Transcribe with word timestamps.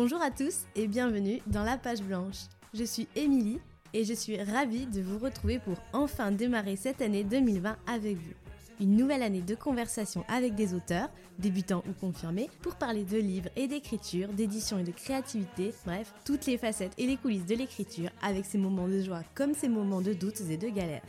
Bonjour 0.00 0.22
à 0.22 0.30
tous 0.30 0.60
et 0.76 0.86
bienvenue 0.86 1.40
dans 1.48 1.64
la 1.64 1.76
page 1.76 2.02
blanche. 2.02 2.44
Je 2.72 2.84
suis 2.84 3.08
Émilie 3.16 3.58
et 3.92 4.04
je 4.04 4.14
suis 4.14 4.40
ravie 4.40 4.86
de 4.86 5.00
vous 5.00 5.18
retrouver 5.18 5.58
pour 5.58 5.74
enfin 5.92 6.30
démarrer 6.30 6.76
cette 6.76 7.02
année 7.02 7.24
2020 7.24 7.76
avec 7.88 8.16
vous. 8.16 8.34
Une 8.80 8.94
nouvelle 8.94 9.24
année 9.24 9.42
de 9.42 9.56
conversation 9.56 10.24
avec 10.28 10.54
des 10.54 10.72
auteurs, 10.72 11.10
débutants 11.40 11.82
ou 11.88 11.92
confirmés, 11.94 12.48
pour 12.62 12.76
parler 12.76 13.02
de 13.02 13.16
livres 13.16 13.48
et 13.56 13.66
d'écriture, 13.66 14.28
d'édition 14.28 14.78
et 14.78 14.84
de 14.84 14.92
créativité, 14.92 15.74
bref, 15.84 16.14
toutes 16.24 16.46
les 16.46 16.58
facettes 16.58 16.94
et 16.96 17.08
les 17.08 17.16
coulisses 17.16 17.46
de 17.46 17.56
l'écriture 17.56 18.10
avec 18.22 18.44
ses 18.44 18.58
moments 18.58 18.86
de 18.86 19.02
joie 19.02 19.24
comme 19.34 19.52
ses 19.52 19.68
moments 19.68 20.00
de 20.00 20.12
doutes 20.12 20.42
et 20.48 20.56
de 20.56 20.68
galères. 20.68 21.02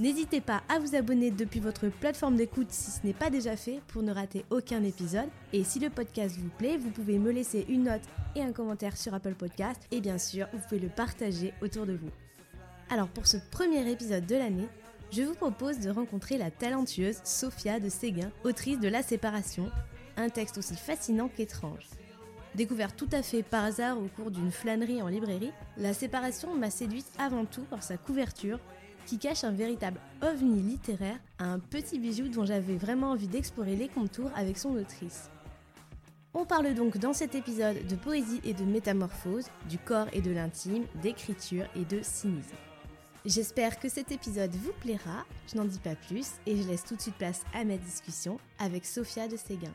N'hésitez 0.00 0.40
pas 0.40 0.60
à 0.68 0.80
vous 0.80 0.96
abonner 0.96 1.30
depuis 1.30 1.60
votre 1.60 1.88
plateforme 1.88 2.34
d'écoute 2.34 2.66
si 2.70 2.90
ce 2.90 3.06
n'est 3.06 3.12
pas 3.12 3.30
déjà 3.30 3.56
fait 3.56 3.80
pour 3.86 4.02
ne 4.02 4.12
rater 4.12 4.44
aucun 4.50 4.82
épisode. 4.82 5.28
Et 5.52 5.62
si 5.62 5.78
le 5.78 5.88
podcast 5.88 6.36
vous 6.36 6.48
plaît, 6.48 6.76
vous 6.76 6.90
pouvez 6.90 7.16
me 7.16 7.30
laisser 7.30 7.64
une 7.68 7.84
note 7.84 8.02
et 8.34 8.42
un 8.42 8.50
commentaire 8.50 8.96
sur 8.96 9.14
Apple 9.14 9.34
Podcast. 9.34 9.80
Et 9.92 10.00
bien 10.00 10.18
sûr, 10.18 10.48
vous 10.52 10.58
pouvez 10.68 10.80
le 10.80 10.88
partager 10.88 11.54
autour 11.62 11.86
de 11.86 11.92
vous. 11.92 12.10
Alors 12.90 13.06
pour 13.06 13.28
ce 13.28 13.36
premier 13.52 13.88
épisode 13.88 14.26
de 14.26 14.34
l'année, 14.34 14.66
je 15.12 15.22
vous 15.22 15.34
propose 15.34 15.78
de 15.78 15.90
rencontrer 15.90 16.38
la 16.38 16.50
talentueuse 16.50 17.20
Sophia 17.22 17.78
de 17.78 17.88
Séguin, 17.88 18.32
autrice 18.42 18.80
de 18.80 18.88
La 18.88 19.04
Séparation, 19.04 19.70
un 20.16 20.28
texte 20.28 20.58
aussi 20.58 20.74
fascinant 20.74 21.28
qu'étrange. 21.28 21.86
Découvert 22.56 22.96
tout 22.96 23.08
à 23.12 23.22
fait 23.22 23.44
par 23.44 23.62
hasard 23.62 23.98
au 23.98 24.08
cours 24.08 24.32
d'une 24.32 24.50
flânerie 24.50 25.02
en 25.02 25.08
librairie, 25.08 25.52
La 25.76 25.94
Séparation 25.94 26.52
m'a 26.56 26.70
séduite 26.70 27.06
avant 27.16 27.44
tout 27.44 27.64
par 27.70 27.84
sa 27.84 27.96
couverture 27.96 28.58
qui 29.06 29.18
cache 29.18 29.44
un 29.44 29.52
véritable 29.52 30.00
ovni 30.22 30.60
littéraire 30.60 31.18
à 31.38 31.44
un 31.44 31.58
petit 31.58 31.98
bijou 31.98 32.28
dont 32.28 32.44
j'avais 32.44 32.76
vraiment 32.76 33.10
envie 33.10 33.28
d'explorer 33.28 33.76
les 33.76 33.88
contours 33.88 34.30
avec 34.34 34.58
son 34.58 34.74
autrice. 34.76 35.30
On 36.32 36.44
parle 36.44 36.74
donc 36.74 36.98
dans 36.98 37.12
cet 37.12 37.36
épisode 37.36 37.86
de 37.86 37.94
poésie 37.94 38.40
et 38.44 38.54
de 38.54 38.64
métamorphose, 38.64 39.46
du 39.68 39.78
corps 39.78 40.08
et 40.12 40.20
de 40.20 40.32
l'intime, 40.32 40.84
d'écriture 41.00 41.66
et 41.76 41.84
de 41.84 42.00
cynisme. 42.02 42.56
J'espère 43.24 43.78
que 43.78 43.88
cet 43.88 44.10
épisode 44.10 44.54
vous 44.54 44.72
plaira, 44.80 45.24
je 45.46 45.56
n'en 45.56 45.64
dis 45.64 45.78
pas 45.78 45.94
plus 45.94 46.32
et 46.46 46.56
je 46.56 46.68
laisse 46.68 46.84
tout 46.84 46.96
de 46.96 47.00
suite 47.00 47.16
place 47.16 47.42
à 47.54 47.64
ma 47.64 47.76
discussion 47.76 48.38
avec 48.58 48.84
Sophia 48.84 49.28
de 49.28 49.36
Séguin. 49.36 49.72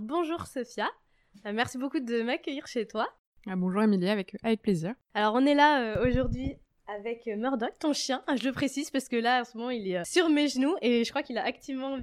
Bonjour 0.00 0.46
Sophia, 0.46 0.88
euh, 1.44 1.52
merci 1.52 1.76
beaucoup 1.76 2.00
de 2.00 2.22
m'accueillir 2.22 2.66
chez 2.66 2.86
toi. 2.86 3.08
Ah, 3.46 3.56
bonjour 3.56 3.82
Emilie, 3.82 4.08
avec, 4.08 4.36
avec 4.42 4.62
plaisir. 4.62 4.94
Alors 5.14 5.34
on 5.34 5.46
est 5.46 5.54
là 5.54 5.96
euh, 5.96 6.06
aujourd'hui 6.06 6.56
avec 6.86 7.26
euh, 7.28 7.36
Murdoch, 7.36 7.78
ton 7.78 7.92
chien. 7.92 8.22
Ah, 8.26 8.36
je 8.36 8.44
le 8.44 8.52
précise 8.52 8.90
parce 8.90 9.08
que 9.08 9.16
là 9.16 9.42
en 9.42 9.44
ce 9.44 9.56
moment 9.56 9.70
il 9.70 9.88
est 9.88 9.98
euh, 9.98 10.04
sur 10.04 10.28
mes 10.28 10.48
genoux 10.48 10.74
et 10.82 11.04
je 11.04 11.10
crois 11.10 11.22
qu'il 11.22 11.38
a 11.38 11.44
activement 11.44 11.92
envie 11.92 12.02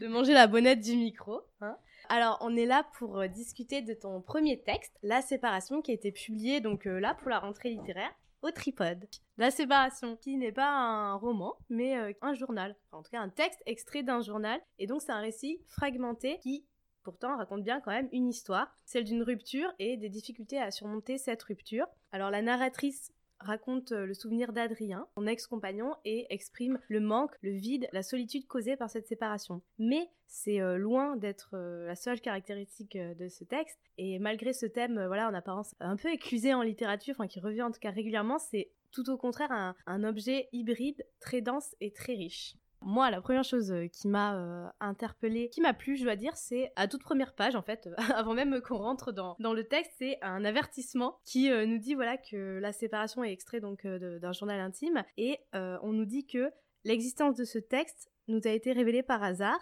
de, 0.00 0.06
manger 0.08 0.32
la 0.32 0.46
bonnette 0.46 0.80
du 0.80 0.96
micro. 0.96 1.40
Hein. 1.60 1.76
Alors 2.08 2.38
on 2.40 2.56
est 2.56 2.66
là 2.66 2.86
pour 2.98 3.26
discuter 3.28 3.82
de 3.82 3.94
ton 3.94 4.20
premier 4.20 4.60
texte, 4.60 4.98
La 5.02 5.22
séparation, 5.22 5.80
qui 5.80 5.92
a 5.92 5.94
été 5.94 6.12
publié 6.12 6.60
donc 6.60 6.84
là 6.84 7.14
pour 7.14 7.30
la 7.30 7.38
rentrée 7.38 7.70
littéraire 7.70 8.10
au 8.42 8.50
Tripode. 8.50 9.06
La 9.38 9.50
séparation, 9.50 10.16
qui 10.16 10.36
n'est 10.36 10.52
pas 10.52 10.68
un 10.68 11.14
roman, 11.14 11.54
mais 11.70 11.94
un 12.20 12.34
journal. 12.34 12.76
en 12.92 13.02
tout 13.02 13.10
cas, 13.10 13.20
un 13.20 13.30
texte 13.30 13.62
extrait 13.64 14.02
d'un 14.02 14.20
journal. 14.20 14.60
Et 14.78 14.86
donc, 14.86 15.00
c'est 15.00 15.12
un 15.12 15.20
récit 15.20 15.62
fragmenté 15.66 16.38
qui 16.42 16.66
pourtant 17.04 17.36
raconte 17.36 17.62
bien 17.62 17.80
quand 17.80 17.92
même 17.92 18.08
une 18.12 18.28
histoire, 18.28 18.74
celle 18.84 19.04
d'une 19.04 19.22
rupture 19.22 19.72
et 19.78 19.96
des 19.96 20.08
difficultés 20.08 20.58
à 20.58 20.70
surmonter 20.70 21.18
cette 21.18 21.42
rupture. 21.42 21.86
Alors 22.12 22.30
la 22.30 22.42
narratrice 22.42 23.12
raconte 23.40 23.92
euh, 23.92 24.06
le 24.06 24.14
souvenir 24.14 24.52
d'Adrien, 24.52 25.06
son 25.16 25.26
ex-compagnon, 25.26 25.94
et 26.04 26.26
exprime 26.30 26.78
le 26.88 27.00
manque, 27.00 27.32
le 27.42 27.52
vide, 27.52 27.88
la 27.92 28.02
solitude 28.02 28.46
causée 28.46 28.76
par 28.76 28.90
cette 28.90 29.06
séparation. 29.06 29.62
Mais 29.78 30.08
c'est 30.26 30.60
euh, 30.60 30.78
loin 30.78 31.16
d'être 31.16 31.50
euh, 31.54 31.86
la 31.86 31.94
seule 31.94 32.20
caractéristique 32.20 32.96
de 32.96 33.28
ce 33.28 33.44
texte, 33.44 33.78
et 33.98 34.18
malgré 34.18 34.52
ce 34.52 34.66
thème, 34.66 35.04
voilà, 35.06 35.28
en 35.28 35.34
apparence 35.34 35.74
un 35.80 35.96
peu 35.96 36.10
éclusé 36.10 36.54
en 36.54 36.62
littérature, 36.62 37.14
enfin 37.16 37.28
qui 37.28 37.40
revient 37.40 37.62
en 37.62 37.70
tout 37.70 37.80
cas 37.80 37.90
régulièrement, 37.90 38.38
c'est 38.38 38.70
tout 38.90 39.10
au 39.10 39.16
contraire 39.16 39.74
un 39.86 40.04
objet 40.04 40.48
hybride, 40.52 41.04
très 41.18 41.40
dense 41.40 41.74
et 41.80 41.92
très 41.92 42.14
riche. 42.14 42.54
Moi, 42.86 43.10
la 43.10 43.22
première 43.22 43.44
chose 43.44 43.72
euh, 43.72 43.86
qui 43.86 44.08
m'a 44.08 44.36
euh, 44.36 44.68
interpellée, 44.78 45.48
qui 45.48 45.62
m'a 45.62 45.72
plu, 45.72 45.96
je 45.96 46.04
dois 46.04 46.16
dire, 46.16 46.36
c'est 46.36 46.70
à 46.76 46.86
toute 46.86 47.02
première 47.02 47.34
page, 47.34 47.56
en 47.56 47.62
fait, 47.62 47.88
avant 48.14 48.34
même 48.34 48.60
qu'on 48.60 48.76
rentre 48.76 49.10
dans, 49.10 49.36
dans 49.40 49.54
le 49.54 49.64
texte, 49.64 49.92
c'est 49.96 50.18
un 50.20 50.44
avertissement 50.44 51.18
qui 51.24 51.50
euh, 51.50 51.64
nous 51.64 51.78
dit 51.78 51.94
voilà 51.94 52.18
que 52.18 52.58
la 52.60 52.72
séparation 52.74 53.24
est 53.24 53.32
extrait 53.32 53.60
donc 53.60 53.86
d'un 53.86 54.32
journal 54.32 54.60
intime 54.60 55.02
et 55.16 55.38
on 55.54 55.92
nous 55.92 56.04
dit 56.04 56.26
que 56.26 56.50
l'existence 56.84 57.36
de 57.36 57.44
ce 57.44 57.58
texte 57.58 58.10
nous 58.28 58.40
a 58.44 58.50
été 58.50 58.72
révélée 58.72 59.02
par 59.02 59.22
hasard. 59.22 59.58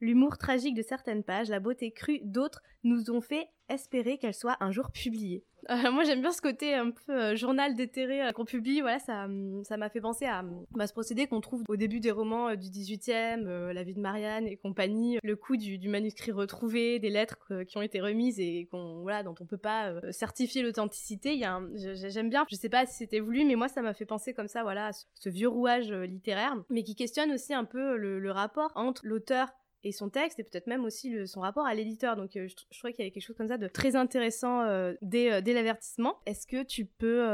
L'humour 0.00 0.36
tragique 0.36 0.74
de 0.74 0.82
certaines 0.82 1.22
pages, 1.22 1.48
la 1.48 1.60
beauté 1.60 1.92
crue 1.92 2.20
d'autres 2.24 2.62
nous 2.82 3.10
ont 3.10 3.20
fait 3.20 3.48
espérer 3.68 4.18
qu'elle 4.18 4.34
soit 4.34 4.56
un 4.60 4.72
jour 4.72 4.90
publiée. 4.90 5.44
Euh, 5.70 5.90
moi 5.90 6.04
j'aime 6.04 6.20
bien 6.20 6.32
ce 6.32 6.42
côté 6.42 6.74
un 6.74 6.90
peu 6.90 7.12
euh, 7.12 7.36
journal 7.36 7.74
déterré 7.74 8.22
euh, 8.22 8.32
qu'on 8.32 8.44
publie, 8.44 8.80
voilà, 8.80 8.98
ça 8.98 9.26
ça 9.62 9.76
m'a 9.76 9.88
fait 9.88 10.00
penser 10.00 10.26
à, 10.26 10.44
bah, 10.72 10.86
ce 10.86 10.92
procédé 10.92 11.26
qu'on 11.26 11.40
trouve 11.40 11.62
au 11.68 11.76
début 11.76 12.00
des 12.00 12.10
romans 12.10 12.54
du 12.54 12.68
18e, 12.68 13.70
La 13.72 13.82
vie 13.82 13.94
de 13.94 14.00
Marianne 14.00 14.46
et 14.46 14.56
compagnie, 14.56 15.18
le 15.22 15.36
coup 15.36 15.56
du, 15.56 15.88
manuscrit 15.88 16.32
retrouvé, 16.32 16.98
des 16.98 17.10
lettres 17.10 17.62
qui 17.66 17.78
ont 17.78 17.82
été 17.82 18.00
remises 18.00 18.40
et 18.40 18.68
qu'on 18.70 19.02
voilà, 19.02 19.22
dont 19.22 19.34
on 19.40 19.46
peut 19.46 19.58
pas 19.58 19.92
certifier 20.12 20.62
l'authenticité. 20.62 21.40
J'aime 21.74 22.30
bien, 22.30 22.44
je 22.50 22.56
sais 22.56 22.68
pas 22.68 22.86
si 22.86 22.94
c'était 22.94 23.20
voulu, 23.20 23.44
mais 23.44 23.54
moi 23.54 23.68
ça 23.68 23.82
m'a 23.82 23.94
fait 23.94 24.06
penser 24.06 24.34
comme 24.34 24.48
ça, 24.48 24.62
voilà, 24.62 24.88
à 24.88 24.92
ce, 24.92 25.28
vieux 25.28 25.48
rouage 25.48 25.90
littéraire, 25.90 26.56
mais 26.68 26.82
qui 26.82 26.94
questionne 26.94 27.32
aussi 27.32 27.54
un 27.54 27.64
peu 27.64 27.96
le 27.96 28.30
rapport 28.30 28.72
entre 28.74 29.02
l'auteur 29.04 29.48
et 29.84 29.92
son 29.92 30.08
texte 30.08 30.40
et 30.40 30.44
peut-être 30.44 30.66
même 30.66 30.84
aussi 30.84 31.26
son 31.26 31.40
rapport 31.40 31.66
à 31.66 31.74
l'éditeur. 31.74 32.16
Donc 32.16 32.36
euh, 32.36 32.48
je, 32.48 32.54
je, 32.70 32.78
trouvais 32.78 32.92
qu'il 32.92 33.04
y 33.04 33.06
avait 33.06 33.12
quelque 33.12 33.22
chose 33.22 33.36
comme 33.36 33.48
ça 33.48 33.58
de 33.58 33.68
très 33.68 33.94
intéressant 33.94 34.62
euh, 34.62 34.94
dès, 35.02 35.32
euh, 35.32 35.40
dès 35.40 35.52
l'avertissement. 35.52 36.16
Est-ce 36.26 36.46
que 36.46 36.62
tu 36.64 36.86
peux 36.86 37.24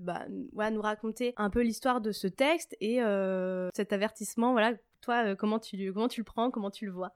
bah, 0.00 0.26
nous 0.70 0.80
raconter 0.80 1.34
un 1.36 1.50
peu 1.50 1.62
l'histoire 1.62 2.00
de 2.00 2.12
ce 2.12 2.28
texte 2.28 2.76
et 2.80 3.00
cet 3.74 3.92
avertissement 3.92 4.52
Voilà, 4.52 4.74
toi, 5.00 5.34
comment, 5.34 5.58
tu, 5.58 5.92
comment 5.92 6.08
tu 6.08 6.20
le 6.20 6.24
prends, 6.24 6.50
comment 6.50 6.70
tu 6.70 6.86
le 6.86 6.92
vois? 6.92 7.12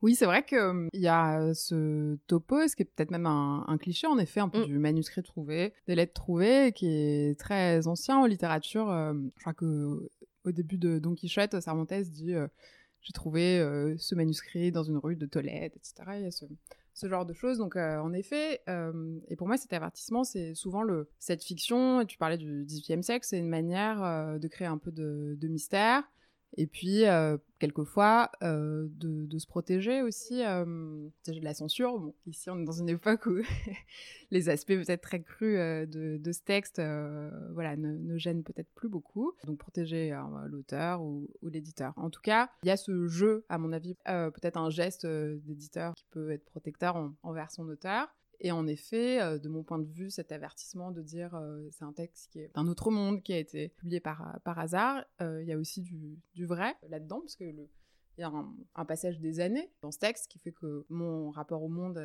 Oui, 0.00 0.16
c'est 0.16 0.26
vrai 0.26 0.44
qu'il 0.44 0.88
y 0.94 1.06
a 1.06 1.54
ce 1.54 2.16
topo, 2.26 2.66
ce 2.66 2.74
qui 2.74 2.82
est 2.82 2.86
peut-être 2.86 3.12
même 3.12 3.26
un, 3.26 3.78
cliché, 3.78 4.08
en 4.08 4.18
effet, 4.18 4.40
un 4.40 4.48
peu 4.48 4.62
mm. 4.62 4.66
du 4.66 4.78
manuscrit 4.78 5.22
trouvé, 5.22 5.74
des 5.86 5.94
lettres 5.94 6.14
trouvées, 6.14 6.72
qui 6.72 6.86
est 6.88 7.38
très 7.38 7.86
ancien 7.86 8.18
en 8.18 8.26
littérature. 8.26 8.86
je 8.88 9.40
crois 9.40 9.54
que 9.54 10.08
au 10.44 10.50
début 10.50 10.78
de 10.78 10.98
Don 10.98 11.14
Quichotte, 11.14 11.60
Cervantes 11.60 11.92
dit 11.92 12.34
j'ai 13.02 13.12
trouvé 13.12 13.58
euh, 13.58 13.96
ce 13.98 14.14
manuscrit 14.14 14.70
dans 14.70 14.84
une 14.84 14.96
rue 14.96 15.16
de 15.16 15.26
Tolède, 15.26 15.72
etc. 15.74 15.94
Il 16.16 16.22
y 16.22 16.26
a 16.26 16.30
ce, 16.30 17.08
genre 17.08 17.26
de 17.26 17.32
choses. 17.32 17.58
Donc, 17.58 17.76
euh, 17.76 17.98
en 17.98 18.12
effet, 18.12 18.60
euh, 18.68 19.18
et 19.28 19.36
pour 19.36 19.48
moi, 19.48 19.56
cet 19.56 19.72
avertissement, 19.72 20.24
c'est 20.24 20.54
souvent 20.54 20.82
le, 20.82 21.08
cette 21.18 21.42
fiction, 21.42 22.04
tu 22.06 22.16
parlais 22.16 22.38
du 22.38 22.64
XVIIIe 22.64 23.02
siècle, 23.02 23.26
c'est 23.26 23.38
une 23.38 23.48
manière 23.48 24.38
de 24.38 24.48
créer 24.48 24.68
un 24.68 24.78
peu 24.78 24.92
de 24.92 25.48
mystère, 25.48 26.04
et 26.56 26.66
puis, 26.66 27.06
euh, 27.06 27.38
quelquefois, 27.62 28.30
euh, 28.42 28.88
de, 28.96 29.24
de, 29.24 29.38
se 29.38 29.46
protéger 29.46 30.02
aussi 30.02 30.44
euh, 30.44 30.64
de 31.28 31.40
la 31.40 31.54
censure. 31.54 31.98
Bon, 31.98 32.12
ici, 32.26 32.50
on 32.50 32.58
est 32.58 32.64
dans 32.64 32.72
une 32.72 32.88
époque 32.88 33.26
où 33.26 33.36
les 34.32 34.48
aspects 34.48 34.74
peut-être 34.74 35.00
très 35.00 35.22
crus 35.22 35.56
euh, 35.58 35.86
de, 35.86 36.16
de, 36.18 36.32
ce 36.32 36.40
texte 36.40 36.82
voilà, 37.52 37.76
ne, 37.76 37.96
ne, 37.96 38.18
gênent 38.18 38.42
peut-être 38.42 38.68
plus 38.74 38.88
beaucoup. 38.88 39.32
Donc, 39.44 39.58
protéger 39.58 40.12
l'auteur 40.46 41.02
ou, 41.02 41.28
ou 41.40 41.48
l'éditeur. 41.48 41.94
En 41.96 42.10
tout 42.10 42.20
cas, 42.20 42.50
il 42.64 42.66
y 42.66 42.72
a 42.72 42.76
ce 42.76 43.06
jeu, 43.06 43.44
à 43.48 43.58
mon 43.58 43.72
avis, 43.72 43.94
peut-être 44.04 44.56
un 44.56 44.70
geste 44.70 45.06
d'éditeur 45.06 45.94
qui 45.94 46.04
peut 46.10 46.32
être 46.32 46.44
protecteur 46.44 47.12
envers 47.22 47.50
son 47.52 47.68
auteur. 47.68 48.08
Et 48.44 48.50
en 48.50 48.66
effet, 48.66 49.22
euh, 49.22 49.38
de 49.38 49.48
mon 49.48 49.62
point 49.62 49.78
de 49.78 49.86
vue, 49.86 50.10
cet 50.10 50.32
avertissement 50.32 50.90
de 50.90 51.00
dire 51.00 51.36
euh, 51.36 51.68
c'est 51.70 51.84
un 51.84 51.92
texte 51.92 52.28
qui 52.32 52.40
est 52.40 52.50
d'un 52.54 52.66
autre 52.66 52.90
monde, 52.90 53.22
qui 53.22 53.32
a 53.32 53.38
été 53.38 53.68
publié 53.68 54.00
par, 54.00 54.40
par 54.44 54.58
hasard, 54.58 55.04
euh, 55.20 55.40
il 55.42 55.48
y 55.48 55.52
a 55.52 55.56
aussi 55.56 55.80
du, 55.80 56.18
du 56.34 56.44
vrai 56.44 56.74
là-dedans, 56.88 57.20
parce 57.20 57.36
que 57.36 57.44
le, 57.44 57.68
il 58.18 58.20
y 58.20 58.24
a 58.24 58.32
un, 58.74 58.84
passage 58.84 59.20
des 59.20 59.40
années 59.40 59.70
dans 59.80 59.90
ce 59.90 59.98
texte 59.98 60.30
qui 60.30 60.38
fait 60.38 60.52
que 60.52 60.84
mon 60.88 61.30
rapport 61.30 61.62
au 61.62 61.68
monde 61.68 61.98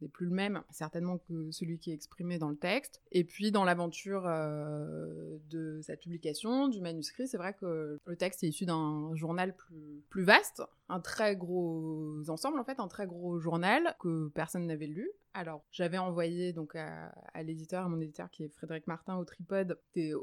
n'est 0.00 0.08
plus 0.08 0.26
le 0.26 0.32
même, 0.32 0.62
certainement 0.70 1.18
que 1.18 1.50
celui 1.50 1.78
qui 1.78 1.90
est 1.90 1.94
exprimé 1.94 2.38
dans 2.38 2.48
le 2.48 2.56
texte. 2.56 3.02
Et 3.12 3.24
puis 3.24 3.50
dans 3.50 3.64
l'aventure 3.64 4.24
euh, 4.26 5.36
de 5.50 5.80
cette 5.82 6.00
publication, 6.00 6.68
du 6.68 6.80
manuscrit, 6.80 7.28
c'est 7.28 7.36
vrai 7.36 7.54
que 7.54 7.98
le 8.04 8.16
texte 8.16 8.44
est 8.44 8.48
issu 8.48 8.64
d'un 8.64 9.14
journal 9.14 9.54
plus, 9.54 10.04
plus 10.08 10.24
vaste, 10.24 10.62
un 10.88 11.00
très 11.00 11.36
gros 11.36 12.22
ensemble 12.28 12.58
en 12.58 12.64
fait, 12.64 12.80
un 12.80 12.88
très 12.88 13.06
gros 13.06 13.38
journal 13.38 13.96
que 14.00 14.28
personne 14.28 14.66
n'avait 14.66 14.86
lu. 14.86 15.10
Alors, 15.34 15.64
j'avais 15.70 15.98
envoyé 15.98 16.54
donc 16.54 16.76
à, 16.76 17.08
à 17.34 17.42
l'éditeur, 17.42 17.84
à 17.84 17.88
mon 17.88 18.00
éditeur 18.00 18.30
qui 18.30 18.44
est 18.44 18.48
Frédéric 18.48 18.86
Martin 18.86 19.16
au 19.16 19.24
Tripode, 19.24 19.78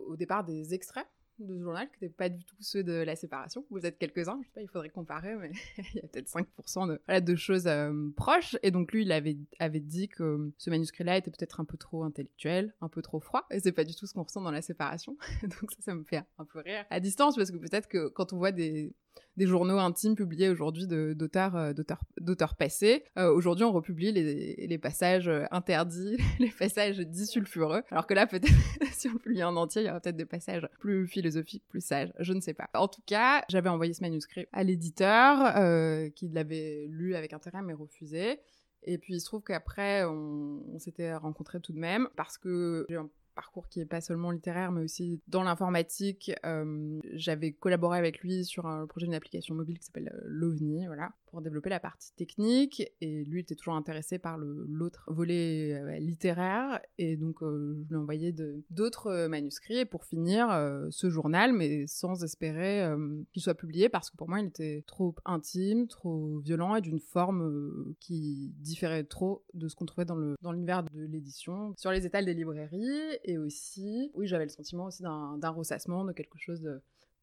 au 0.07 0.16
départ 0.16 0.44
des 0.44 0.74
extraits 0.74 1.06
de 1.39 1.56
ce 1.56 1.62
journal 1.62 1.88
qui 1.88 2.03
n'étaient 2.03 2.15
pas 2.15 2.30
du 2.30 2.44
tout 2.44 2.56
ceux 2.59 2.83
de 2.83 2.94
la 2.94 3.15
séparation. 3.15 3.65
Vous 3.69 3.85
êtes 3.85 3.97
quelques-uns, 3.97 4.39
je 4.41 4.47
sais 4.47 4.53
pas, 4.53 4.62
il 4.62 4.69
faudrait 4.69 4.89
comparer, 4.89 5.35
mais 5.35 5.51
il 5.94 5.95
y 5.95 6.00
a 6.00 6.07
peut-être 6.07 6.30
5% 6.30 6.88
de, 6.88 7.19
de 7.19 7.35
choses 7.35 7.68
euh, 7.68 8.09
proches. 8.15 8.56
Et 8.63 8.71
donc 8.71 8.91
lui, 8.91 9.03
il 9.03 9.12
avait, 9.12 9.38
avait 9.59 9.80
dit 9.80 10.07
que 10.07 10.51
ce 10.57 10.69
manuscrit-là 10.69 11.18
était 11.18 11.31
peut-être 11.31 11.59
un 11.59 11.65
peu 11.65 11.77
trop 11.77 12.03
intellectuel, 12.03 12.74
un 12.81 12.89
peu 12.89 13.01
trop 13.01 13.19
froid, 13.19 13.45
et 13.51 13.59
c'est 13.59 13.71
pas 13.71 13.83
du 13.83 13.95
tout 13.95 14.06
ce 14.06 14.13
qu'on 14.13 14.24
ressent 14.24 14.41
dans 14.41 14.51
la 14.51 14.62
séparation. 14.62 15.18
donc 15.44 15.71
ça, 15.71 15.81
ça 15.81 15.95
me 15.95 16.03
fait 16.03 16.24
un 16.38 16.45
peu 16.45 16.59
rire 16.59 16.85
à 16.89 17.00
distance, 17.00 17.35
parce 17.35 17.51
que 17.51 17.57
peut-être 17.57 17.88
que 17.88 18.09
quand 18.09 18.33
on 18.33 18.38
voit 18.38 18.51
des, 18.51 18.94
des 19.38 19.48
journaux 19.48 19.80
intimes 19.80 20.15
publiés 20.15 20.50
aujourd'hui 20.50 20.88
d'auteurs 20.88 21.74
d'auteurs 22.19 22.56
passés. 22.56 23.04
aujourd'hui, 23.18 23.65
on 23.65 23.71
republie 23.71 24.12
les, 24.12 24.77
passages 24.77 25.30
interdits, 25.51 26.18
les 26.39 26.51
passages 26.51 27.00
dits 27.00 27.25
sulfureux. 27.25 27.81
Alors 27.89 28.06
que 28.06 28.13
là, 28.13 28.27
peut-être, 28.27 28.54
si 28.92 29.07
on 29.10 29.18
publie 29.18 29.44
en 29.44 29.56
entier, 29.56 29.83
il 29.83 29.86
y 29.88 29.89
aura 29.89 30.00
peut-être 30.00 30.15
des 30.15 30.25
passages 30.25 30.68
plus 30.80 31.07
philosophiques, 31.07 31.63
plus 31.68 31.83
sages. 31.83 32.13
Je 32.19 32.33
ne 32.33 32.42
sais 32.42 32.54
pas. 32.54 32.69
En 32.75 32.88
tout 32.88 33.01
cas, 33.06 33.44
j'avais 33.50 33.69
envoyé 33.69 33.94
ce 33.94 34.01
manuscrit 34.01 34.45
à 34.51 34.63
l'éditeur, 34.63 36.12
qui 36.13 36.30
l'avait 36.30 36.86
lu 36.89 37.16
avec 37.16 37.33
intérêt 37.33 37.62
mais 37.63 37.74
refusé. 37.74 38.39
Et 38.86 38.98
puis 38.98 39.16
il 39.16 39.19
se 39.19 39.25
trouve 39.25 39.42
qu'après, 39.44 40.04
on, 40.04 40.62
on 40.74 40.80
s'était 40.80 41.16
rencontrés 41.16 41.62
tout 41.62 41.74
de 41.74 41.80
même 41.80 42.09
parce 42.16 42.38
que 42.38 42.86
j'ai 42.89 42.98
un 42.98 43.09
parcours 43.33 43.68
qui 43.68 43.81
est 43.81 43.85
pas 43.85 44.01
seulement 44.01 44.31
littéraire, 44.31 44.71
mais 44.71 44.81
aussi 44.81 45.21
dans 45.27 45.44
l'informatique. 45.44 46.31
Euh, 46.45 47.00
j'avais 47.13 47.51
collaboré 47.51 47.97
avec 47.97 48.19
lui 48.19 48.45
sur 48.45 48.65
un 48.65 48.88
projet 48.88 49.06
d'une 49.06 49.15
application 49.15 49.56
mobile 49.56 49.80
qui 49.80 49.85
s'appelle 49.85 50.12
euh, 50.13 50.21
l'OVNI, 50.25 50.88
voilà, 50.88 51.12
pour 51.33 51.41
développer 51.41 51.71
la 51.71 51.80
partie 51.80 52.13
technique. 52.13 52.83
Et 53.01 53.24
lui 53.25 53.39
était 53.39 53.56
toujours 53.56 53.74
intéressé 53.74 54.19
par 54.19 54.38
l'autre 54.38 55.03
volet 55.07 55.74
euh, 55.74 55.97
littéraire. 55.97 56.80
Et 57.00 57.18
donc, 57.18 57.38
je 57.41 57.88
lui 57.89 57.94
ai 57.94 57.95
envoyé 57.95 58.35
d'autres 58.69 59.25
manuscrits 59.27 59.80
et 59.80 59.85
pour 59.85 60.06
finir 60.06 60.47
ce 60.91 61.09
journal, 61.09 61.53
mais 61.53 61.88
sans 61.88 62.24
espérer 62.24 62.88
qu'il 63.31 63.41
soit 63.41 63.56
publié 63.56 63.89
parce 63.89 64.12
que 64.12 64.18
pour 64.18 64.30
moi, 64.30 64.39
il 64.41 64.47
était 64.47 64.83
trop 64.85 65.15
intime, 65.25 65.88
trop 65.88 66.38
violent 66.39 66.75
et 66.75 66.81
d'une 66.81 67.00
forme 67.00 67.95
qui 68.00 68.53
différait 68.59 69.03
trop 69.03 69.44
de 69.56 69.68
ce 69.68 69.75
qu'on 69.75 69.85
trouvait 69.85 70.06
dans 70.06 70.51
l'univers 70.51 70.83
dans 70.83 70.94
de 70.94 71.06
l'édition. 71.06 71.74
Sur 71.77 71.91
les 71.91 72.06
étals 72.06 72.25
des 72.25 72.35
librairies, 72.35 73.18
et 73.24 73.38
aussi, 73.38 74.12
oui, 74.13 74.27
j'avais 74.27 74.45
le 74.45 74.50
sentiment 74.50 74.85
aussi 74.85 75.01
d'un 75.01 75.50
ressassement, 75.50 76.06
de 76.06 76.12
quelque 76.12 76.38
chose 76.38 76.62
de, 76.62 76.81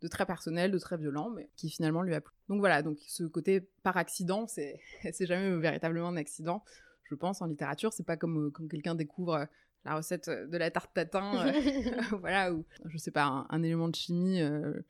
très 0.08 0.26
personnel, 0.26 0.70
de 0.70 0.78
très 0.78 0.96
violent, 0.96 1.30
mais 1.30 1.50
qui 1.56 1.70
finalement 1.70 2.02
lui 2.02 2.14
a 2.14 2.20
plu. 2.20 2.34
Donc 2.48 2.60
voilà, 2.60 2.82
donc 2.82 2.98
ce 3.06 3.24
côté 3.24 3.68
par 3.82 3.96
accident, 3.96 4.46
c'est 4.46 4.80
jamais 5.20 5.56
véritablement 5.58 6.08
un 6.08 6.16
accident, 6.16 6.64
je 7.04 7.14
pense, 7.14 7.42
en 7.42 7.46
littérature. 7.46 7.92
C'est 7.92 8.06
pas 8.06 8.16
comme 8.16 8.46
euh, 8.46 8.50
quand 8.50 8.66
quelqu'un 8.68 8.94
découvre 8.94 9.34
euh, 9.34 9.44
la 9.84 9.96
recette 9.96 10.28
de 10.28 10.56
la 10.58 10.70
tarte 10.70 10.92
tatin, 10.92 11.46
euh, 11.46 11.52
voilà, 12.20 12.52
ou 12.52 12.64
je 12.84 12.98
sais 12.98 13.10
pas, 13.10 13.46
un, 13.48 13.62
élément 13.62 13.88
de 13.88 13.94
chimie, 13.94 14.40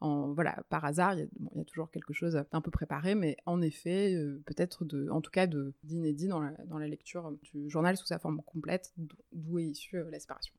en, 0.00 0.32
voilà, 0.32 0.62
par 0.68 0.84
hasard, 0.84 1.14
il 1.14 1.28
y, 1.54 1.60
a 1.60 1.64
toujours 1.64 1.90
quelque 1.90 2.12
chose 2.12 2.42
d'un 2.52 2.60
peu 2.60 2.70
préparé, 2.72 3.14
mais 3.14 3.36
en 3.46 3.62
effet, 3.62 4.16
peut-être 4.46 4.84
de, 4.84 5.08
en 5.10 5.20
tout 5.20 5.30
cas, 5.30 5.46
d'inédit 5.84 6.26
dans 6.26 6.40
la, 6.40 6.50
dans 6.66 6.78
la 6.78 6.88
lecture 6.88 7.32
du 7.42 7.70
journal 7.70 7.96
sous 7.96 8.06
sa 8.06 8.18
forme 8.18 8.42
complète, 8.42 8.92
d'où 9.32 9.60
est 9.60 9.64
issue 9.64 10.02
la 10.10 10.18
séparation 10.18 10.54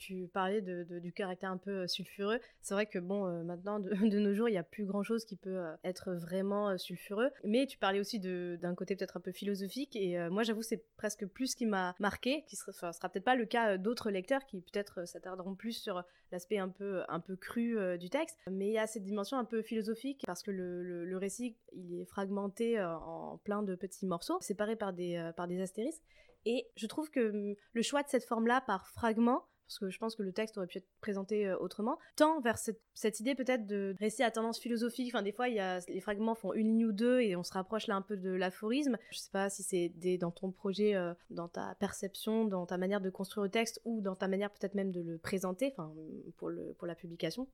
tu 0.00 0.28
parlais 0.32 0.62
de, 0.62 0.98
du 0.98 1.12
caractère 1.12 1.50
un 1.50 1.58
peu 1.58 1.82
euh, 1.82 1.86
sulfureux. 1.86 2.40
C'est 2.62 2.72
vrai 2.72 2.86
que 2.86 2.98
bon, 2.98 3.26
euh, 3.26 3.42
maintenant, 3.42 3.78
de, 3.78 3.90
nos 4.18 4.34
jours, 4.34 4.48
il 4.48 4.52
n'y 4.52 4.58
a 4.58 4.64
plus 4.64 4.86
grand-chose 4.86 5.26
qui 5.26 5.36
peut 5.36 5.58
euh, 5.58 5.76
être 5.84 6.14
vraiment 6.14 6.76
sulfureux. 6.78 7.30
Mais 7.44 7.66
tu 7.66 7.76
parlais 7.76 8.00
aussi 8.00 8.18
d'un 8.18 8.74
côté 8.74 8.96
peut-être 8.96 9.18
un 9.18 9.20
peu 9.20 9.30
philosophique. 9.30 9.94
Et 9.94 10.18
moi, 10.30 10.42
j'avoue, 10.42 10.62
c'est 10.62 10.82
presque 10.96 11.26
plus 11.26 11.48
ce 11.48 11.56
qui 11.56 11.66
m'a 11.66 11.94
marqué, 11.98 12.44
qui 12.46 12.56
sera, 12.56 12.92
sera 12.92 13.08
peut-être 13.10 13.24
pas 13.24 13.36
le 13.36 13.44
cas 13.44 13.76
d'autres 13.76 14.10
lecteurs 14.10 14.44
qui 14.46 14.62
peut-être 14.62 15.06
s'attarderont 15.06 15.54
plus 15.54 15.72
sur 15.72 16.02
l'aspect 16.32 16.58
un 16.58 16.70
peu, 16.70 17.02
un 17.08 17.20
peu 17.20 17.36
cru 17.36 17.76
du 17.98 18.08
texte. 18.08 18.38
Mais 18.50 18.68
il 18.68 18.72
y 18.72 18.78
a 18.78 18.86
cette 18.86 19.04
dimension 19.04 19.36
un 19.36 19.44
peu 19.44 19.60
philosophique 19.60 20.22
parce 20.26 20.42
que 20.42 20.50
le, 20.50 21.04
le, 21.04 21.16
récit, 21.18 21.56
il 21.72 22.00
est 22.00 22.06
fragmenté 22.06 22.82
en 22.82 23.38
plein 23.44 23.62
de 23.62 23.74
petits 23.74 24.06
morceaux, 24.06 24.38
séparés 24.40 24.76
par 24.76 24.94
des, 24.94 25.30
par 25.36 25.46
des 25.46 25.60
astérisques. 25.60 26.02
Et 26.46 26.66
je 26.76 26.86
trouve 26.86 27.10
que 27.10 27.30
hum, 27.30 27.54
le 27.72 27.82
choix 27.82 28.02
de 28.02 28.08
cette 28.08 28.24
forme-là 28.24 28.62
par 28.62 28.88
fragment 28.88 29.44
parce 29.70 29.78
que 29.78 29.88
je 29.88 29.98
pense 30.00 30.16
que 30.16 30.24
le 30.24 30.32
texte 30.32 30.58
aurait 30.58 30.66
pu 30.66 30.78
être 30.78 30.88
présenté 31.00 31.46
euh, 31.46 31.56
autrement, 31.56 31.96
tend 32.16 32.40
vers 32.40 32.58
cette, 32.58 33.20
idée 33.20 33.36
peut-être 33.36 33.66
de 33.66 33.94
récit 34.00 34.24
à 34.24 34.32
tendance 34.32 34.58
philosophique. 34.58 35.14
Enfin, 35.14 35.22
des 35.22 35.30
fois, 35.30 35.48
il 35.48 35.54
y 35.54 35.60
a, 35.60 35.78
les 35.86 36.00
fragments 36.00 36.34
font 36.34 36.52
une 36.54 36.66
ligne 36.66 36.86
ou 36.86 36.92
deux 36.92 37.20
et 37.20 37.36
on 37.36 37.44
se 37.44 37.52
rapproche 37.52 37.86
là 37.86 37.94
un 37.94 38.02
peu 38.02 38.16
de 38.16 38.30
l'aphorisme. 38.30 38.98
Je 39.12 39.18
sais 39.18 39.30
pas 39.30 39.48
si 39.48 39.62
c'est 39.62 39.92
dans 40.18 40.32
ton 40.32 40.50
projet, 40.50 40.96
euh, 40.96 41.14
dans 41.30 41.46
ta 41.46 41.76
perception, 41.76 42.46
dans 42.46 42.66
ta 42.66 42.78
manière 42.78 43.00
de 43.00 43.10
construire 43.10 43.44
le 43.44 43.50
texte 43.50 43.80
ou 43.84 44.00
dans 44.00 44.16
ta 44.16 44.26
manière 44.26 44.50
peut-être 44.50 44.74
même 44.74 44.90
de 44.90 45.02
le 45.02 45.18
présenter, 45.18 45.72
enfin, 45.76 45.94
pour, 46.36 46.50
pour 46.76 46.86
la 46.88 46.96
publication. 46.96 47.46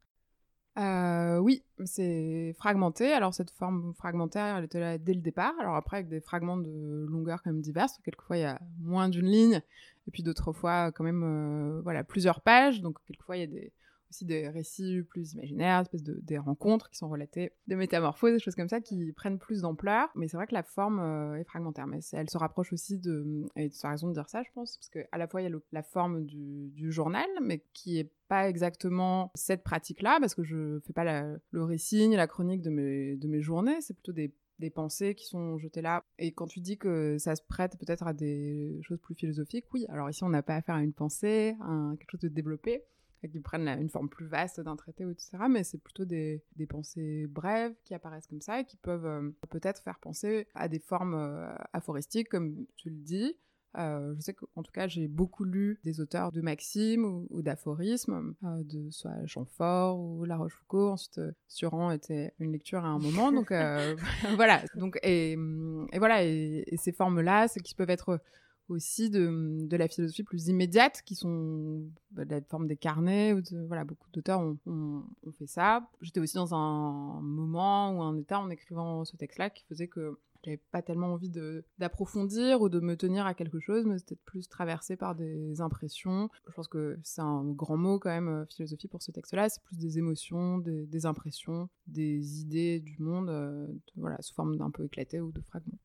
Euh, 0.78 1.38
oui, 1.38 1.62
c'est 1.84 2.54
fragmenté. 2.58 3.12
Alors 3.12 3.32
cette 3.32 3.50
forme 3.50 3.94
fragmentaire, 3.94 4.56
elle 4.56 4.64
était 4.64 4.80
là 4.80 4.98
dès 4.98 5.14
le 5.14 5.20
départ. 5.20 5.54
Alors 5.58 5.74
après, 5.74 5.98
avec 5.98 6.08
des 6.08 6.20
fragments 6.20 6.58
de 6.58 7.06
longueur 7.08 7.42
quand 7.42 7.50
même 7.50 7.62
diverses. 7.62 7.98
Quelquefois, 8.04 8.36
il 8.36 8.42
y 8.42 8.44
a 8.44 8.60
moins 8.80 9.08
d'une 9.08 9.26
ligne, 9.26 9.62
et 10.06 10.10
puis 10.10 10.22
d'autres 10.22 10.52
fois, 10.52 10.92
quand 10.92 11.04
même, 11.04 11.22
euh, 11.24 11.80
voilà, 11.82 12.04
plusieurs 12.04 12.40
pages. 12.40 12.80
Donc 12.80 12.98
quelquefois, 13.06 13.36
il 13.36 13.52
y 13.52 13.58
a 13.58 13.68
aussi 14.08 14.24
des 14.24 14.48
récits 14.48 15.02
plus 15.02 15.32
imaginaires, 15.32 15.80
espèce 15.80 16.02
de, 16.02 16.20
des 16.22 16.38
rencontres 16.38 16.90
qui 16.90 16.96
sont 16.96 17.08
relatées, 17.08 17.52
des 17.66 17.74
métamorphoses, 17.74 18.34
des 18.34 18.38
choses 18.38 18.54
comme 18.54 18.68
ça 18.68 18.80
qui 18.80 19.12
prennent 19.12 19.38
plus 19.38 19.62
d'ampleur. 19.62 20.08
Mais 20.14 20.28
c'est 20.28 20.36
vrai 20.36 20.46
que 20.46 20.54
la 20.54 20.62
forme 20.62 21.00
euh, 21.00 21.34
est 21.34 21.44
fragmentaire, 21.44 21.86
mais 21.86 22.00
elle 22.12 22.30
se 22.30 22.38
rapproche 22.38 22.72
aussi 22.72 22.98
de, 22.98 23.46
et 23.56 23.68
tu 23.68 23.84
as 23.84 23.90
raison 23.90 24.08
de 24.08 24.12
dire 24.12 24.28
ça, 24.28 24.42
je 24.44 24.50
pense, 24.54 24.76
parce 24.76 24.88
qu'à 24.90 25.18
la 25.18 25.26
fois 25.26 25.42
il 25.42 25.50
y 25.50 25.52
a 25.52 25.58
la 25.72 25.82
forme 25.82 26.24
du, 26.24 26.70
du, 26.70 26.92
journal, 26.92 27.26
mais 27.42 27.64
qui 27.72 27.98
est 27.98 28.12
pas 28.28 28.48
exactement 28.48 29.30
cette 29.34 29.64
pratique-là, 29.64 30.18
parce 30.20 30.34
que 30.34 30.44
je 30.44 30.78
fais 30.86 30.92
pas 30.92 31.04
le 31.50 31.64
récit 31.64 32.06
ni 32.08 32.16
la 32.16 32.26
chronique 32.28 32.62
de 32.62 32.70
mes, 32.70 33.16
de 33.16 33.26
mes 33.26 33.40
journées, 33.40 33.80
c'est 33.80 33.94
plutôt 33.94 34.12
des 34.12 34.32
des 34.58 34.70
pensées 34.70 35.14
qui 35.14 35.26
sont 35.26 35.58
jetées 35.58 35.82
là. 35.82 36.02
Et 36.18 36.32
quand 36.32 36.46
tu 36.46 36.60
dis 36.60 36.78
que 36.78 37.18
ça 37.18 37.36
se 37.36 37.42
prête 37.42 37.78
peut-être 37.78 38.06
à 38.06 38.12
des 38.12 38.78
choses 38.82 38.98
plus 38.98 39.14
philosophiques, 39.14 39.66
oui. 39.72 39.86
Alors 39.88 40.08
ici, 40.10 40.24
on 40.24 40.28
n'a 40.28 40.42
pas 40.42 40.56
affaire 40.56 40.76
à 40.76 40.82
une 40.82 40.94
pensée, 40.94 41.56
à 41.60 41.94
quelque 41.98 42.12
chose 42.12 42.20
de 42.20 42.28
développé 42.28 42.84
qui 43.28 43.40
prennent 43.40 43.68
une 43.68 43.88
forme 43.88 44.08
plus 44.08 44.26
vaste 44.26 44.60
d'un 44.60 44.76
traité, 44.76 45.04
etc. 45.04 45.38
Mais 45.48 45.64
c'est 45.64 45.78
plutôt 45.78 46.04
des, 46.04 46.42
des, 46.56 46.66
pensées 46.66 47.26
brèves 47.26 47.74
qui 47.84 47.94
apparaissent 47.94 48.26
comme 48.26 48.40
ça 48.40 48.60
et 48.60 48.64
qui 48.64 48.76
peuvent 48.76 49.06
euh, 49.06 49.30
peut-être 49.50 49.82
faire 49.82 49.98
penser 49.98 50.48
à 50.54 50.68
des 50.68 50.78
formes 50.78 51.14
euh, 51.14 51.54
aphoristiques, 51.72 52.28
comme 52.28 52.66
tu 52.76 52.90
le 52.90 52.96
dis. 52.96 53.36
Euh, 53.76 54.14
je 54.17 54.20
sais 54.20 54.34
qu'en 54.34 54.62
tout 54.62 54.73
cas, 54.73 54.88
j'ai 54.88 55.08
beaucoup 55.08 55.44
lu 55.44 55.81
des 55.84 56.00
auteurs 56.00 56.32
de 56.32 56.40
maximes 56.40 57.05
ou, 57.31 57.43
d'aphorismes, 57.43 58.34
de 58.43 58.90
soit 58.90 59.26
Chamfort 59.26 59.99
ou 59.99 60.25
La 60.25 60.37
Rochefoucauld. 60.37 60.93
Ensuite, 60.93 61.20
Suran 61.49 61.90
était 61.90 62.32
une 62.38 62.52
lecture 62.52 62.84
à 62.84 62.88
un 62.88 62.99
moment. 62.99 63.32
Donc 63.32 63.50
voilà. 64.37 64.62
Donc 64.76 64.99
et, 65.02 65.32
et 65.32 65.99
voilà. 65.99 66.25
Et, 66.25 66.64
et 66.67 66.76
ces 66.76 66.93
formes-là, 66.93 67.49
c'est 67.49 67.61
qui 67.61 67.75
peuvent 67.75 67.90
être 67.90 68.20
aussi 68.69 69.11
de, 69.11 69.67
de, 69.67 69.76
la 69.76 69.88
philosophie 69.88 70.25
plus 70.25 70.49
immédiate, 70.49 71.02
qui 71.05 71.14
sont 71.14 71.84
bah, 72.11 72.25
de 72.25 72.31
la 72.31 72.40
forme 72.43 72.67
des 72.67 72.76
carnets. 72.76 73.32
Ou 73.32 73.40
voilà, 73.67 73.84
beaucoup 73.84 74.11
d'auteurs 74.12 74.40
ont, 74.40 74.58
ont, 74.66 75.33
fait 75.38 75.47
ça. 75.47 75.88
J'étais 76.00 76.21
aussi 76.21 76.35
dans 76.35 76.54
un 76.54 77.21
moment 77.21 77.92
ou 77.92 78.02
un 78.02 78.16
état 78.16 78.40
en 78.40 78.50
écrivant 78.50 79.04
ce 79.04 79.16
texte-là 79.16 79.50
qui 79.50 79.64
faisait 79.64 79.88
que 79.88 80.18
j'avais 80.46 80.62
pas 80.70 80.80
tellement 80.80 81.08
envie 81.08 81.30
d'approfondir 81.78 82.60
ou 82.62 82.68
de 82.68 82.80
me 82.80 82.96
tenir 82.96 83.26
à 83.26 83.34
quelque 83.34 83.58
chose, 83.58 83.84
mais 83.84 83.98
c'était 83.98 84.16
plus 84.16 84.48
traversé 84.48 84.96
par 84.96 85.14
des 85.14 85.60
impressions. 85.60 86.30
Je 86.48 86.54
pense 86.54 86.68
que 86.68 86.98
c'est 87.02 87.20
un 87.20 87.44
grand 87.44 87.76
mot 87.76 87.98
quand 87.98 88.10
même, 88.10 88.28
euh, 88.28 88.46
philosophie 88.46 88.88
pour 88.88 89.02
ce 89.02 89.10
texte-là. 89.10 89.48
C'est 89.48 89.62
plus 89.62 89.76
des 89.76 89.98
émotions, 89.98 90.58
des, 90.58 91.06
impressions, 91.06 91.68
des 91.86 92.40
idées 92.40 92.80
du 92.80 93.02
monde, 93.02 93.28
euh, 93.28 93.66
voilà, 93.96 94.22
sous 94.22 94.34
forme 94.34 94.56
d'un 94.56 94.70
peu 94.70 94.84
éclaté 94.84 95.20
ou 95.20 95.32
de 95.32 95.40
fragments 95.42 95.78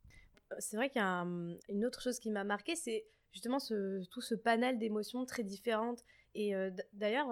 c'est 0.60 0.76
vrai 0.76 0.90
qu'il 0.90 1.02
y 1.02 1.06
a 1.06 1.26
une 1.70 1.86
autre 1.86 2.02
chose 2.02 2.20
qui 2.20 2.30
m'a 2.30 2.44
marqué, 2.44 2.76
c'est 2.76 3.06
justement 3.32 3.60
tout 3.60 4.22
ce 4.22 4.36
panel 4.36 4.78
d'émotions 4.80 5.26
très 5.26 5.44
différentes. 5.44 6.04
Et 6.36 6.56
euh, 6.56 6.72
d'ailleurs, 6.94 7.32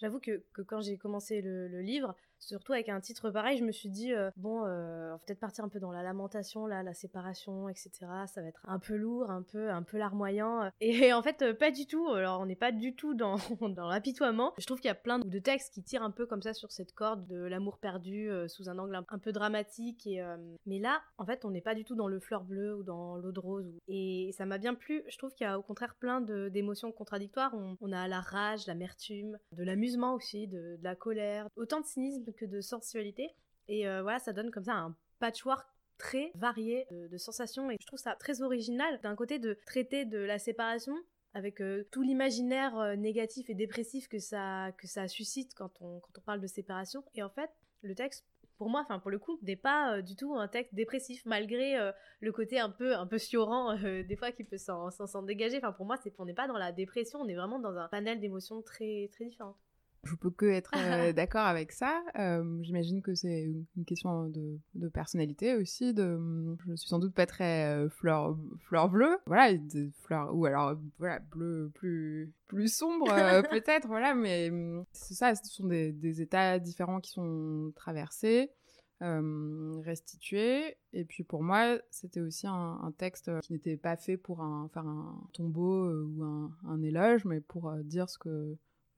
j'avoue 0.00 0.20
que, 0.20 0.42
quand 0.66 0.80
j'ai 0.80 0.96
commencé 0.96 1.40
le, 1.40 1.80
livre, 1.80 2.14
surtout 2.38 2.72
avec 2.72 2.88
un 2.88 3.00
titre 3.00 3.30
pareil, 3.30 3.58
je 3.58 3.64
me 3.64 3.72
suis 3.72 3.90
dit, 3.90 4.12
euh, 4.12 4.30
bon, 4.36 4.64
euh, 4.64 5.16
peut-être 5.26 5.38
partir 5.38 5.64
un 5.64 5.68
peu 5.68 5.78
dans 5.78 5.92
la 5.92 6.02
lamentation, 6.02 6.66
la 6.66 6.94
séparation, 6.94 7.68
etc. 7.68 7.90
Ça 8.26 8.40
va 8.40 8.48
être 8.48 8.60
un 8.64 8.78
peu 8.78 8.96
lourd, 8.96 9.30
un 9.30 9.42
peu, 9.42 9.70
un 9.70 9.82
peu 9.82 9.98
larmoyant. 9.98 10.70
Et, 10.80 11.12
en 11.12 11.22
fait, 11.22 11.42
euh, 11.42 11.54
pas 11.54 11.70
du 11.70 11.86
tout. 11.86 12.08
Alors, 12.08 12.40
on 12.40 12.46
n'est 12.46 12.56
pas 12.56 12.72
du 12.72 12.94
tout 12.94 13.14
dans, 13.14 13.36
l'apitoiement. 13.88 14.52
Je 14.58 14.66
trouve 14.66 14.80
qu'il 14.80 14.88
y 14.88 14.92
a 14.92 14.94
plein 14.94 15.18
de 15.18 15.38
textes 15.38 15.74
qui 15.74 15.82
tirent 15.82 16.02
un 16.02 16.10
peu 16.10 16.26
comme 16.26 16.42
ça 16.42 16.54
sur 16.54 16.72
cette 16.72 16.92
corde 16.92 17.26
de 17.26 17.36
l'amour 17.44 17.78
perdu 17.78 18.30
sous 18.48 18.68
un 18.68 18.78
angle 18.78 18.94
un, 19.08 19.18
peu 19.18 19.32
dramatique. 19.32 20.06
Et, 20.06 20.22
mais 20.66 20.78
là, 20.78 21.00
en 21.18 21.26
fait, 21.26 21.44
on 21.44 21.50
n'est 21.50 21.60
pas 21.60 21.74
du 21.74 21.84
tout 21.84 21.94
dans 21.94 22.08
le 22.08 22.20
fleur 22.20 22.44
bleu 22.44 22.76
ou 22.76 22.82
dans 22.82 23.16
l'eau 23.16 23.32
de 23.32 23.40
rose. 23.40 23.78
Et 23.88 24.32
ça 24.36 24.46
m'a 24.46 24.58
bien 24.58 24.74
plu. 24.74 25.02
Je 25.08 25.18
trouve 25.18 25.32
qu'il 25.34 25.46
y 25.46 25.50
a 25.50 25.58
au 25.58 25.62
contraire 25.62 25.94
plein 25.96 26.20
d'émotions 26.20 26.92
contradictoires. 26.92 27.54
On, 27.80 27.92
a 27.92 28.08
la 28.08 28.20
rage, 28.20 28.66
l'amertume, 28.66 29.38
de 29.52 29.64
aussi, 30.14 30.46
de, 30.46 30.78
la 30.82 30.94
colère, 30.94 31.48
autant 31.56 31.80
de 31.80 31.86
cynisme 31.86 32.32
que 32.32 32.44
de 32.44 32.60
sensualité. 32.60 33.30
Et 33.68 33.86
euh, 33.86 34.02
voilà, 34.02 34.18
ça 34.18 34.32
donne 34.32 34.50
comme 34.50 34.64
ça 34.64 34.74
un 34.74 34.96
patchwork 35.20 35.66
très 35.96 36.32
varié 36.34 36.86
de, 36.90 37.16
sensations 37.18 37.70
et 37.70 37.76
je 37.78 37.86
trouve 37.86 37.98
ça 37.98 38.16
très 38.16 38.40
original 38.40 38.98
d'un 39.02 39.14
côté 39.14 39.38
de 39.38 39.58
traiter 39.66 40.06
de 40.06 40.18
la 40.18 40.38
séparation 40.38 40.94
avec 41.34 41.60
euh, 41.60 41.84
tout 41.92 42.02
l'imaginaire 42.02 42.76
euh, 42.78 42.96
négatif 42.96 43.50
et 43.50 43.54
dépressif 43.54 44.08
que 44.08 44.18
ça, 44.18 44.72
que 44.78 44.86
ça 44.86 45.06
suscite 45.08 45.54
quand 45.54 45.70
on, 45.80 46.00
quand 46.00 46.18
on 46.18 46.22
parle 46.22 46.40
de 46.40 46.46
séparation. 46.46 47.04
Et 47.14 47.22
en 47.22 47.28
fait, 47.28 47.50
le 47.82 47.94
texte, 47.94 48.24
pour 48.56 48.70
moi, 48.70 48.80
enfin 48.80 48.98
pour 48.98 49.10
le 49.10 49.18
coup, 49.18 49.38
n'est 49.42 49.56
pas 49.56 50.02
du 50.02 50.16
tout 50.16 50.34
un 50.34 50.48
texte 50.48 50.74
dépressif, 50.74 51.24
malgré 51.26 51.92
le 52.20 52.32
côté 52.32 52.58
un 52.58 52.70
peu, 52.70 52.96
un 52.96 53.06
peu 53.06 53.16
des 54.08 54.16
fois 54.16 54.32
qui 54.32 54.44
peut 54.44 54.58
s'en 54.58 55.22
dégager. 55.22 55.58
Enfin 55.58 55.72
pour 55.72 55.86
moi, 55.86 55.96
c'est 56.02 56.12
on 56.18 56.24
n'est 56.24 56.34
pas 56.34 56.48
dans 56.48 56.58
la 56.58 56.72
dépression, 56.72 57.20
on 57.20 57.28
est 57.28 57.36
vraiment 57.36 57.58
dans 57.58 57.76
un 57.76 57.88
panel 57.88 58.20
d'émotions 58.20 58.62
très, 58.62 59.08
très 59.12 59.26
différentes. 59.26 59.56
Je 60.04 60.14
peux 60.14 60.30
que 60.30 60.46
être 60.46 60.72
d'accord 61.14 61.46
avec 61.46 61.72
ça. 61.72 62.02
J'imagine 62.62 63.02
que 63.02 63.14
c'est 63.14 63.50
une 63.76 63.84
question 63.84 64.28
de, 64.28 64.58
de, 64.74 64.88
personnalité 64.88 65.54
aussi. 65.56 65.94
De, 65.94 66.18
je 66.66 66.74
suis 66.76 66.88
sans 66.88 66.98
doute 66.98 67.14
pas 67.14 67.26
très 67.26 67.88
fleur, 67.90 68.36
fleur 68.60 68.88
bleue, 68.88 69.18
voilà, 69.26 69.52
ou 70.32 70.46
alors 70.46 70.76
voilà 70.98 71.18
bleu 71.18 71.70
plus 71.74 72.32
plus 72.48 72.74
sombre 72.74 73.06
peut-être, 73.50 73.86
voilà. 73.86 74.14
Mais 74.14 74.50
c'est 74.92 75.14
ça, 75.14 75.34
ce 75.34 75.50
sont 75.50 75.66
des, 75.66 75.92
des 75.92 76.20
états 76.20 76.58
différents 76.58 77.00
qui 77.00 77.10
sont 77.10 77.72
traversés 77.76 78.50
euh, 79.02 79.80
restitué. 79.82 80.76
Et 80.92 81.04
puis 81.06 81.24
pour 81.24 81.42
moi, 81.42 81.78
c'était 81.90 82.20
aussi 82.20 82.46
un, 82.46 82.92
texte 82.98 83.30
qui 83.40 83.54
n'était 83.54 83.78
pas 83.78 83.96
fait 83.96 84.18
pour 84.18 84.42
un, 84.42 84.68
faire 84.74 84.86
un 84.86 85.26
tombeau 85.32 85.84
euh, 85.86 86.04
ou 86.04 86.22
un, 86.22 86.82
éloge, 86.82 87.24
mais 87.24 87.40
pour 87.40 87.70
euh, 87.70 87.82
dire 87.82 88.10
ce 88.10 88.18
que 88.18 88.56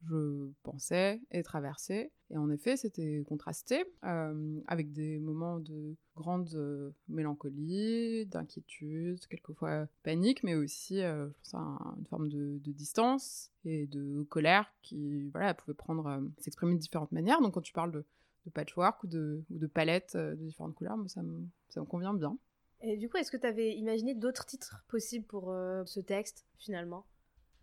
je 0.09 0.51
pensais 0.63 1.21
et 1.31 1.43
traversais. 1.43 2.11
Et 2.31 2.37
en 2.39 2.51
effet, 2.51 2.77
c'était 2.77 3.23
contrasté 3.27 3.85
euh, 4.05 4.61
avec 4.67 4.93
des 4.93 5.19
moments 5.19 5.61
de 5.61 5.97
grande 6.17 6.95
mélancolie, 7.09 8.27
d'inquiétude, 8.27 9.27
quelquefois 9.27 9.87
panique, 10.03 10.43
mais 10.43 10.55
aussi, 10.55 10.97
je 11.01 11.29
pense, 11.51 11.55
une 11.55 12.07
forme 12.07 12.29
de, 12.29 12.59
distance 12.73 13.51
et 13.65 13.87
de 13.87 14.23
colère 14.31 14.73
qui, 14.83 15.29
voilà, 15.31 15.55
pouvait 15.55 15.75
prendre, 15.75 16.23
s'exprimer 16.39 16.75
de 16.75 16.81
différentes 16.81 17.13
manières. 17.13 17.41
Donc 17.41 17.55
quand 17.55 17.61
tu 17.61 17.73
parles 17.73 17.93
de 17.93 18.05
patchwork 18.51 19.03
ou 19.05 19.07
de, 19.07 19.45
ou 19.51 19.59
de 19.59 19.67
palettes 19.67 20.15
euh, 20.15 20.35
de 20.35 20.45
différentes 20.45 20.75
couleurs, 20.75 20.97
mais 20.97 21.09
ça 21.09 21.23
me, 21.23 21.47
ça 21.69 21.81
me 21.81 21.87
convient 21.87 22.15
bien. 22.15 22.37
Et 22.81 22.97
du 22.97 23.09
coup, 23.09 23.17
est-ce 23.17 23.31
que 23.31 23.37
tu 23.37 23.47
avais 23.47 23.75
imaginé 23.77 24.15
d'autres 24.15 24.45
titres 24.45 24.85
possibles 24.89 25.27
pour 25.27 25.51
euh, 25.51 25.85
ce 25.85 26.01
texte, 26.01 26.47
finalement? 26.59 27.07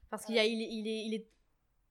Parce 0.10 0.25
qu'il 0.25 0.36
il 0.36 0.62
il, 0.62 0.88
il 0.88 1.13
est 1.13 1.27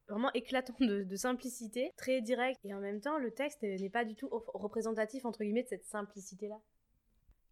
vraiment 0.09 0.33
éclatant 0.33 0.75
de, 0.81 1.03
de, 1.03 1.17
simplicité, 1.17 1.93
très 1.97 2.21
direct, 2.21 2.61
et 2.65 2.75
en 2.75 2.81
même 2.81 3.01
temps, 3.01 3.19
le 3.19 3.31
texte 3.31 3.63
n'est 3.63 3.91
pas 3.91 4.05
du 4.05 4.15
tout 4.15 4.29
représentatif, 4.31 5.25
entre 5.25 5.41
guillemets, 5.41 5.65
de 5.65 5.69
cette 5.69 5.85
simplicité-là. 5.85 6.59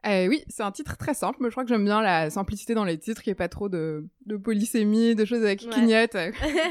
Eh 0.09 0.29
oui, 0.29 0.45
c'est 0.49 0.63
un 0.63 0.71
titre 0.71 0.97
très 0.97 1.15
simple, 1.15 1.39
mais 1.41 1.49
je 1.49 1.53
crois 1.53 1.65
que 1.65 1.69
j'aime 1.69 1.85
bien 1.85 2.01
la 2.01 2.31
simplicité 2.31 2.75
dans 2.75 2.85
les 2.85 2.97
titres, 2.97 3.23
qu'il 3.23 3.31
n'y 3.31 3.33
ait 3.33 3.35
pas 3.35 3.49
trop 3.49 3.69
de, 3.69 4.07
de 4.27 4.37
polysémie, 4.37 5.17
de 5.17 5.25
choses 5.25 5.43
avec 5.43 5.63
ouais. 5.63 5.69
clignotes, 5.69 6.15
euh, 6.15 6.31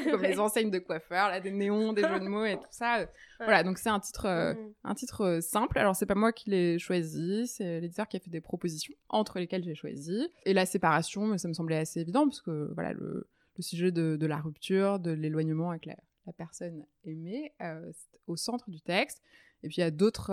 comme 0.09 0.21
les 0.21 0.39
enseignes 0.39 0.71
de 0.71 0.79
coiffeurs, 0.79 1.27
là, 1.27 1.41
des 1.41 1.51
néons, 1.51 1.91
des 1.91 2.03
jeux 2.03 2.19
de 2.21 2.27
mots 2.27 2.45
et 2.45 2.55
tout 2.55 2.67
ça. 2.69 3.05
Voilà, 3.39 3.63
donc 3.63 3.77
c'est 3.77 3.89
un 3.89 3.99
titre, 3.99 4.25
euh, 4.25 4.53
un 4.85 4.95
titre 4.95 5.21
euh, 5.25 5.41
simple. 5.41 5.77
Alors 5.77 5.97
c'est 5.97 6.05
pas 6.05 6.15
moi 6.15 6.31
qui 6.31 6.49
l'ai 6.49 6.79
choisi, 6.79 7.47
c'est 7.47 7.81
l'éditeur 7.81 8.07
qui 8.07 8.15
a 8.15 8.21
fait 8.21 8.29
des 8.29 8.39
propositions, 8.39 8.93
entre 9.09 9.39
lesquelles 9.39 9.65
j'ai 9.65 9.75
choisi. 9.75 10.29
Et 10.45 10.53
la 10.53 10.65
séparation, 10.65 11.25
mais 11.25 11.37
ça 11.37 11.49
me 11.49 11.53
semblait 11.53 11.77
assez 11.77 11.99
évident, 11.99 12.23
parce 12.23 12.41
que 12.41 12.71
voilà, 12.73 12.93
le, 12.93 13.27
le 13.57 13.63
sujet 13.63 13.91
de, 13.91 14.25
la 14.25 14.37
rupture, 14.37 14.99
de 14.99 15.11
l'éloignement 15.11 15.71
avec 15.71 15.85
la, 15.85 15.95
la, 16.25 16.33
personne 16.33 16.85
aimée, 17.03 17.53
c'est 17.59 18.19
au 18.27 18.35
centre 18.35 18.69
du 18.69 18.81
texte. 18.81 19.21
Et 19.63 19.67
puis 19.67 19.77
il 19.77 19.81
y 19.81 19.83
a 19.83 19.91
d'autres 19.91 20.31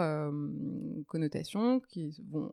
connotations 1.07 1.81
qui 1.81 2.15
vont 2.31 2.47
euh, 2.47 2.53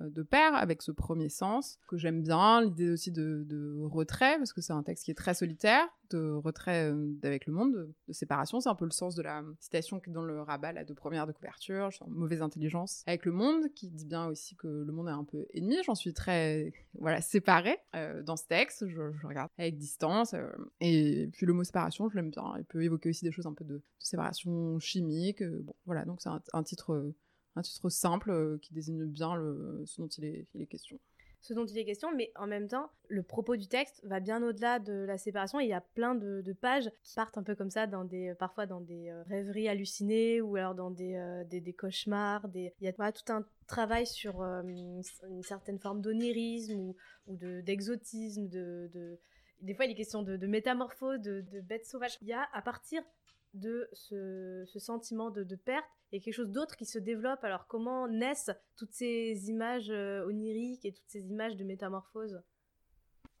de 0.00 0.22
pair 0.22 0.54
avec 0.54 0.82
ce 0.82 0.90
premier 0.90 1.28
sens 1.28 1.78
que 1.88 1.96
j'aime 1.96 2.22
bien, 2.22 2.62
l'idée 2.62 2.90
aussi 2.90 3.12
de, 3.12 3.78
retrait, 3.82 4.36
parce 4.38 4.52
que 4.52 4.60
c'est 4.60 4.72
un 4.72 4.82
texte 4.82 5.04
qui 5.04 5.10
est 5.10 5.14
très 5.14 5.34
solitaire, 5.34 5.86
de 6.10 6.32
retrait 6.32 6.90
euh, 6.90 7.14
avec 7.22 7.46
le 7.46 7.52
monde, 7.52 7.72
de, 7.72 8.12
séparation. 8.12 8.60
C'est 8.60 8.68
un 8.68 8.74
peu 8.74 8.84
le 8.84 8.90
sens 8.90 9.14
de 9.14 9.22
la 9.22 9.42
citation 9.60 10.00
qui 10.00 10.10
est 10.10 10.12
dans 10.12 10.24
le 10.24 10.42
rabat, 10.42 10.72
la 10.72 10.84
de 10.84 10.92
première 10.92 11.26
de 11.26 11.32
couverture, 11.32 11.90
mauvaise 12.08 12.42
intelligence 12.42 13.02
avec 13.06 13.24
le 13.24 13.32
monde, 13.32 13.72
qui 13.74 13.90
dit 13.90 14.04
bien 14.04 14.26
aussi 14.26 14.54
que 14.56 14.66
le 14.66 14.92
monde 14.92 15.08
est 15.08 15.12
un 15.12 15.24
peu 15.24 15.46
ennemi. 15.54 15.76
J'en 15.84 15.94
suis 15.94 16.12
très 16.12 16.72
voilà 16.94 17.20
séparée 17.20 17.78
euh, 17.94 18.22
dans 18.22 18.36
ce 18.36 18.46
texte, 18.46 18.86
je, 18.88 19.00
regarde 19.26 19.50
avec 19.58 19.76
distance. 19.76 20.34
et 20.80 21.28
puis 21.32 21.46
le 21.46 21.52
mot 21.52 21.64
séparation, 21.64 22.08
je 22.10 22.16
l'aime 22.16 22.30
bien. 22.30 22.54
Il 22.58 22.64
peut 22.64 22.82
évoquer 22.82 23.08
aussi 23.10 23.24
des 23.24 23.32
choses 23.32 23.46
un 23.46 23.54
peu 23.54 23.64
de, 23.64 23.82
séparation 23.98 24.78
chimique. 24.80 25.42
bon, 25.42 25.74
voilà, 25.86 26.04
donc 26.04 26.20
c'est 26.20 26.30
un 26.52 26.62
titre 26.62 27.12
un 27.56 27.62
titre 27.62 27.88
simple 27.88 28.30
euh, 28.30 28.58
qui 28.58 28.72
désigne 28.72 29.04
bien 29.04 29.34
le, 29.34 29.82
ce 29.86 30.00
dont 30.00 30.08
il 30.08 30.24
est, 30.24 30.46
il 30.54 30.62
est, 30.62 30.66
question. 30.66 30.98
Ce 31.40 31.52
dont 31.52 31.66
il 31.66 31.76
est 31.76 31.84
question, 31.84 32.14
mais 32.14 32.32
en 32.36 32.46
même 32.46 32.68
temps, 32.68 32.90
le 33.08 33.22
propos 33.22 33.56
du 33.56 33.66
texte 33.66 34.00
va 34.04 34.20
bien 34.20 34.42
au-delà 34.42 34.78
de 34.78 34.92
la 34.92 35.18
séparation. 35.18 35.60
Il 35.60 35.68
y 35.68 35.72
a 35.72 35.80
plein 35.80 36.14
de, 36.14 36.40
de, 36.40 36.52
pages 36.52 36.90
qui 37.02 37.14
partent 37.14 37.36
un 37.36 37.42
peu 37.42 37.54
comme 37.54 37.70
ça, 37.70 37.86
dans 37.86 38.04
des, 38.04 38.34
parfois 38.38 38.66
dans 38.66 38.80
des 38.80 39.10
euh, 39.10 39.22
rêveries 39.24 39.68
hallucinées 39.68 40.40
ou 40.40 40.56
alors 40.56 40.74
dans 40.74 40.90
des, 40.90 41.14
euh, 41.16 41.44
des, 41.44 41.60
des, 41.60 41.72
cauchemars. 41.72 42.48
Des... 42.48 42.72
Il 42.80 42.84
y 42.84 42.88
a 42.88 43.12
tout 43.12 43.32
un 43.32 43.44
travail 43.66 44.06
sur 44.06 44.42
une 44.42 45.02
certaine 45.42 45.78
forme 45.78 46.00
d'onirisme 46.00 46.78
ou, 46.78 46.96
ou 47.26 47.36
d'exotisme. 47.36 48.48
De, 48.48 48.90
de, 48.94 49.18
Des 49.60 49.74
fois, 49.74 49.84
il 49.84 49.90
est 49.90 49.96
question 49.96 50.22
de, 50.22 50.46
métamorphose, 50.46 51.20
de, 51.20 51.60
bêtes 51.60 51.86
sauvages. 51.86 52.16
Il 52.22 52.28
y 52.28 52.32
a, 52.32 52.48
à 52.52 52.62
partir 52.62 53.02
de 53.54 53.88
ce, 53.92 54.64
sentiment 54.78 55.30
de, 55.30 55.56
perte, 55.56 55.84
et 56.12 56.20
quelque 56.20 56.34
chose 56.34 56.50
d'autre 56.50 56.76
qui 56.76 56.86
se 56.86 56.98
développe. 56.98 57.42
Alors 57.42 57.66
comment 57.66 58.08
naissent 58.08 58.50
toutes 58.76 58.92
ces 58.92 59.48
images 59.48 59.90
euh, 59.90 60.26
oniriques 60.26 60.84
et 60.84 60.92
toutes 60.92 61.08
ces 61.08 61.26
images 61.28 61.56
de 61.56 61.64
métamorphose? 61.64 62.42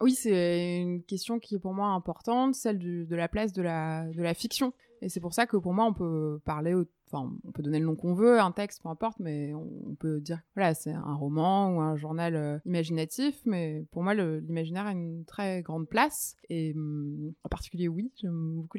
Oui, 0.00 0.14
c'est 0.14 0.80
une 0.80 1.02
question 1.04 1.38
qui 1.38 1.54
est 1.54 1.58
pour 1.60 1.74
moi 1.74 1.88
importante, 1.88 2.54
celle 2.54 2.78
de 2.78 3.14
la 3.14 3.28
place 3.28 3.52
de 3.52 3.62
la, 3.62 4.06
de 4.10 4.22
la 4.22 4.34
fiction. 4.34 4.72
Et 5.00 5.08
c'est 5.08 5.20
pour 5.20 5.34
ça 5.34 5.46
que 5.46 5.56
pour 5.56 5.74
moi, 5.74 5.84
on 5.84 5.94
peut 5.94 6.40
parler, 6.44 6.74
enfin, 7.12 7.32
on 7.44 7.52
peut 7.52 7.62
donner 7.62 7.78
le 7.78 7.86
nom 7.86 7.96
qu'on 7.96 8.14
veut, 8.14 8.40
un 8.40 8.52
texte, 8.52 8.82
peu 8.82 8.88
importe, 8.88 9.18
mais 9.20 9.52
on, 9.54 9.94
peut 9.94 10.20
dire, 10.20 10.40
voilà, 10.54 10.74
c'est 10.74 10.92
un 10.92 11.14
roman 11.14 11.74
ou 11.74 11.80
un 11.80 11.96
journal 11.96 12.34
euh, 12.34 12.58
imaginatif, 12.64 13.40
mais 13.44 13.84
pour 13.90 14.02
moi, 14.02 14.14
l'imaginaire 14.14 14.86
a 14.86 14.92
une 14.92 15.24
très 15.24 15.62
grande 15.62 15.88
place. 15.88 16.36
Et 16.48 16.72
hum, 16.74 17.32
en 17.44 17.48
particulier, 17.48 17.88
oui, 17.88 18.12
j'aime 18.16 18.56
beaucoup 18.56 18.78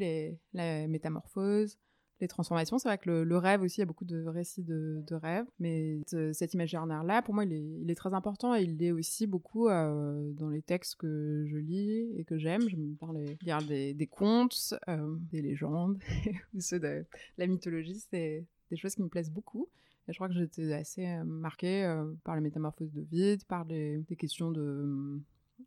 la 0.54 0.88
métamorphose, 0.88 1.78
les 2.24 2.28
transformations. 2.28 2.78
C'est 2.80 2.88
vrai 2.88 2.98
que 2.98 3.10
le, 3.10 3.38
rêve 3.38 3.62
aussi, 3.62 3.78
il 3.78 3.82
y 3.82 3.84
a 3.84 3.86
beaucoup 3.86 4.06
de 4.06 4.26
récits 4.26 4.64
de, 4.64 5.04
rêves, 5.14 5.46
mais 5.60 6.00
cet 6.34 6.54
imaginaire-là, 6.54 7.22
pour 7.22 7.34
moi, 7.34 7.46
il 7.46 7.54
est, 7.54 7.92
est, 7.92 7.96
très 7.96 8.14
important 8.14 8.56
et 8.56 8.64
il 8.64 8.78
l'est 8.78 8.92
aussi 8.92 9.28
beaucoup 9.28 9.68
euh, 9.68 10.32
dans 10.34 10.50
les 10.50 10.62
textes 10.62 10.96
que 10.96 11.46
je 11.48 11.58
lis 11.58 12.10
et 12.18 12.24
que 12.24 12.38
j'aime. 12.38 12.68
Je 12.70 12.76
me 12.76 12.96
parle 12.96 13.24
lire 13.42 13.60
des, 13.62 14.10
contes, 14.10 14.74
euh, 14.90 15.16
des 15.32 15.42
légendes 15.42 16.00
ceux 16.60 16.80
de 16.80 17.06
la 17.38 17.48
mythologie, 17.48 18.00
c'est 18.10 18.46
des 18.72 18.78
choses 18.78 18.96
qui 18.96 19.04
me 19.04 19.10
plaisent 19.10 19.32
beaucoup. 19.32 19.70
Et 20.08 20.14
je 20.14 20.18
crois 20.18 20.28
que 20.28 20.34
j'étais 20.34 20.74
assez 20.74 21.06
euh, 21.06 21.24
marquée 21.24 22.04
par 22.24 22.36
les 22.36 22.42
métamorphoses 22.42 22.92
de 22.92 23.02
vide, 23.02 23.44
par 23.46 23.66
des 23.66 24.04
questions 24.18 24.52
de 24.52 25.22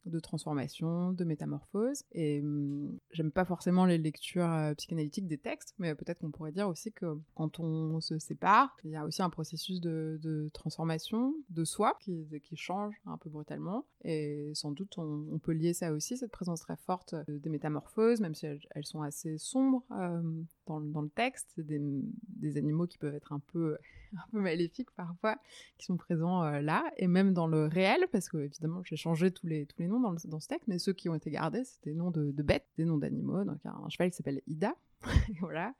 de 0.04 0.20
transformation, 0.20 1.12
de 1.12 1.24
métamorphose. 1.24 2.04
Et 2.12 2.40
hum, 2.40 2.98
j'aime 3.10 3.30
pas 3.30 3.44
forcément 3.44 3.86
les 3.86 3.98
lectures 3.98 4.50
euh, 4.50 4.74
psychanalytiques 4.74 5.26
des 5.26 5.38
textes, 5.38 5.74
mais 5.78 5.94
peut-être 5.94 6.20
qu'on 6.20 6.30
pourrait 6.30 6.52
dire 6.52 6.68
aussi 6.68 6.92
que 6.92 7.18
quand 7.34 7.60
on 7.60 8.00
se 8.00 8.18
sépare, 8.18 8.76
il 8.84 8.90
y 8.90 8.96
a 8.96 9.04
aussi 9.04 9.22
un 9.22 9.30
processus 9.30 9.80
de, 9.80 10.48
transformation 10.52 11.34
de 11.50 11.64
soi 11.64 11.96
qui, 12.00 12.26
qui, 12.42 12.56
change 12.56 12.94
un 13.06 13.18
peu 13.18 13.30
brutalement. 13.30 13.86
Et 14.04 14.52
sans 14.54 14.70
doute, 14.70 14.96
on, 14.98 15.38
peut 15.38 15.52
lier 15.52 15.74
ça 15.74 15.92
aussi, 15.92 16.16
cette 16.16 16.30
présence 16.30 16.60
très 16.60 16.76
forte 16.76 17.14
des 17.28 17.50
métamorphoses, 17.50 18.20
même 18.20 18.34
si 18.34 18.46
elles, 18.46 18.86
sont 18.86 19.02
assez 19.02 19.38
sombres 19.38 19.82
euh, 19.92 20.22
dans, 20.66 20.78
le 20.78 21.08
texte. 21.10 21.52
Des, 21.58 21.80
des 22.28 22.56
animaux 22.56 22.86
qui 22.86 22.98
peuvent 22.98 23.14
être 23.14 23.32
un 23.32 23.40
peu 23.40 23.76
un 24.16 24.30
peu 24.30 24.40
maléfiques 24.40 24.90
parfois, 24.92 25.36
qui 25.78 25.86
sont 25.86 25.96
présents 25.96 26.42
euh, 26.44 26.60
là, 26.60 26.84
et 26.96 27.06
même 27.06 27.32
dans 27.32 27.46
le 27.46 27.66
réel, 27.66 28.06
parce 28.12 28.28
que 28.28 28.38
évidemment 28.38 28.82
j'ai 28.84 28.96
changé 28.96 29.30
tous 29.30 29.46
les, 29.46 29.66
tous 29.66 29.80
les 29.80 29.85
noms 29.88 30.00
dans, 30.00 30.12
le, 30.12 30.18
dans 30.24 30.40
ce 30.40 30.48
texte, 30.48 30.68
mais 30.68 30.78
ceux 30.78 30.92
qui 30.92 31.08
ont 31.08 31.14
été 31.14 31.30
gardés, 31.30 31.64
c'était 31.64 31.90
des 31.90 31.96
noms 31.96 32.10
de, 32.10 32.30
bêtes, 32.42 32.66
des 32.76 32.84
noms 32.84 32.98
d'animaux, 32.98 33.44
donc 33.44 33.64
un, 33.64 33.82
un 33.84 33.88
cheval 33.88 34.10
qui 34.10 34.16
s'appelle 34.16 34.42
Ida, 34.46 34.74
voilà, 35.40 35.74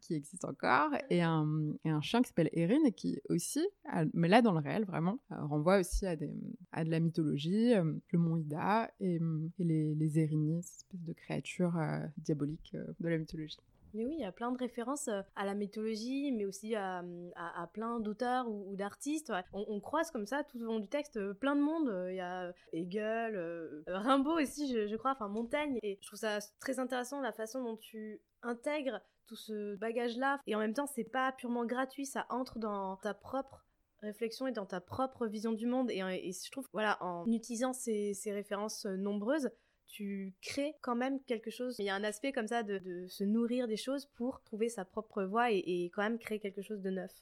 qui 0.00 0.14
existe 0.14 0.44
encore, 0.44 0.90
et 1.10 1.22
un, 1.22 1.74
et 1.84 1.90
un 1.90 2.00
chien 2.00 2.22
qui 2.22 2.28
s'appelle 2.28 2.50
Erin, 2.52 2.84
et 2.84 2.92
qui 2.92 3.20
aussi, 3.28 3.66
mais 4.14 4.28
là 4.28 4.42
dans 4.42 4.52
le 4.52 4.58
réel 4.58 4.84
vraiment, 4.84 5.18
euh, 5.30 5.44
renvoie 5.44 5.78
aussi 5.78 6.06
à, 6.06 6.16
des, 6.16 6.30
à 6.72 6.84
de 6.84 6.90
la 6.90 7.00
mythologie, 7.00 7.74
euh, 7.74 7.94
le 8.10 8.18
mont 8.18 8.36
Ida 8.36 8.90
et, 9.00 9.20
les, 9.58 9.94
les 9.94 10.18
Erini, 10.18 10.62
cette 10.62 10.80
espèce 10.80 11.04
de 11.04 11.12
créatures 11.12 11.78
diaboliques 12.18 12.76
de 13.00 13.08
la 13.08 13.18
mythologie. 13.18 13.58
Mais 13.94 14.04
oui, 14.04 14.14
il 14.18 14.22
y 14.22 14.24
a 14.24 14.32
plein 14.32 14.52
de 14.52 14.58
références 14.58 15.08
euh, 15.08 15.22
à 15.36 15.44
la 15.44 15.54
mythologie, 15.54 16.32
mais 16.32 16.44
aussi 16.44 16.74
à, 16.74 17.04
à, 17.36 17.66
plein 17.72 18.00
d'auteurs 18.00 18.48
ou, 18.48 18.76
d'artistes. 18.76 19.32
On, 19.52 19.80
croise 19.80 20.10
comme 20.10 20.26
ça 20.26 20.44
tout 20.44 20.58
au 20.58 20.64
long 20.64 20.78
du 20.78 20.88
texte 20.88 21.16
euh, 21.16 21.34
plein 21.34 21.56
de 21.56 21.60
monde. 21.60 21.92
Il 22.08 22.16
y 22.16 22.20
a 22.20 22.52
Hegel, 22.72 23.84
Rimbaud 23.86 24.40
aussi, 24.40 24.72
je, 24.72 24.96
crois, 24.96 25.12
enfin 25.12 25.28
Montaigne. 25.28 25.78
Et 25.82 25.98
je 26.00 26.06
trouve 26.06 26.18
ça 26.18 26.38
très 26.60 26.78
intéressant 26.78 27.20
la 27.20 27.32
façon 27.32 27.62
dont 27.62 27.76
tu 27.76 28.20
intègres 28.42 29.00
tout 29.26 29.36
ce 29.36 29.76
bagage-là. 29.76 30.40
Et 30.46 30.54
en 30.54 30.58
même 30.58 30.74
temps, 30.74 30.86
c'est 30.86 31.04
pas 31.04 31.32
purement 31.32 31.64
gratuit, 31.64 32.06
ça 32.06 32.26
entre 32.28 32.58
dans 32.58 32.96
ta 32.96 33.14
propre 33.14 33.64
réflexion 34.02 34.46
et 34.46 34.52
dans 34.52 34.66
ta 34.66 34.80
propre 34.80 35.26
vision 35.26 35.52
du 35.52 35.66
monde. 35.66 35.90
Et, 35.90 36.00
je 36.00 36.50
trouve, 36.50 36.68
voilà, 36.72 37.02
en 37.02 37.24
utilisant 37.30 37.72
ces, 37.72 38.14
ces 38.14 38.32
références 38.32 38.86
euh, 38.86 38.96
nombreuses, 38.96 39.50
tu 39.88 40.34
crées 40.40 40.74
quand 40.80 40.96
même 40.96 41.20
quelque 41.24 41.50
chose. 41.50 41.76
Il 41.78 41.84
y 41.84 41.90
a 41.90 41.94
un 41.94 42.04
aspect 42.04 42.32
comme 42.32 42.48
ça 42.48 42.62
de, 42.62 43.06
se 43.08 43.24
nourrir 43.24 43.68
des 43.68 43.76
choses 43.76 44.06
pour 44.06 44.42
trouver 44.42 44.68
sa 44.68 44.84
propre 44.84 45.24
voie 45.24 45.50
et, 45.50 45.90
quand 45.94 46.02
même 46.02 46.18
créer 46.18 46.38
quelque 46.38 46.62
chose 46.62 46.80
de 46.80 46.90
neuf. 46.90 47.12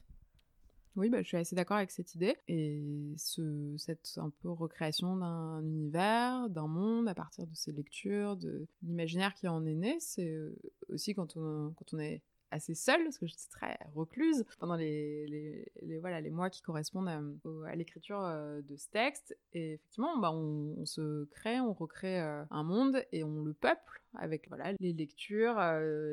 Oui, 0.96 1.08
bah, 1.08 1.22
je 1.22 1.28
suis 1.28 1.36
assez 1.36 1.54
d'accord 1.54 1.76
avec 1.76 1.90
cette 1.90 2.14
idée. 2.14 2.36
Et 2.48 3.14
ce, 3.16 3.74
cette 3.78 4.14
un 4.16 4.30
peu 4.42 4.50
recréation 4.50 5.16
d'un 5.16 5.62
univers, 5.62 6.48
d'un 6.50 6.66
monde 6.66 7.08
à 7.08 7.14
partir 7.14 7.46
de 7.46 7.54
ces 7.54 7.72
lectures, 7.72 8.36
de 8.36 8.66
l'imaginaire 8.82 9.34
qui 9.34 9.46
en 9.48 9.64
est 9.66 9.74
né, 9.74 9.96
c'est 10.00 10.30
euh, 10.30 10.56
aussi 10.88 11.14
quand 11.14 11.36
on, 11.36 11.72
quand 11.76 11.94
on 11.94 11.98
est 12.00 12.22
assez 12.50 12.74
seule 12.74 13.02
parce 13.04 13.18
que 13.18 13.26
j'étais 13.26 13.48
très 13.50 13.78
recluse 13.94 14.44
pendant 14.58 14.76
les, 14.76 15.64
les, 15.82 15.98
voilà 15.98 16.20
les 16.20 16.30
mois 16.30 16.50
qui 16.50 16.62
correspondent 16.62 17.08
à, 17.08 17.74
l'écriture 17.76 18.20
de 18.20 18.76
ce 18.76 18.88
texte. 18.90 19.36
Et 19.52 19.74
effectivement 19.74 20.18
bah, 20.18 20.32
on, 20.32 20.84
se 20.84 21.24
crée 21.26 21.60
on 21.60 21.72
recrée 21.72 22.18
un 22.18 22.62
monde 22.62 23.02
et 23.12 23.24
on 23.24 23.42
le 23.42 23.52
peuple 23.52 24.02
avec 24.14 24.48
voilà 24.48 24.72
les 24.80 24.92
lectures 24.92 25.60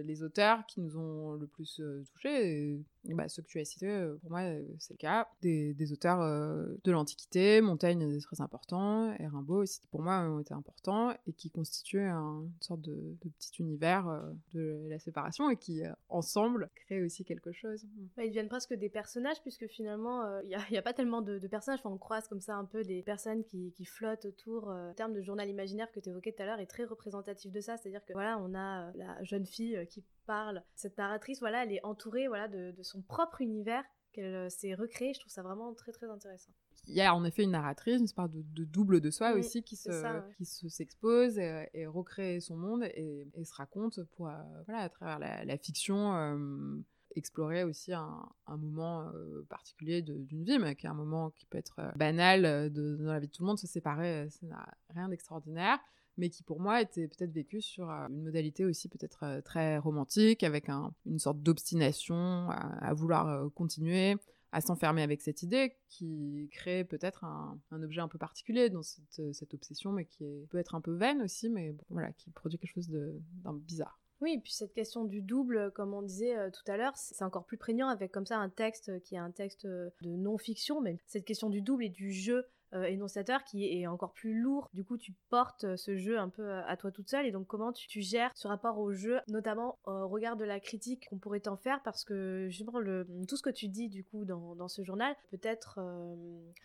les 0.03 0.23
auteurs 0.23 0.65
qui 0.65 0.81
nous 0.81 0.97
ont 0.97 1.33
le 1.33 1.47
plus 1.47 1.81
touchés 2.13 2.79
bah, 3.15 3.29
ceux 3.29 3.41
que 3.41 3.47
tu 3.47 3.59
as 3.59 3.65
cités, 3.65 3.87
euh, 3.87 4.15
pour 4.21 4.31
moi, 4.31 4.41
euh, 4.41 4.63
c'est 4.79 4.93
le 4.93 4.97
cas. 4.97 5.27
Des, 5.41 5.91
auteurs 5.91 6.21
euh, 6.21 6.75
de 6.83 6.91
l'Antiquité, 6.91 7.61
Montaigne 7.61 8.01
est 8.01 8.21
très 8.21 8.41
important, 8.41 9.13
et 9.13 9.27
Rimbaud 9.27 9.61
aussi, 9.63 9.81
pour 9.91 10.01
moi, 10.01 10.19
ont 10.21 10.39
été 10.39 10.53
importants, 10.53 11.13
et 11.25 11.33
qui 11.33 11.49
constituent 11.49 12.01
une 12.01 12.51
sorte 12.59 12.81
de, 12.81 13.15
petit 13.39 13.61
univers 13.61 14.23
de 14.53 14.87
la 14.89 14.99
séparation, 14.99 15.49
et 15.49 15.55
qui, 15.55 15.83
ensemble, 16.09 16.69
créent 16.75 17.03
aussi 17.03 17.23
quelque 17.23 17.51
chose. 17.51 17.85
Bah, 18.15 18.23
ils 18.23 18.29
deviennent 18.29 18.49
presque 18.49 18.73
des 18.73 18.89
personnages, 18.89 19.41
puisque 19.41 19.67
finalement, 19.67 20.39
il 20.41 20.57
n'y 20.71 20.77
a, 20.77 20.81
pas 20.81 20.93
tellement 20.93 21.21
de, 21.21 21.39
personnages. 21.47 21.79
On 21.85 21.97
croise 21.97 22.27
comme 22.27 22.41
ça 22.41 22.55
un 22.55 22.65
peu 22.65 22.83
des 22.83 23.01
personnes 23.01 23.43
qui 23.45 23.85
flottent 23.85 24.25
autour. 24.25 24.69
le 24.69 24.93
terme 24.95 25.13
de 25.13 25.21
journal 25.21 25.49
imaginaire 25.49 25.91
que 25.91 25.99
tu 25.99 26.09
évoquais 26.09 26.33
tout 26.33 26.41
à 26.41 26.45
l'heure 26.45 26.59
est 26.59 26.65
très 26.65 26.83
représentatif 26.83 27.51
de 27.51 27.61
ça. 27.61 27.77
C'est-à-dire 27.87 28.05
que, 28.05 28.13
voilà, 28.13 28.37
on 28.39 28.53
a 28.53 28.91
la 28.95 29.23
jeune 29.23 29.45
fille 29.45 29.79
qui 29.89 30.03
parle. 30.25 30.61
Cette 30.75 30.97
narratrice, 30.97 31.39
voilà, 31.39 31.63
elle 31.63 31.71
est 31.71 31.83
entourée 31.85 32.27
voilà, 32.27 32.49
de, 32.49 32.71
de 32.71 32.83
son 32.83 33.01
propre 33.01 33.41
univers 33.41 33.83
qu'elle 34.11 34.25
euh, 34.35 34.49
s'est 34.49 34.73
recréé. 34.73 35.13
Je 35.13 35.19
trouve 35.21 35.31
ça 35.31 35.41
vraiment 35.41 35.73
très 35.73 35.93
très 35.93 36.09
intéressant. 36.09 36.51
Il 36.87 36.95
y 36.95 37.01
a 37.01 37.15
en 37.15 37.23
effet 37.23 37.43
une 37.43 37.51
narratrice, 37.51 37.99
une 37.99 38.05
espèce 38.05 38.29
de, 38.29 38.41
de 38.41 38.63
double 38.65 38.99
de 39.01 39.09
soi 39.09 39.33
aussi 39.33 39.63
qui 39.63 39.75
se, 39.75 39.89
qui 40.35 40.45
se 40.45 40.69
s'expose 40.69 41.37
et, 41.37 41.87
recrée 41.87 42.39
son 42.39 42.55
monde 42.55 42.83
et, 42.83 43.27
se 43.43 43.53
raconte 43.53 44.03
pour, 44.15 44.27
euh, 44.27 44.33
voilà, 44.65 44.83
à 44.83 44.89
travers 44.89 45.19
la, 45.19 45.57
fiction. 45.57 46.15
Euh, 46.15 46.77
explorer 47.15 47.63
aussi 47.63 47.93
un, 47.93 48.29
un 48.45 48.57
moment 48.57 49.11
particulier 49.49 50.03
d'une 50.03 50.43
vie, 50.43 50.59
mais 50.59 50.75
qui 50.75 50.85
est 50.85 50.89
un 50.89 50.93
moment 50.93 51.31
qui 51.31 51.47
peut 51.47 51.57
être 51.57 51.81
banal 51.95 52.71
de, 52.71 52.95
dans 52.97 53.11
la 53.11 53.19
vie 53.19 53.25
de 53.25 53.31
tout 53.31 53.41
le 53.41 53.47
monde, 53.47 53.57
se 53.57 53.65
séparer, 53.65 54.29
ça 54.29 54.45
n'a 54.45 54.71
rien 54.93 55.09
d'extraordinaire 55.09 55.79
mais 56.17 56.29
qui 56.29 56.43
pour 56.43 56.59
moi 56.59 56.81
était 56.81 57.07
peut-être 57.07 57.31
vécu 57.31 57.61
sur 57.61 57.89
euh, 57.89 58.07
une 58.09 58.23
modalité 58.23 58.65
aussi 58.65 58.89
peut-être 58.89 59.23
euh, 59.23 59.41
très 59.41 59.77
romantique, 59.77 60.43
avec 60.43 60.69
une 60.69 61.19
sorte 61.19 61.41
d'obstination 61.41 62.49
à, 62.49 62.93
vouloir 62.93 63.27
euh, 63.27 63.49
continuer, 63.49 64.15
à 64.51 64.61
s'enfermer 64.61 65.03
avec 65.03 65.21
cette 65.21 65.43
idée 65.43 65.77
qui 65.89 66.49
crée 66.51 66.83
peut-être 66.83 67.23
un, 67.23 67.59
objet 67.71 68.01
un 68.01 68.07
peu 68.07 68.17
particulier 68.17 68.69
dans 68.69 68.81
cette, 68.83 69.53
obsession, 69.53 69.91
mais 69.91 70.05
qui 70.05 70.25
peut 70.49 70.57
être 70.57 70.75
un 70.75 70.81
peu 70.81 70.93
vaine 70.93 71.21
aussi, 71.21 71.49
mais 71.49 71.75
voilà, 71.89 72.11
qui 72.13 72.31
produit 72.31 72.57
quelque 72.57 72.73
chose 72.73 72.89
d'un 72.89 73.53
bizarre. 73.53 73.99
Oui, 74.19 74.33
et 74.33 74.39
puis 74.39 74.53
cette 74.53 74.73
question 74.73 75.05
du 75.05 75.21
double, 75.21 75.71
comme 75.75 75.93
on 75.93 76.01
disait 76.01 76.49
tout 76.49 76.71
à 76.71 76.77
l'heure, 76.77 76.93
c'est 76.95 77.23
encore 77.23 77.45
plus 77.45 77.57
prégnant 77.57 77.87
avec 77.87 78.11
comme 78.11 78.25
ça 78.25 78.39
un 78.39 78.49
texte 78.49 78.99
qui 79.03 79.13
est 79.13 79.19
un 79.19 79.29
texte 79.29 79.67
de 79.67 79.91
non-fiction, 80.01 80.81
mais 80.81 80.97
cette 81.05 81.25
question 81.25 81.51
du 81.51 81.61
double 81.61 81.83
et 81.83 81.89
du 81.89 82.11
jeu 82.11 82.47
euh, 82.73 82.83
énonciateur 82.83 83.43
qui 83.45 83.63
est 83.63 83.87
encore 83.87 84.11
plus 84.11 84.39
lourd. 84.39 84.69
Du 84.73 84.83
coup, 84.83 84.97
tu 84.97 85.13
portes 85.29 85.63
euh, 85.63 85.77
ce 85.77 85.95
jeu 85.95 86.19
un 86.19 86.27
peu 86.27 86.41
euh, 86.41 86.65
à 86.65 86.75
toi 86.75 86.91
toute 86.91 87.09
seule. 87.09 87.25
Et 87.25 87.31
donc, 87.31 87.47
comment 87.47 87.71
tu, 87.71 88.01
gères 88.01 88.31
ce 88.35 88.47
rapport 88.47 88.77
au 88.79 88.91
jeu, 88.91 89.19
notamment 89.29 89.79
au 89.85 90.07
regard 90.09 90.35
de 90.35 90.43
la 90.43 90.59
critique 90.59 91.07
qu'on 91.09 91.17
pourrait 91.17 91.39
t'en 91.39 91.55
faire? 91.55 91.81
Parce 91.83 92.03
que 92.03 92.47
justement, 92.49 92.79
le, 92.79 93.07
tout 93.27 93.37
ce 93.37 93.41
que 93.41 93.49
tu 93.49 93.69
dis 93.69 93.87
du 93.87 94.03
coup 94.03 94.25
dans, 94.25 94.67
ce 94.67 94.83
journal, 94.83 95.15
peut-être, 95.31 95.79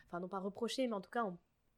enfin, 0.08 0.20
non 0.20 0.28
pas 0.28 0.40
reprocher, 0.40 0.88
mais 0.88 0.94
en 0.94 1.00
tout 1.00 1.10
cas, 1.10 1.24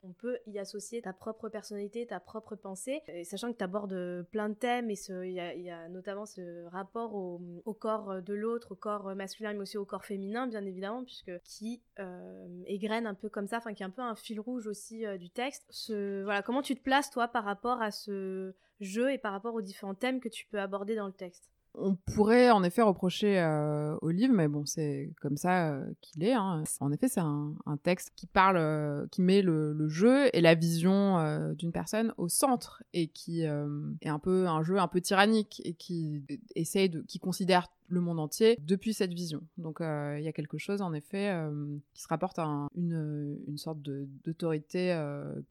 on 0.04 0.12
peut 0.12 0.38
y 0.46 0.58
associer 0.58 1.02
ta 1.02 1.12
propre 1.12 1.48
personnalité, 1.48 2.06
ta 2.06 2.20
propre 2.20 2.56
pensée, 2.56 3.02
sachant 3.24 3.52
que 3.52 3.58
tu 3.58 3.64
abordes 3.64 4.26
plein 4.30 4.48
de 4.48 4.54
thèmes, 4.54 4.90
et 4.90 4.96
il 5.08 5.32
y, 5.32 5.70
a, 5.70 5.88
notamment 5.88 6.26
ce 6.26 6.66
rapport 6.66 7.14
au, 7.14 7.74
corps 7.74 8.22
de 8.22 8.34
l'autre, 8.34 8.72
au 8.72 8.76
corps 8.76 9.14
masculin, 9.14 9.54
mais 9.54 9.60
aussi 9.60 9.78
au 9.78 9.84
corps 9.84 10.04
féminin, 10.04 10.46
bien 10.46 10.64
évidemment, 10.64 11.04
puisque 11.04 11.32
qui 11.42 11.82
euh, 11.98 12.62
égrène 12.66 13.06
un 13.06 13.14
peu 13.14 13.28
comme 13.28 13.46
ça, 13.46 13.58
enfin 13.58 13.74
qui 13.74 13.82
est 13.82 13.86
un 13.86 13.90
peu 13.90 14.02
un 14.02 14.14
fil 14.14 14.40
rouge 14.40 14.66
aussi 14.66 15.06
euh, 15.06 15.16
du 15.16 15.30
texte. 15.30 15.64
Voilà, 15.88 16.42
comment 16.42 16.62
tu 16.62 16.74
te 16.74 16.82
places 16.82 17.10
toi 17.10 17.28
par 17.28 17.44
rapport 17.44 17.80
à 17.80 17.90
ce 17.90 18.54
jeu 18.80 19.12
et 19.12 19.18
par 19.18 19.32
rapport 19.32 19.54
aux 19.54 19.62
différents 19.62 19.94
thèmes 19.94 20.20
que 20.20 20.28
tu 20.28 20.46
peux 20.46 20.60
aborder 20.60 20.96
dans 20.96 21.06
le 21.06 21.12
texte? 21.12 21.53
On 21.76 21.96
pourrait 21.96 22.50
en 22.50 22.62
effet 22.62 22.82
reprocher 22.82 23.38
euh, 23.38 23.96
au 24.00 24.10
livre, 24.10 24.32
mais 24.32 24.48
bon, 24.48 24.64
c'est 24.64 25.10
comme 25.20 25.36
ça 25.36 25.72
euh, 25.72 25.84
qu'il 26.00 26.22
est. 26.22 26.32
Hein. 26.32 26.62
En 26.80 26.92
effet, 26.92 27.08
c'est 27.08 27.20
un, 27.20 27.54
texte 27.82 28.12
qui 28.16 28.26
parle, 28.26 28.56
euh, 28.58 29.06
qui 29.10 29.22
met 29.22 29.42
le, 29.42 29.88
jeu 29.88 30.28
et 30.32 30.40
la 30.40 30.54
vision 30.54 31.54
d'une 31.58 31.72
personne 31.72 32.14
au 32.16 32.28
centre 32.28 32.82
et 32.94 33.08
qui 33.08 33.42
est 33.42 33.48
un 34.08 34.18
peu 34.18 34.46
un 34.46 34.62
jeu 34.62 34.78
un 34.78 34.88
peu 34.88 35.00
tyrannique 35.00 35.60
et 35.64 35.74
qui 35.74 36.22
essaye 36.54 36.88
de, 36.88 37.02
qui 37.02 37.18
considère 37.18 37.68
le 37.88 38.00
monde 38.00 38.20
entier 38.20 38.58
depuis 38.60 38.94
cette 38.94 39.12
vision. 39.12 39.42
Donc 39.58 39.78
il 39.80 40.22
y 40.22 40.28
a 40.28 40.32
quelque 40.32 40.58
chose 40.58 40.82
en 40.82 40.92
effet 40.92 41.34
qui 41.92 42.02
se 42.02 42.08
rapporte 42.08 42.38
à 42.38 42.66
une, 42.76 43.38
une, 43.46 43.58
sorte 43.58 43.80
d'autorité 43.80 44.96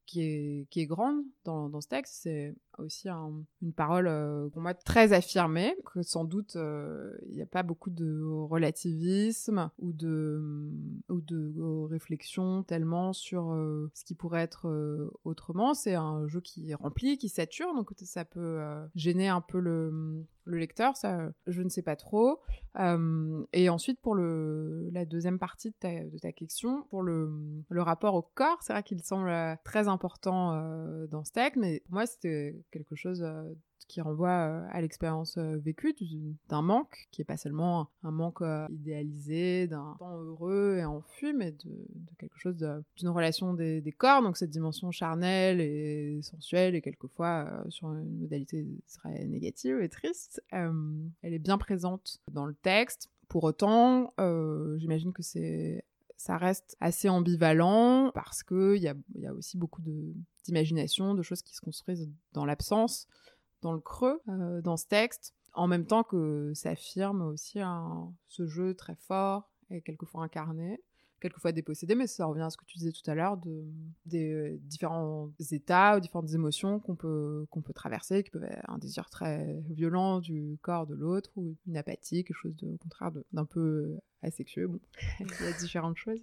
qui, 0.06 0.22
est, 0.22 0.68
qui 0.70 0.82
est 0.82 0.86
grande 0.86 1.24
dans, 1.46 1.70
dans 1.70 1.82
ce 1.82 1.88
texte. 1.88 2.16
C'est 2.22 2.56
aussi 2.80 3.08
une 3.10 3.74
parole 3.74 4.08
euh, 4.08 4.50
pour 4.50 4.62
moi 4.62 4.74
très 4.74 5.14
affirmée, 5.14 5.76
que 5.86 6.02
sans 6.02 6.24
doute 6.24 6.56
euh, 6.56 7.16
il 7.28 7.36
n'y 7.36 7.42
a 7.42 7.48
pas 7.48 7.64
beaucoup 7.64 7.90
de 7.90 8.22
relativisme 8.24 9.70
ou 9.80 9.94
de, 9.94 10.72
ou 11.10 11.22
de 11.22 11.54
réflexion 11.88 12.64
tellement 12.64 13.14
sur 13.14 13.52
euh, 13.52 13.92
ce 13.94 14.04
qui 14.04 14.16
pourrait 14.16 14.42
être 14.42 15.12
autrement. 15.24 15.74
C'est 15.74 15.96
un 15.96 16.28
jeu 16.28 16.42
qui 16.42 16.72
est 16.72 16.76
rempli, 16.76 17.18
qui 17.18 17.30
sature, 17.30 17.74
donc 17.74 17.92
ça 17.98 18.26
peut 18.26 18.60
gêner 18.96 19.28
un 19.28 19.42
peu 19.42 19.60
le, 19.60 20.26
le 20.46 20.58
lecteur, 20.58 20.98
ça, 20.98 21.30
je 21.48 21.62
ne 21.62 21.70
sais 21.70 21.82
pas 21.82 21.96
trop. 21.96 22.40
Euh, 22.80 23.46
et 23.54 23.70
ensuite, 23.70 24.00
pour 24.02 24.16
le, 24.16 24.90
la 24.92 25.06
deuxième 25.06 25.40
partie 25.40 25.70
de 25.70 25.76
ta, 25.80 26.04
de 26.04 26.18
ta 26.18 26.32
question, 26.32 26.84
pour 26.90 27.04
le, 27.04 27.32
le, 27.70 27.82
rapport 27.82 28.16
au 28.16 28.22
corps, 28.22 28.62
c'est 28.62 28.74
vrai 28.74 28.84
qu'il 28.84 29.02
semble 29.04 29.32
très 29.64 29.88
important 29.88 30.54
euh, 30.54 31.08
dans 31.08 31.24
ce 31.24 31.32
texte, 31.32 31.58
mais 31.58 31.82
pour 31.86 31.94
moi, 31.94 32.06
c'était 32.06 32.56
quelque 32.72 32.96
chose 32.96 33.24
euh, 33.24 33.44
qui 33.86 34.02
renvoie 34.02 34.30
euh, 34.30 34.68
à 34.72 34.82
l'expérience 34.82 35.38
euh, 35.38 35.58
vécue 35.58 35.96
d'un 36.50 36.62
manque, 36.62 37.08
qui 37.12 37.22
est 37.22 37.26
pas 37.26 37.38
seulement 37.38 37.90
un 38.04 38.12
manque 38.12 38.42
euh, 38.42 38.68
idéalisé, 38.70 39.68
d'un 39.68 39.96
temps 40.00 40.18
heureux 40.18 40.78
et 40.80 40.86
enfui, 40.86 41.34
mais 41.34 41.52
de, 41.52 41.88
quelque 42.18 42.38
chose 42.38 42.58
d'une 42.58 43.10
relation 43.10 43.54
des, 43.54 43.96
corps, 43.98 44.22
donc 44.22 44.38
cette 44.38 44.50
dimension 44.50 44.92
charnelle 44.92 45.62
et 45.62 46.22
sensuelle, 46.22 46.76
et 46.76 46.82
quelquefois 46.82 47.64
sur 47.70 47.92
une 47.94 48.20
modalité 48.20 48.66
très 48.88 49.26
négative 49.26 49.80
et 49.82 49.90
triste, 49.90 50.44
elle 50.52 51.34
est 51.34 51.40
bien 51.40 51.58
présente 51.58 52.20
dans 52.32 52.46
le 52.46 52.56
texte. 52.56 53.10
Pour 53.28 53.44
autant, 53.44 54.14
j'imagine 54.78 55.14
que 55.14 55.22
c'est 55.22 55.84
ça 56.24 56.38
reste 56.38 56.78
assez 56.80 57.10
ambivalent 57.10 58.12
parce 58.14 58.44
qu'il 58.44 58.78
y 58.78 58.88
a, 58.88 58.96
y 59.16 59.28
a 59.28 59.34
aussi 59.34 59.58
beaucoup 59.58 59.82
d'imagination, 60.46 61.16
de, 61.16 61.22
choses 61.22 61.42
qui 61.42 61.54
se 61.54 61.60
construisent 61.60 62.10
dans 62.32 62.46
l'absence 62.46 63.08
dans 63.64 63.74
le 63.74 63.80
creux 63.80 64.22
euh, 64.30 64.62
dans 64.62 64.78
ce 64.78 64.86
texte, 64.86 65.34
en 65.54 65.68
même 65.68 65.86
temps 65.86 66.04
que 66.04 66.52
ça 66.54 66.72
affirme 66.72 67.22
aussi 67.22 67.60
ce 68.28 68.46
jeu 68.46 68.76
très 68.76 68.96
fort 68.96 69.52
et 69.70 69.82
quelquefois 69.82 70.24
incarné, 70.24 70.80
quelquefois 71.22 71.52
dépossédé, 71.52 71.96
mais 71.96 72.06
ça 72.06 72.26
revient 72.26 72.42
à 72.42 72.50
ce 72.50 72.58
que 72.58 72.66
tu 72.66 72.78
disais 72.78 72.92
tout 72.92 73.10
à 73.10 73.16
l'heure 73.16 73.38
de, 73.38 73.64
des 74.06 74.34
euh, 74.34 74.58
différents 74.64 75.32
états 75.52 75.96
ou 75.98 76.00
différentes 76.02 76.34
émotions 76.34 76.80
qu'on 76.80 76.96
peut, 76.96 77.46
qu'on 77.50 77.62
peut 77.62 77.74
traverser, 77.74 78.24
qui 78.24 78.30
peuvent 78.30 78.44
être 78.44 78.70
un 78.70 78.78
désir 78.78 79.10
très 79.10 79.62
violent 79.70 80.20
du 80.20 80.58
corps 80.62 80.86
de 80.86 80.96
l'autre 80.96 81.32
ou 81.38 81.56
une 81.66 81.78
apathie, 81.78 82.24
quelque 82.24 82.36
chose 82.36 82.56
de, 82.58 82.74
au 82.74 82.78
contraire 82.78 83.12
d'un 83.32 83.46
peu 83.46 83.96
asexueux. 84.22 84.68
Bon, 84.68 84.80
il 85.20 85.46
y 85.46 85.48
a 85.48 85.54
différentes 85.60 85.98
choses. 85.98 86.22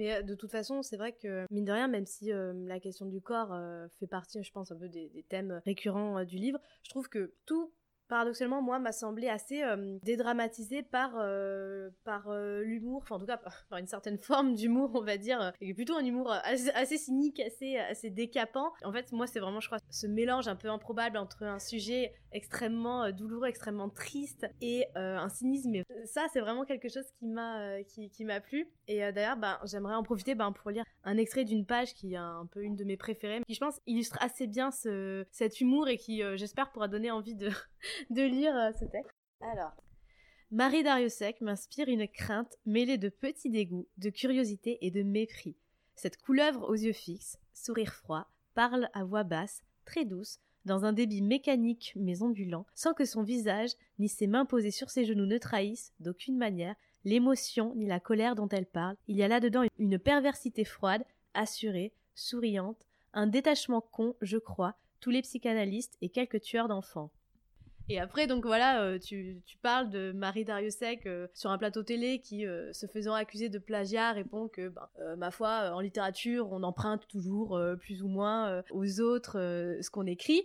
Mais 0.00 0.14
euh, 0.14 0.22
de 0.22 0.34
toute 0.34 0.50
façon, 0.50 0.80
c'est 0.82 0.96
vrai 0.96 1.12
que, 1.12 1.44
mine 1.50 1.66
de 1.66 1.72
rien, 1.72 1.86
même 1.86 2.06
si 2.06 2.32
euh, 2.32 2.54
la 2.66 2.80
question 2.80 3.04
du 3.04 3.20
corps 3.20 3.52
euh, 3.52 3.86
fait 3.98 4.06
partie, 4.06 4.42
je 4.42 4.50
pense, 4.50 4.72
un 4.72 4.76
peu 4.76 4.88
des, 4.88 5.26
thèmes 5.28 5.60
récurrents 5.66 6.24
du 6.24 6.38
livre, 6.38 6.58
je 6.82 6.88
trouve 6.88 7.10
que 7.10 7.34
tout 7.44 7.70
paradoxalement, 8.08 8.62
moi, 8.62 8.78
m'a 8.78 8.92
semblé 8.92 9.28
assez 9.28 9.62
dédramatisé 10.02 10.82
par, 10.82 11.12
par 12.02 12.28
l'humour, 12.60 13.02
enfin 13.02 13.14
en 13.14 13.18
tout 13.20 13.26
cas 13.26 13.36
par, 13.36 13.64
une 13.78 13.86
certaine 13.86 14.18
forme 14.22 14.54
d'humour, 14.54 14.90
on 14.94 15.02
va 15.02 15.16
dire, 15.16 15.52
et 15.60 15.72
plutôt 15.74 15.94
un 15.94 16.04
humour 16.04 16.32
assez, 16.42 16.96
cynique, 16.96 17.38
assez, 17.38 17.76
assez 17.76 18.10
décapant. 18.10 18.72
En 18.82 18.92
fait, 18.92 19.12
moi, 19.12 19.28
c'est 19.28 19.38
vraiment, 19.38 19.60
je 19.60 19.68
crois, 19.68 19.78
ce 19.90 20.08
mélange 20.08 20.48
un 20.48 20.56
peu 20.56 20.68
improbable 20.68 21.18
entre 21.18 21.44
un 21.44 21.60
sujet 21.60 22.12
extrêmement 22.32 23.10
douloureux, 23.10 23.48
extrêmement 23.48 23.88
triste 23.88 24.46
et 24.60 24.86
un 24.94 25.28
cynisme. 25.28 25.82
Ça, 26.04 26.26
c'est 26.32 26.40
vraiment 26.40 26.64
quelque 26.64 26.88
chose 26.88 27.06
qui 27.18 27.26
m'a 27.26 27.82
qui, 27.84 28.10
qui 28.10 28.24
m'a 28.24 28.40
plu. 28.40 28.68
Et 28.88 28.98
d'ailleurs, 29.12 29.36
ben, 29.36 29.58
j'aimerais 29.64 29.94
en 29.94 30.02
profiter 30.02 30.34
ben, 30.34 30.52
pour 30.52 30.70
lire 30.70 30.84
un 31.04 31.16
extrait 31.16 31.44
d'une 31.44 31.66
page 31.66 31.94
qui 31.94 32.14
est 32.14 32.16
un 32.16 32.46
peu 32.50 32.62
une 32.62 32.76
de 32.76 32.84
mes 32.84 32.96
préférées, 32.96 33.40
qui 33.46 33.54
je 33.54 33.60
pense 33.60 33.80
illustre 33.86 34.18
assez 34.20 34.46
bien 34.46 34.70
ce, 34.70 35.26
cet 35.30 35.60
humour 35.60 35.88
et 35.88 35.96
qui, 35.96 36.22
j'espère, 36.36 36.70
pourra 36.70 36.88
donner 36.88 37.10
envie 37.10 37.34
de 37.34 37.50
de 38.10 38.22
lire 38.22 38.56
euh, 38.56 38.72
ce 38.72 38.84
texte. 38.84 39.16
Alors, 39.40 39.72
Marie 40.50 40.82
Dariussec 40.82 41.40
m'inspire 41.40 41.88
une 41.88 42.08
crainte 42.08 42.56
mêlée 42.66 42.98
de 42.98 43.08
petits 43.08 43.50
dégoûts, 43.50 43.88
de 43.98 44.10
curiosité 44.10 44.78
et 44.84 44.90
de 44.90 45.02
mépris. 45.02 45.56
Cette 45.94 46.20
couleuvre 46.20 46.68
aux 46.68 46.74
yeux 46.74 46.92
fixes, 46.92 47.38
sourire 47.52 47.92
froid, 47.92 48.30
parle 48.54 48.88
à 48.92 49.04
voix 49.04 49.22
basse, 49.22 49.62
très 49.84 50.04
douce, 50.04 50.40
dans 50.64 50.84
un 50.84 50.92
débit 50.92 51.22
mécanique 51.22 51.92
mais 51.96 52.22
ondulant, 52.22 52.66
sans 52.74 52.94
que 52.94 53.04
son 53.04 53.22
visage 53.22 53.70
ni 53.98 54.08
ses 54.08 54.26
mains 54.26 54.44
posées 54.44 54.70
sur 54.70 54.90
ses 54.90 55.04
genoux 55.04 55.26
ne 55.26 55.38
trahissent, 55.38 55.92
d'aucune 56.00 56.36
manière, 56.36 56.74
l'émotion 57.04 57.74
ni 57.76 57.86
la 57.86 58.00
colère 58.00 58.34
dont 58.34 58.48
elle 58.48 58.66
parle. 58.66 58.96
Il 59.08 59.16
y 59.16 59.22
a 59.22 59.28
là-dedans 59.28 59.64
une 59.78 59.98
perversité 59.98 60.64
froide, 60.64 61.04
assurée, 61.34 61.92
souriante, 62.14 62.86
un 63.12 63.26
détachement 63.26 63.80
con, 63.80 64.14
je 64.20 64.38
crois, 64.38 64.76
tous 65.00 65.10
les 65.10 65.22
psychanalystes 65.22 65.96
et 66.00 66.10
quelques 66.10 66.40
tueurs 66.40 66.68
d'enfants. 66.68 67.10
Et 67.90 67.98
après, 67.98 68.28
donc 68.28 68.46
voilà, 68.46 68.84
euh, 68.84 69.00
tu, 69.00 69.42
parles 69.62 69.90
de 69.90 70.12
Marie 70.12 70.44
Dariussec 70.44 71.06
euh, 71.06 71.26
sur 71.34 71.50
un 71.50 71.58
plateau 71.58 71.82
télé 71.82 72.20
qui, 72.20 72.46
euh, 72.46 72.72
se 72.72 72.86
faisant 72.86 73.14
accuser 73.14 73.48
de 73.48 73.58
plagiat, 73.58 74.12
répond 74.12 74.46
que, 74.46 74.68
ben, 74.68 75.16
ma 75.16 75.32
foi, 75.32 75.72
en 75.74 75.80
littérature, 75.80 76.52
on 76.52 76.62
emprunte 76.62 77.08
toujours 77.08 77.60
plus 77.80 78.04
ou 78.04 78.08
moins 78.08 78.62
aux 78.70 79.00
autres 79.00 79.32
ce 79.80 79.90
qu'on 79.90 80.06
écrit. 80.06 80.44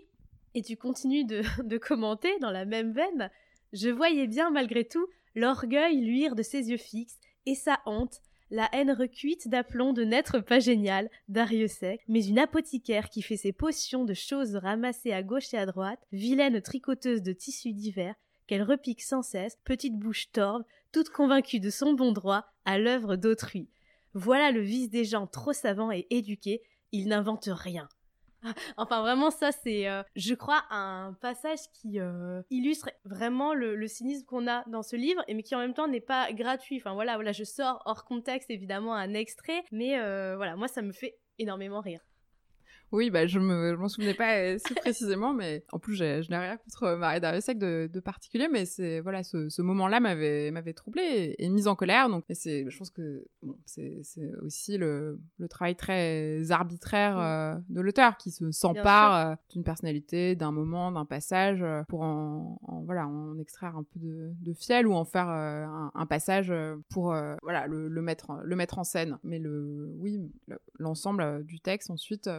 Et 0.56 0.64
tu 0.64 0.76
continues 0.76 1.24
de, 1.24 1.44
de 1.64 1.78
commenter 1.78 2.36
dans 2.40 2.50
la 2.50 2.66
même 2.66 2.94
veine. 2.94 3.30
Je 3.74 3.90
voyais 3.90 4.26
bien, 4.26 4.50
malgré 4.50 4.84
tout, 4.84 5.08
l'orgueil 5.36 6.02
luire 6.02 6.36
de 6.36 6.42
ses 6.42 6.72
yeux 6.72 6.78
fixes 6.78 7.20
et 7.46 7.54
sa 7.54 7.78
honte 7.86 8.22
la 8.52 8.70
haine 8.74 8.92
recuite 8.92 9.48
d'aplomb 9.48 9.94
de 9.94 10.04
n'être 10.04 10.40
pas 10.40 10.60
génial, 10.60 11.10
sec, 11.68 12.02
mais 12.08 12.26
une 12.26 12.40
apothicaire 12.40 13.10
qui 13.10 13.22
fait 13.22 13.38
ses 13.38 13.52
potions 13.52 14.06
de 14.06 14.14
choses 14.14 14.56
ramassées 14.56 15.12
à 15.12 15.24
gauche 15.24 15.54
et 15.54 15.58
à 15.58 15.66
droite, 15.66 16.00
vilaine 16.12 16.62
tricoteuse 16.62 17.22
de 17.22 17.34
tissus 17.34 17.74
divers, 17.74 18.16
qu'elle 18.48 18.64
repique 18.64 19.02
sans 19.02 19.24
cesse, 19.24 19.58
petite 19.64 19.98
bouche 19.98 20.32
torve, 20.32 20.64
toute 20.92 21.10
convaincue 21.10 21.60
de 21.60 21.70
son 21.70 21.94
bon 21.94 22.12
droit, 22.12 22.46
à 22.66 22.78
l'œuvre 22.78 23.16
d'autrui. 23.16 23.70
Voilà 24.14 24.52
le 24.52 24.62
vice 24.62 24.90
des 24.90 25.04
gens 25.04 25.28
trop 25.28 25.54
savants 25.54 25.92
et 25.92 26.08
éduqués, 26.10 26.62
ils 26.92 27.08
n'inventent 27.08 27.50
rien. 27.52 27.90
enfin, 28.78 29.02
vraiment, 29.02 29.32
ça, 29.32 29.52
c'est, 29.52 29.88
euh, 29.88 30.04
je 30.16 30.34
crois, 30.34 30.64
un 30.70 31.14
passage 31.22 31.60
qui 31.74 32.00
euh, 32.00 32.42
illustre 32.50 32.90
vraiment 33.04 33.54
le, 33.54 33.88
cynisme 33.88 34.26
qu'on 34.26 34.48
a 34.48 34.64
dans 34.68 34.84
ce 34.84 34.96
livre, 34.96 35.24
mais 35.28 35.44
qui 35.44 35.56
en 35.56 35.60
même 35.60 35.74
temps 35.74 35.88
n'est 35.88 36.02
pas 36.02 36.32
gratuit. 36.34 36.78
Enfin, 36.78 36.94
voilà, 36.94 37.16
voilà, 37.16 37.32
je 37.32 37.44
sors 37.44 37.82
hors 37.86 38.06
contexte, 38.06 38.50
évidemment, 38.50 38.94
un 38.94 39.14
extrait, 39.14 39.64
mais 39.72 40.00
euh, 40.00 40.36
voilà, 40.36 40.56
moi, 40.56 40.68
ça 40.68 40.82
me 40.82 40.92
fait 40.92 41.18
énormément 41.38 41.82
rire. 41.82 42.02
Oui, 42.92 43.10
bah, 43.10 43.28
je 43.28 43.40
me, 43.40 43.76
m'en 43.76 43.90
souvenais 43.90 44.14
pas 44.14 44.38
euh, 44.38 44.58
si 44.66 44.74
précisément, 44.76 45.34
mais 45.34 45.66
en 45.72 45.80
plus, 45.80 45.96
je 45.96 46.30
n'ai 46.30 46.38
rien 46.38 46.58
contre 46.58 46.84
euh, 46.84 46.98
Marie 46.98 47.20
Dariussec 47.20 47.58
de, 47.58 47.90
de 47.92 48.00
particulier, 48.00 48.48
mais 48.52 48.66
c'est, 48.66 49.00
voilà, 49.02 49.24
ce, 49.24 49.50
ce 49.50 49.62
moment-là 49.62 50.00
m'avait, 50.00 50.52
m'avait 50.52 50.74
troublé 50.74 51.36
et, 51.38 51.50
mise 51.50 51.68
en 51.68 51.76
colère. 51.76 52.10
Donc, 52.10 52.24
c'est, 52.30 52.66
je 52.70 52.78
pense 52.78 52.92
que 52.92 53.26
bon, 53.44 53.58
c'est, 53.66 54.00
c'est 54.04 54.34
aussi 54.42 54.78
le, 54.78 55.20
le 55.40 55.48
travail 55.48 55.76
très 55.76 56.52
arbitraire 56.52 57.20
euh, 57.20 57.56
de 57.70 57.82
l'auteur 57.82 58.18
qui 58.18 58.32
se 58.32 58.52
s'empare 58.52 59.38
d'une 59.50 59.64
personnalité, 59.64 60.36
d'un 60.36 60.52
moment, 60.52 60.92
d'un 60.92 61.06
passage 61.06 61.66
pour 61.88 62.02
en, 62.02 62.60
voilà, 62.86 63.08
en 63.08 63.38
extraire 63.40 63.76
un 63.76 63.84
peu 63.84 64.00
de, 64.00 64.32
de 64.40 64.54
fiel 64.54 64.88
ou 64.88 64.94
en 64.94 65.06
faire 65.06 65.28
un, 65.28 65.92
un, 65.94 66.06
passage 66.06 66.54
pour, 66.90 67.16
voilà, 67.42 67.68
le, 67.68 67.88
le, 67.88 68.02
mettre, 68.02 68.40
le 68.44 68.56
mettre 68.56 68.78
en 68.80 68.84
scène. 68.84 69.18
Mais 69.24 69.40
le, 69.40 69.90
oui, 69.98 70.20
l'ensemble 70.78 71.44
du 71.46 71.60
texte 71.60 71.90
ensuite 71.90 72.30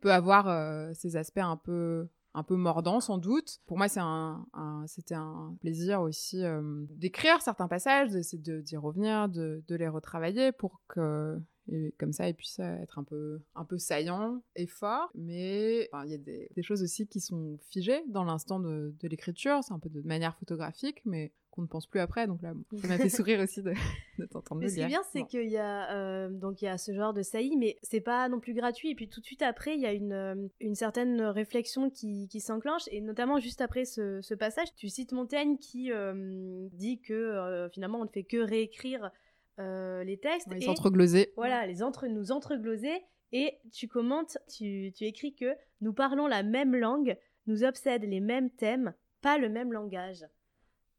peut 0.00 0.12
avoir 0.12 0.48
euh, 0.48 0.90
ces 0.94 1.16
aspects 1.16 1.38
un 1.38 1.56
peu 1.56 2.08
un 2.36 2.42
peu 2.42 2.54
mordants 2.54 3.00
sans 3.00 3.16
doute. 3.16 3.60
Pour 3.66 3.78
moi, 3.78 3.88
c'est 3.88 4.00
un, 4.02 4.44
c'était 4.86 5.14
un 5.14 5.56
plaisir 5.60 6.02
aussi 6.02 6.44
euh, 6.44 6.84
d'écrire 6.90 7.40
certains 7.40 7.66
passages, 7.66 8.10
d'essayer 8.10 8.60
d'y 8.60 8.76
revenir, 8.76 9.30
de, 9.30 9.64
de, 9.66 9.74
les 9.74 9.88
retravailler 9.88 10.52
pour 10.52 10.82
que 10.86 11.40
et 11.70 11.92
comme 11.98 12.12
ça, 12.12 12.28
ils 12.28 12.34
puissent 12.34 12.60
être 12.60 12.98
un 12.98 13.04
peu, 13.04 13.40
un 13.54 13.64
peu 13.64 13.78
saillants 13.78 14.42
et 14.54 14.66
forts. 14.66 15.10
Mais 15.14 15.88
il 16.04 16.10
y 16.10 16.14
a 16.14 16.18
des, 16.18 16.48
des, 16.54 16.62
choses 16.62 16.82
aussi 16.82 17.06
qui 17.06 17.20
sont 17.20 17.58
figées 17.70 18.02
dans 18.08 18.24
l'instant 18.24 18.60
de, 18.60 18.94
de 19.00 19.08
l'écriture. 19.08 19.60
C'est 19.62 19.72
un 19.72 19.78
peu 19.78 19.88
de 19.88 20.00
manière 20.02 20.36
photographique, 20.36 21.02
mais 21.04 21.32
qu'on 21.50 21.62
ne 21.62 21.66
pense 21.66 21.86
plus 21.86 22.00
après. 22.00 22.26
Donc 22.26 22.42
là, 22.42 22.52
ça 22.80 22.86
m'a 22.86 22.98
fait 22.98 23.08
sourire 23.08 23.40
aussi 23.40 23.62
de, 23.62 23.72
de 24.18 24.26
t'entendre 24.26 24.60
le 24.60 24.68
dire. 24.68 24.74
Ce 24.74 24.76
qui 24.76 24.82
est 24.82 24.86
bien, 24.86 25.02
c'est 25.12 25.24
qu'il 25.24 25.50
y 25.50 25.56
a 25.56 25.92
euh, 25.92 26.28
donc 26.28 26.62
il 26.62 26.66
y 26.66 26.68
a 26.68 26.78
ce 26.78 26.94
genre 26.94 27.12
de 27.12 27.22
saillie, 27.22 27.56
mais 27.56 27.76
c'est 27.82 28.00
pas 28.00 28.28
non 28.28 28.38
plus 28.38 28.54
gratuit. 28.54 28.90
Et 28.90 28.94
puis 28.94 29.08
tout 29.08 29.20
de 29.20 29.26
suite 29.26 29.42
après, 29.42 29.74
il 29.74 29.80
y 29.80 29.86
a 29.86 29.92
une, 29.92 30.12
euh, 30.12 30.48
une 30.60 30.74
certaine 30.74 31.20
réflexion 31.22 31.90
qui, 31.90 32.28
qui 32.28 32.40
s'enclenche, 32.40 32.82
et 32.92 33.00
notamment 33.00 33.38
juste 33.40 33.60
après 33.60 33.84
ce, 33.84 34.20
ce, 34.20 34.34
passage, 34.34 34.68
tu 34.76 34.88
cites 34.88 35.12
Montaigne 35.12 35.56
qui 35.56 35.90
euh, 35.90 36.68
dit 36.72 37.00
que 37.00 37.68
finalement 37.72 38.00
on 38.00 38.04
ne 38.04 38.10
fait 38.10 38.24
que 38.24 38.36
réécrire 38.36 39.10
les 39.58 40.18
textes. 40.18 40.48
les 40.52 40.68
entregloser. 40.68 41.32
Voilà, 41.36 41.66
les 41.66 41.82
entre 41.82 42.06
nous 42.06 42.32
entregloser. 42.32 43.02
Et 43.32 43.58
tu 43.72 43.88
commentes, 43.88 44.38
tu, 44.48 44.92
tu 44.94 45.04
écris 45.04 45.34
que 45.34 45.56
nous 45.80 45.92
parlons 45.92 46.26
la 46.26 46.42
même 46.42 46.76
langue, 46.76 47.16
nous 47.46 47.64
obsèdent 47.64 48.04
les 48.04 48.20
mêmes 48.20 48.50
thèmes, 48.50 48.94
pas 49.20 49.38
le 49.38 49.48
même 49.48 49.72
langage. 49.72 50.24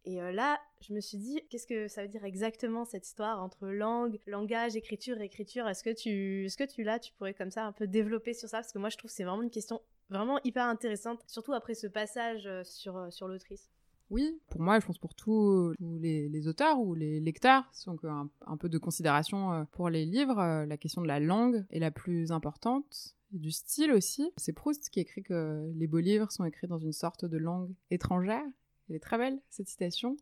Et 0.07 0.21
euh, 0.21 0.31
là, 0.31 0.57
je 0.79 0.93
me 0.93 1.01
suis 1.01 1.17
dit, 1.17 1.41
qu'est-ce 1.49 1.67
que 1.67 1.89
ça 1.89 2.01
veut 2.01 2.07
dire 2.07 2.23
exactement 2.23 2.85
cette 2.85 3.05
histoire 3.05 3.43
entre 3.43 3.67
langue, 3.67 4.19
langage, 4.25 4.77
écriture, 4.77 5.19
écriture? 5.19 5.67
Est-ce 5.67 5.83
que 5.83 5.89
tu, 5.89 6.45
est-ce 6.45 6.55
que 6.55 6.63
tu 6.63 6.83
là, 6.83 6.97
tu 6.97 7.11
pourrais 7.13 7.33
comme 7.33 7.51
ça 7.51 7.65
un 7.65 7.73
peu 7.73 7.87
développer 7.87 8.33
sur 8.33 8.47
ça? 8.47 8.59
Parce 8.59 8.71
que 8.71 8.79
moi, 8.79 8.87
je 8.87 8.95
trouve 8.95 9.11
que 9.11 9.15
c'est 9.15 9.25
vraiment 9.25 9.43
une 9.43 9.49
question 9.49 9.81
vraiment 10.09 10.39
hyper 10.45 10.63
intéressante, 10.63 11.21
surtout 11.27 11.51
après 11.53 11.73
ce 11.73 11.87
passage 11.87 12.47
euh, 12.47 12.63
sur, 12.63 12.95
euh, 12.95 13.09
sur 13.09 13.27
l'autrice. 13.27 13.69
Oui, 14.09 14.39
pour 14.49 14.61
moi, 14.61 14.79
je 14.79 14.85
pense 14.85 14.97
pour 14.97 15.13
tous 15.15 15.73
les, 15.79 16.47
auteurs 16.47 16.79
ou 16.79 16.93
les 16.95 17.19
lecteurs, 17.19 17.69
donc 17.85 18.03
un, 18.05 18.29
un 18.45 18.57
peu 18.57 18.69
de 18.69 18.77
considération 18.77 19.67
pour 19.71 19.89
les 19.89 20.05
livres, 20.05 20.65
la 20.65 20.77
question 20.77 21.01
de 21.01 21.07
la 21.07 21.19
langue 21.19 21.65
est 21.71 21.79
la 21.79 21.91
plus 21.91 22.31
importante 22.31 23.15
du 23.31 23.51
style 23.51 23.91
aussi. 23.91 24.31
C'est 24.37 24.53
Proust 24.53 24.89
qui 24.89 25.01
écrit 25.01 25.23
que 25.23 25.69
les 25.75 25.87
beaux 25.87 25.99
livres 25.99 26.31
sont 26.31 26.45
écrits 26.45 26.67
dans 26.67 26.79
une 26.79 26.93
sorte 26.93 27.25
de 27.25 27.37
langue 27.37 27.73
étrangère 27.91 28.45
elle 28.89 28.95
est 28.95 28.99
très 28.99 29.17
belle, 29.17 29.39
cette 29.49 29.67
citation. 29.67 30.17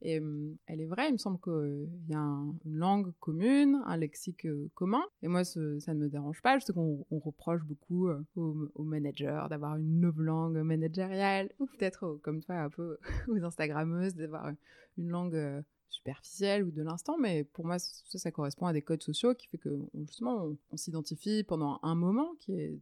Et 0.00 0.20
elle 0.66 0.80
est 0.80 0.86
vraie, 0.86 1.08
il 1.08 1.14
me 1.14 1.18
semble 1.18 1.40
qu'il 1.40 1.88
y 2.08 2.14
a 2.14 2.18
une 2.20 2.76
langue 2.76 3.12
commune, 3.18 3.82
un 3.84 3.96
lexique 3.96 4.46
euh, 4.46 4.70
commun. 4.74 5.02
Et 5.22 5.28
moi, 5.28 5.44
ça 5.44 5.60
ne 5.60 5.94
me 5.94 6.08
dérange 6.08 6.40
pas. 6.40 6.58
Je 6.58 6.64
sais 6.64 6.72
qu'on 6.72 7.04
reproche 7.10 7.62
beaucoup 7.64 8.08
euh, 8.08 8.24
aux, 8.36 8.84
managers 8.84 9.46
d'avoir 9.50 9.76
une 9.76 10.00
nouvelle 10.00 10.26
langue 10.26 10.58
managériale, 10.58 11.50
ou 11.58 11.66
peut-être, 11.66 12.20
comme 12.22 12.42
toi, 12.42 12.56
un 12.56 12.70
peu 12.70 12.98
aux 13.28 13.42
Instagrammeuses, 13.42 14.14
d'avoir 14.14 14.52
une 14.98 15.08
langue 15.08 15.34
euh, 15.34 15.62
superficielle 15.88 16.62
ou 16.62 16.70
de 16.70 16.82
l'instant. 16.82 17.18
Mais 17.18 17.42
pour 17.42 17.66
moi, 17.66 17.78
ça, 17.80 18.30
correspond 18.30 18.66
à 18.66 18.72
des 18.72 18.82
codes 18.82 19.02
sociaux 19.02 19.34
qui 19.34 19.48
fait 19.48 19.58
que, 19.58 19.80
justement, 20.06 20.56
on, 20.70 20.76
s'identifie 20.76 21.42
pendant 21.42 21.80
un 21.82 21.96
moment 21.96 22.34
qui 22.38 22.80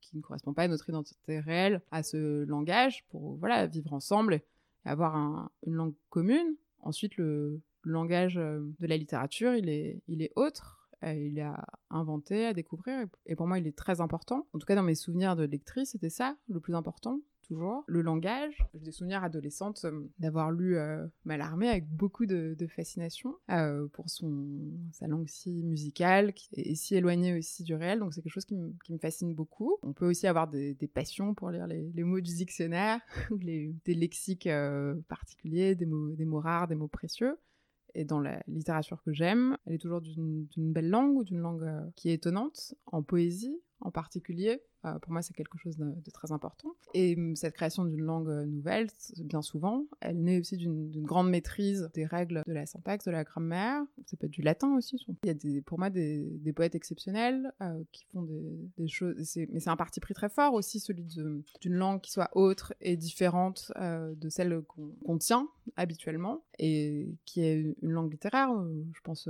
qui 0.00 0.16
ne 0.16 0.20
correspond 0.20 0.52
pas 0.52 0.62
à 0.64 0.68
notre 0.68 0.88
identité 0.88 1.38
réelle, 1.38 1.80
à 1.92 2.02
ce 2.02 2.42
langage, 2.42 3.04
pour 3.08 3.36
voilà 3.36 3.68
vivre 3.68 3.92
ensemble 3.92 4.42
avoir 4.86 5.50
une 5.66 5.74
langue 5.74 5.94
commune. 6.10 6.56
Ensuite, 6.80 7.16
le, 7.16 7.60
langage 7.84 8.36
euh, 8.36 8.60
de 8.80 8.86
la 8.86 8.96
littérature, 8.96 9.54
il 9.54 9.68
est, 9.68 10.02
il 10.08 10.22
est 10.22 10.32
autre. 10.36 10.88
Euh, 11.04 11.14
il 11.14 11.38
est 11.38 11.42
à 11.42 11.64
inventer, 11.90 12.46
à 12.46 12.54
découvrir. 12.54 13.06
Et 13.26 13.36
pour 13.36 13.46
moi, 13.46 13.58
il 13.58 13.66
est 13.66 13.76
très 13.76 14.00
important. 14.00 14.46
En 14.52 14.58
tout 14.58 14.66
cas, 14.66 14.74
dans 14.74 14.82
mes 14.82 14.94
souvenirs 14.94 15.36
de 15.36 15.44
lectrice, 15.44 15.90
c'était 15.90 16.10
ça 16.10 16.36
le 16.48 16.60
plus 16.60 16.74
important 16.74 17.20
toujours. 17.46 17.84
Le 17.86 18.02
langage, 18.02 18.56
j'ai 18.74 18.80
des 18.80 18.92
souvenirs 18.92 19.22
adolescentes 19.24 19.84
euh, 19.84 20.08
d'avoir 20.18 20.50
lu 20.50 20.76
euh, 20.76 21.06
Malarmé 21.24 21.68
avec 21.68 21.88
beaucoup 21.88 22.26
de, 22.26 22.56
fascination 22.68 23.34
euh, 23.50 23.86
pour 23.92 24.10
son, 24.10 24.44
sa 24.92 25.06
langue 25.06 25.28
si 25.28 25.62
musicale 25.62 26.32
qui 26.34 26.48
est 26.56 26.74
si 26.74 26.96
éloignée 26.96 27.38
aussi 27.38 27.62
du 27.62 27.74
réel, 27.74 28.00
donc 28.00 28.12
c'est 28.12 28.22
quelque 28.22 28.32
chose 28.32 28.44
qui, 28.44 28.56
me 28.56 28.98
fascine 28.98 29.34
beaucoup. 29.34 29.78
On 29.82 29.92
peut 29.92 30.08
aussi 30.08 30.26
avoir 30.26 30.48
des, 30.48 30.74
passions 30.92 31.34
pour 31.34 31.50
lire 31.50 31.66
les, 31.66 32.04
mots 32.04 32.20
du 32.20 32.34
dictionnaire, 32.34 33.00
les, 33.40 33.74
des 33.84 33.94
lexiques 33.94 34.48
particuliers, 35.08 35.74
des 35.74 35.86
mots, 35.86 36.14
des 36.14 36.24
mots 36.24 36.40
rares, 36.40 36.68
des 36.68 36.74
mots 36.74 36.88
précieux 36.88 37.38
et 37.94 38.04
dans 38.04 38.20
la 38.20 38.42
littérature 38.46 39.02
que 39.02 39.12
j'aime, 39.12 39.56
elle 39.64 39.74
est 39.74 39.78
toujours 39.78 40.02
d'une 40.02 40.46
belle 40.54 40.90
langue 40.90 41.16
ou 41.16 41.24
d'une 41.24 41.38
langue 41.38 41.66
qui 41.96 42.10
est 42.10 42.14
étonnante, 42.14 42.74
en 42.86 43.02
poésie 43.02 43.58
en 43.80 43.90
particulier. 43.90 44.62
Euh, 44.84 44.98
pour 45.00 45.12
moi, 45.12 45.22
c'est 45.22 45.34
quelque 45.34 45.58
chose 45.58 45.76
de, 45.76 46.10
très 46.12 46.32
important. 46.32 46.74
Et 46.94 47.14
hum, 47.16 47.36
cette 47.36 47.54
création 47.54 47.84
d'une 47.84 48.02
langue 48.02 48.28
euh, 48.28 48.44
nouvelle, 48.44 48.88
bien 49.18 49.42
souvent, 49.42 49.84
elle 50.00 50.22
naît 50.22 50.40
aussi 50.40 50.56
d'une 50.56 51.02
grande 51.02 51.30
maîtrise 51.30 51.90
des 51.94 52.06
règles 52.06 52.42
de 52.46 52.52
la 52.52 52.66
syntaxe, 52.66 53.04
de 53.04 53.10
la 53.10 53.24
grammaire. 53.24 53.82
Ça 54.06 54.16
peut 54.16 54.26
être 54.26 54.32
du 54.32 54.42
latin 54.42 54.76
aussi. 54.76 55.04
Il 55.24 55.28
y 55.28 55.58
a 55.58 55.62
pour 55.62 55.78
moi 55.78 55.90
des, 55.90 56.52
poètes 56.54 56.74
exceptionnels 56.74 57.52
euh, 57.60 57.82
qui 57.92 58.06
font 58.12 58.22
des, 58.76 58.88
choses. 58.88 59.16
Mais 59.50 59.60
c'est 59.60 59.70
un 59.70 59.76
parti 59.76 60.00
pris 60.00 60.14
très 60.14 60.28
fort 60.28 60.54
aussi, 60.54 60.80
celui 60.80 61.02
d'une 61.02 61.74
langue 61.74 62.00
qui 62.00 62.12
soit 62.12 62.30
autre 62.34 62.74
et 62.80 62.96
différente 62.96 63.72
de 63.76 64.28
celle 64.28 64.62
qu'on 64.62 65.18
tient 65.18 65.48
habituellement 65.76 66.44
et 66.58 67.08
qui 67.24 67.42
est 67.42 67.76
une 67.82 67.90
langue 67.90 68.12
littéraire. 68.12 68.48
je 68.92 69.00
pense 69.02 69.28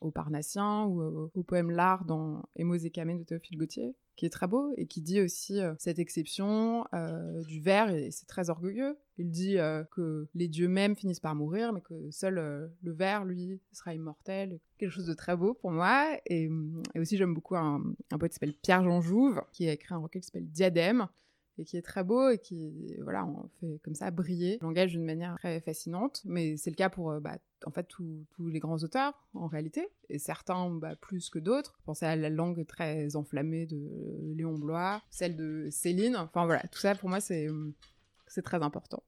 au 0.00 0.10
Parnassien 0.10 0.84
ou 0.84 1.30
au 1.34 1.42
poème 1.42 1.70
L'Art 1.70 2.04
dans 2.04 2.42
Émos 2.56 2.84
et 2.84 2.90
Camé 2.90 3.18
de 3.18 3.24
Théophile 3.24 3.58
Gautier 3.58 3.94
qui 4.16 4.26
est 4.26 4.30
très 4.30 4.46
beau 4.46 4.72
et 4.76 4.86
qui 4.86 5.00
dit 5.00 5.20
aussi 5.20 5.60
cette 5.78 5.98
exception 5.98 6.84
du 7.46 7.60
verre, 7.60 7.90
et 7.90 8.10
c'est 8.10 8.26
très 8.26 8.50
orgueilleux. 8.50 8.96
Il 9.18 9.30
dit 9.30 9.56
que 9.90 10.28
les 10.34 10.48
dieux 10.48 10.68
mêmes 10.68 10.96
finissent 10.96 11.20
par 11.20 11.34
mourir, 11.34 11.72
mais 11.72 11.80
que 11.80 12.10
seul 12.10 12.34
le 12.34 12.92
verre, 12.92 13.24
lui, 13.24 13.60
sera 13.72 13.94
immortel. 13.94 14.58
Quelque 14.78 14.90
chose 14.90 15.06
de 15.06 15.14
très 15.14 15.36
beau 15.36 15.54
pour 15.54 15.70
moi. 15.70 16.18
Et, 16.26 16.50
aussi, 16.96 17.16
j'aime 17.16 17.34
beaucoup 17.34 17.56
un, 17.56 17.94
poète 18.10 18.32
qui 18.32 18.34
s'appelle 18.34 18.54
Pierre 18.54 18.84
Jean 18.84 19.00
Jouve, 19.00 19.42
qui 19.52 19.68
a 19.68 19.72
écrit 19.72 19.94
un 19.94 19.98
recueil 19.98 20.22
qui 20.22 20.26
s'appelle 20.26 20.48
Diadème, 20.48 21.08
et 21.58 21.64
qui 21.64 21.76
est 21.76 21.82
très 21.82 22.04
beau 22.04 22.30
et 22.30 22.38
qui, 22.38 22.96
voilà, 23.00 23.24
on 23.24 23.48
fait 23.60 23.80
comme 23.82 23.94
ça 23.94 24.10
briller 24.10 24.58
le 24.60 24.66
langage 24.66 24.92
d'une 24.92 25.04
manière 25.04 25.36
très 25.38 25.60
fascinante. 25.60 26.22
Mais 26.24 26.56
c'est 26.56 26.70
le 26.70 26.76
cas 26.76 26.88
pour, 26.88 27.20
bah, 27.20 27.38
en 27.64 27.70
fait, 27.70 27.86
tous 27.88 28.26
les 28.38 28.58
grands 28.58 28.78
auteurs, 28.78 29.14
en 29.34 29.46
réalité, 29.46 29.88
et 30.08 30.18
certains 30.18 30.70
bah, 30.70 30.96
plus 30.96 31.30
que 31.30 31.38
d'autres. 31.38 31.78
Pensez 31.84 32.06
à 32.06 32.16
la 32.16 32.30
langue 32.30 32.66
très 32.66 33.16
enflammée 33.16 33.66
de 33.66 34.34
Léon 34.36 34.54
Blois, 34.54 35.02
celle 35.10 35.36
de 35.36 35.68
Céline. 35.70 36.16
Enfin 36.16 36.46
voilà, 36.46 36.62
tout 36.70 36.80
ça 36.80 36.94
pour 36.94 37.08
moi 37.08 37.20
c'est 37.20 37.48
très 38.42 38.62
important. 38.62 39.02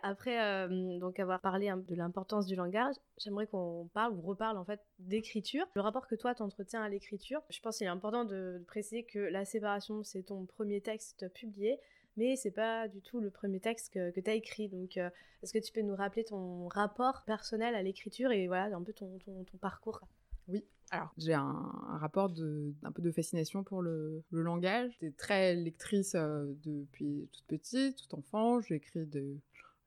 Après, 0.00 0.40
euh, 0.40 0.98
donc 0.98 1.18
avoir 1.18 1.40
parlé 1.40 1.72
de 1.88 1.94
l'importance 1.94 2.46
du 2.46 2.54
langage, 2.54 2.94
j'aimerais 3.16 3.48
qu'on 3.48 3.88
parle 3.92 4.12
ou 4.12 4.20
reparle 4.20 4.56
en 4.56 4.64
fait 4.64 4.80
d'écriture. 5.00 5.66
Le 5.74 5.80
rapport 5.80 6.06
que 6.06 6.14
toi 6.14 6.34
t'entretiens 6.34 6.82
à 6.82 6.88
l'écriture, 6.88 7.42
je 7.50 7.60
pense 7.60 7.78
qu'il 7.78 7.86
est 7.86 7.90
important 7.90 8.24
de, 8.24 8.62
préciser 8.68 9.02
que 9.02 9.18
La 9.18 9.44
Séparation, 9.44 10.04
c'est 10.04 10.22
ton 10.22 10.46
premier 10.46 10.80
texte 10.80 11.32
publié, 11.34 11.80
mais 12.16 12.36
c'est 12.36 12.52
pas 12.52 12.86
du 12.86 13.02
tout 13.02 13.20
le 13.20 13.30
premier 13.30 13.58
texte 13.58 13.92
que, 13.92 14.10
tu 14.10 14.30
as 14.30 14.34
écrit. 14.34 14.68
Donc, 14.68 14.96
euh, 14.96 15.10
est-ce 15.42 15.52
que 15.52 15.58
tu 15.58 15.72
peux 15.72 15.82
nous 15.82 15.96
rappeler 15.96 16.24
ton 16.24 16.68
rapport 16.68 17.22
personnel 17.26 17.74
à 17.74 17.82
l'écriture 17.82 18.30
et 18.30 18.46
voilà 18.46 18.76
un 18.76 18.82
peu 18.82 18.92
ton, 18.92 19.18
ton, 19.18 19.58
parcours? 19.60 20.00
Oui, 20.46 20.64
alors, 20.90 21.12
j'ai 21.18 21.34
un, 21.34 21.98
rapport 22.00 22.30
de, 22.30 22.72
un 22.84 22.92
peu 22.92 23.02
de 23.02 23.10
fascination 23.10 23.64
pour 23.64 23.82
le, 23.82 24.22
langage. 24.30 24.92
J'étais 24.92 25.16
très 25.16 25.54
lectrice 25.56 26.14
euh, 26.14 26.46
depuis 26.64 27.28
toute 27.32 27.46
petite, 27.46 28.08
tout 28.08 28.14
enfant. 28.16 28.60
J'ai 28.60 28.76
écrit 28.76 29.06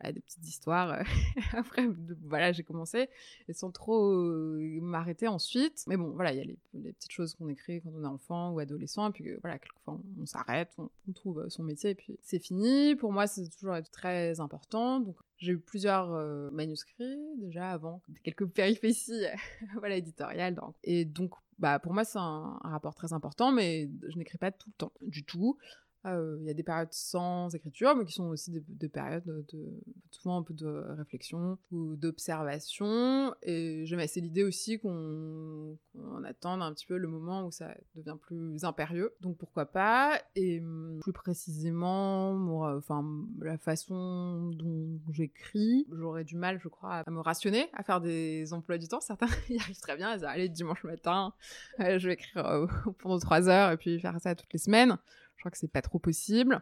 de, 0.03 0.11
des 0.11 0.21
petites 0.21 0.47
histoires. 0.47 0.91
Euh, 0.91 1.03
après, 1.53 1.87
voilà, 2.23 2.51
j'ai 2.51 2.63
commencé 2.63 3.09
et 3.47 3.53
sans 3.53 3.71
trop 3.71 4.11
euh, 4.11 4.79
m'arrêter 4.81 5.27
ensuite. 5.27 5.83
Mais 5.87 5.97
bon, 5.97 6.11
voilà, 6.11 6.33
il 6.33 6.37
y 6.37 6.41
a 6.41 6.45
les, 6.45 6.57
petites 6.93 7.11
choses 7.11 7.35
qu'on 7.35 7.49
écrit 7.49 7.81
quand 7.81 7.91
on 7.95 8.03
est 8.03 8.07
enfant 8.07 8.51
ou 8.51 8.59
adolescent. 8.59 9.09
Et 9.09 9.11
puis 9.11 9.29
euh, 9.29 9.37
voilà, 9.41 9.59
quelquefois 9.59 9.99
on, 10.19 10.25
s'arrête, 10.25 10.71
on, 10.77 10.89
trouve 11.13 11.47
son 11.49 11.63
métier 11.63 11.91
et 11.91 11.95
puis 11.95 12.17
c'est 12.21 12.39
fini. 12.39 12.95
Pour 12.95 13.11
moi, 13.11 13.27
c'est 13.27 13.49
toujours 13.49 13.75
très 13.91 14.39
important. 14.39 14.99
Donc 14.99 15.17
j'ai 15.37 15.53
eu 15.53 15.59
plusieurs 15.59 16.09
manuscrits 16.51 17.17
déjà 17.37 17.71
avant, 17.71 18.01
quelques 18.23 18.45
péripéties 18.53 19.25
voilà, 19.79 19.95
éditoriales. 19.95 20.55
Donc. 20.55 20.75
Et 20.83 21.05
donc, 21.05 21.33
bah, 21.61 21.77
pour 21.77 21.93
moi, 21.93 22.03
c'est 22.03 22.17
un, 22.17 22.59
rapport 22.63 22.95
très 22.95 23.13
important, 23.13 23.51
mais 23.51 23.87
je 24.07 24.17
n'écris 24.17 24.39
pas 24.39 24.51
tout 24.51 24.69
le 24.69 24.77
temps, 24.77 24.91
du 25.01 25.23
tout. 25.23 25.57
Euh, 26.05 26.37
il 26.41 26.47
y 26.47 26.49
a 26.49 26.53
des 26.53 26.63
périodes 26.63 26.91
sans 26.91 27.53
écriture, 27.53 27.95
mais 27.95 28.05
qui 28.05 28.13
sont 28.13 28.29
aussi 28.29 28.51
des, 28.51 28.89
périodes 28.89 29.23
de, 29.25 29.83
souvent 30.09 30.37
un 30.37 30.43
peu 30.43 30.53
de 30.53 30.83
réflexion 30.97 31.59
ou 31.71 31.95
d'observation. 31.95 33.35
Et 33.43 33.85
j'aime 33.85 33.99
assez 33.99 34.19
l'idée 34.19 34.43
aussi 34.43 34.79
qu'on 34.79 35.77
attende 36.25 36.63
un 36.63 36.73
petit 36.73 36.87
peu 36.87 36.97
le 36.97 37.07
moment 37.07 37.45
où 37.45 37.51
ça 37.51 37.75
devient 37.95 38.17
plus 38.19 38.63
impérieux. 38.63 39.13
Donc 39.21 39.37
pourquoi 39.37 39.67
pas? 39.67 40.19
Et 40.35 40.59
hum, 40.59 40.99
plus 41.01 41.13
précisément, 41.13 42.31
enfin 42.75 43.05
la 43.39 43.59
façon 43.59 44.49
dont 44.53 44.99
j'écris, 45.11 45.85
j'aurais 45.91 46.23
du 46.23 46.35
mal, 46.35 46.59
je 46.59 46.67
crois, 46.67 47.03
à 47.05 47.11
me 47.11 47.19
rationner, 47.19 47.69
à 47.73 47.83
faire 47.83 48.01
des 48.01 48.53
emplois 48.53 48.79
du 48.79 48.87
temps. 48.87 49.01
Certains 49.01 49.27
y 49.49 49.59
arrivent 49.59 49.79
très 49.79 49.97
bien. 49.97 50.11
Ils 50.13 50.15
disent 50.15 50.23
allez 50.23 50.49
dimanche 50.49 50.83
matin, 50.83 51.33
euh, 51.79 51.99
je 51.99 52.07
vais 52.07 52.15
écrire 52.15 52.67
pendant 52.99 53.19
trois 53.19 53.49
heures 53.49 53.71
et 53.71 53.77
puis 53.77 53.99
faire 53.99 54.19
ça 54.19 54.33
toutes 54.33 54.51
les 54.53 54.59
semaines. 54.59 54.97
Je 55.41 55.43
crois 55.43 55.51
que 55.51 55.57
c'est 55.57 55.67
pas 55.67 55.81
trop 55.81 55.97
possible. 55.97 56.61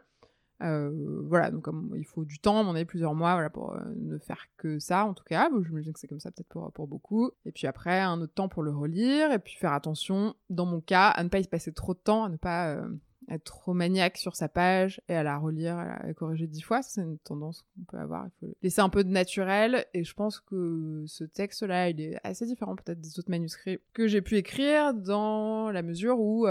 Euh, 0.62 1.22
voilà, 1.26 1.52
donc 1.52 1.64
comme 1.64 1.94
il 1.98 2.06
faut 2.06 2.24
du 2.24 2.40
temps, 2.40 2.62
on 2.62 2.76
est 2.78 2.86
plusieurs 2.86 3.14
mois 3.14 3.34
voilà, 3.34 3.50
pour 3.50 3.74
euh, 3.74 3.80
ne 3.98 4.18
faire 4.18 4.46
que 4.56 4.80
ça, 4.80 5.06
en 5.06 5.14
tout 5.14 5.26
cas. 5.26 5.50
Je 5.50 5.72
me 5.74 5.82
dis 5.82 5.92
que 5.92 6.00
c'est 6.00 6.08
comme 6.08 6.22
ça 6.22 6.32
peut-être 6.32 6.48
pour, 6.48 6.72
pour 6.72 6.88
beaucoup. 6.88 7.30
Et 7.44 7.52
puis 7.52 7.68
après, 7.68 8.00
un 8.00 8.22
autre 8.22 8.34
temps 8.34 8.48
pour 8.48 8.64
le 8.64 8.72
relire, 8.72 9.34
et 9.34 9.40
puis 9.40 9.56
faire 9.56 9.74
attention, 9.74 10.34
dans 10.50 10.66
mon 10.66 10.80
cas, 10.80 11.10
à 11.10 11.24
ne 11.26 11.30
pas 11.30 11.40
y 11.40 11.48
passer 11.48 11.74
trop 11.74 11.94
de 11.94 12.00
temps, 12.00 12.24
à 12.24 12.30
ne 12.30 12.38
pas 12.38 12.74
euh, 12.74 12.88
être 13.30 13.44
trop 13.44 13.74
maniaque 13.74 14.18
sur 14.18 14.36
sa 14.36 14.50
page 14.50 15.02
et 15.08 15.16
à 15.16 15.24
la 15.24 15.38
relire, 15.38 15.78
à 15.78 16.06
la 16.06 16.14
corriger 16.14 16.48
dix 16.48 16.62
fois. 16.62 16.82
C'est 16.82 17.02
une 17.02 17.20
tendance 17.20 17.62
qu'on 17.62 17.84
peut 17.84 18.00
avoir. 18.00 18.26
Il 18.28 18.32
faut 18.40 18.54
laisser 18.62 18.82
un 18.82 18.90
peu 18.90 19.04
de 19.04 19.10
naturel. 19.10 19.86
Et 19.94 20.04
je 20.04 20.14
pense 20.14 20.40
que 20.40 21.04
ce 21.06 21.24
texte-là, 21.24 21.90
il 21.90 22.02
est 22.02 22.18
assez 22.24 22.46
différent 22.46 22.76
peut-être 22.76 23.00
des 23.00 23.20
autres 23.20 23.30
manuscrits 23.30 23.80
que 23.94 24.08
j'ai 24.08 24.22
pu 24.22 24.36
écrire 24.36 24.94
dans 24.94 25.70
la 25.72 25.84
mesure 25.84 26.20
où 26.20 26.48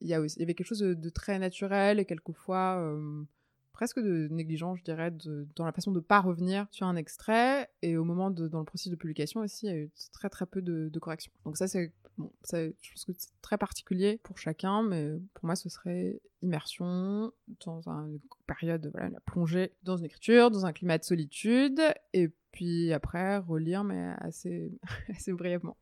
il 0.00 0.08
y, 0.08 0.14
avait 0.14 0.54
quelque 0.54 0.64
chose 0.64 0.80
de, 0.80 1.10
très 1.10 1.38
naturel 1.38 1.98
et 1.98 2.04
quelquefois 2.04 2.96
presque 3.78 4.00
de 4.00 4.26
négligent, 4.32 4.74
je 4.74 4.82
dirais, 4.82 5.12
dans 5.54 5.64
la 5.64 5.70
façon 5.70 5.92
de 5.92 5.98
ne 5.98 6.02
pas 6.02 6.20
revenir 6.20 6.66
sur 6.72 6.88
un 6.88 6.96
extrait. 6.96 7.70
Et 7.80 7.96
au 7.96 8.02
moment 8.02 8.28
dans 8.28 8.58
le 8.58 8.64
processus 8.64 8.90
de 8.90 8.96
publication 8.96 9.40
aussi, 9.40 9.66
il 9.66 9.68
y 9.68 9.72
a 9.72 9.76
eu 9.76 9.90
très 10.12 10.28
très 10.28 10.46
peu 10.46 10.60
de, 10.62 10.88
de 10.88 10.98
corrections. 10.98 11.30
Donc 11.44 11.56
ça, 11.56 11.68
c'est, 11.68 11.92
bon, 12.16 12.32
je 12.50 12.72
pense 12.92 13.04
que 13.04 13.12
c'est 13.16 13.30
très 13.40 13.56
particulier 13.56 14.18
pour 14.24 14.36
chacun, 14.36 14.82
mais 14.82 15.20
pour 15.34 15.46
moi, 15.46 15.54
ce 15.54 15.68
serait 15.68 16.20
immersion 16.42 17.32
dans 17.64 17.88
une 17.88 18.18
période, 18.48 18.90
voilà, 18.92 19.10
la 19.10 19.20
plongée 19.20 19.72
dans 19.84 19.96
une 19.96 20.06
écriture, 20.06 20.50
dans 20.50 20.66
un 20.66 20.72
climat 20.72 20.98
de 20.98 21.04
solitude, 21.04 21.80
et 22.12 22.32
puis 22.50 22.92
après 22.92 23.38
relire, 23.38 23.84
mais 23.84 24.12
assez, 24.18 24.72
assez 25.08 25.32
brièvement. 25.32 25.76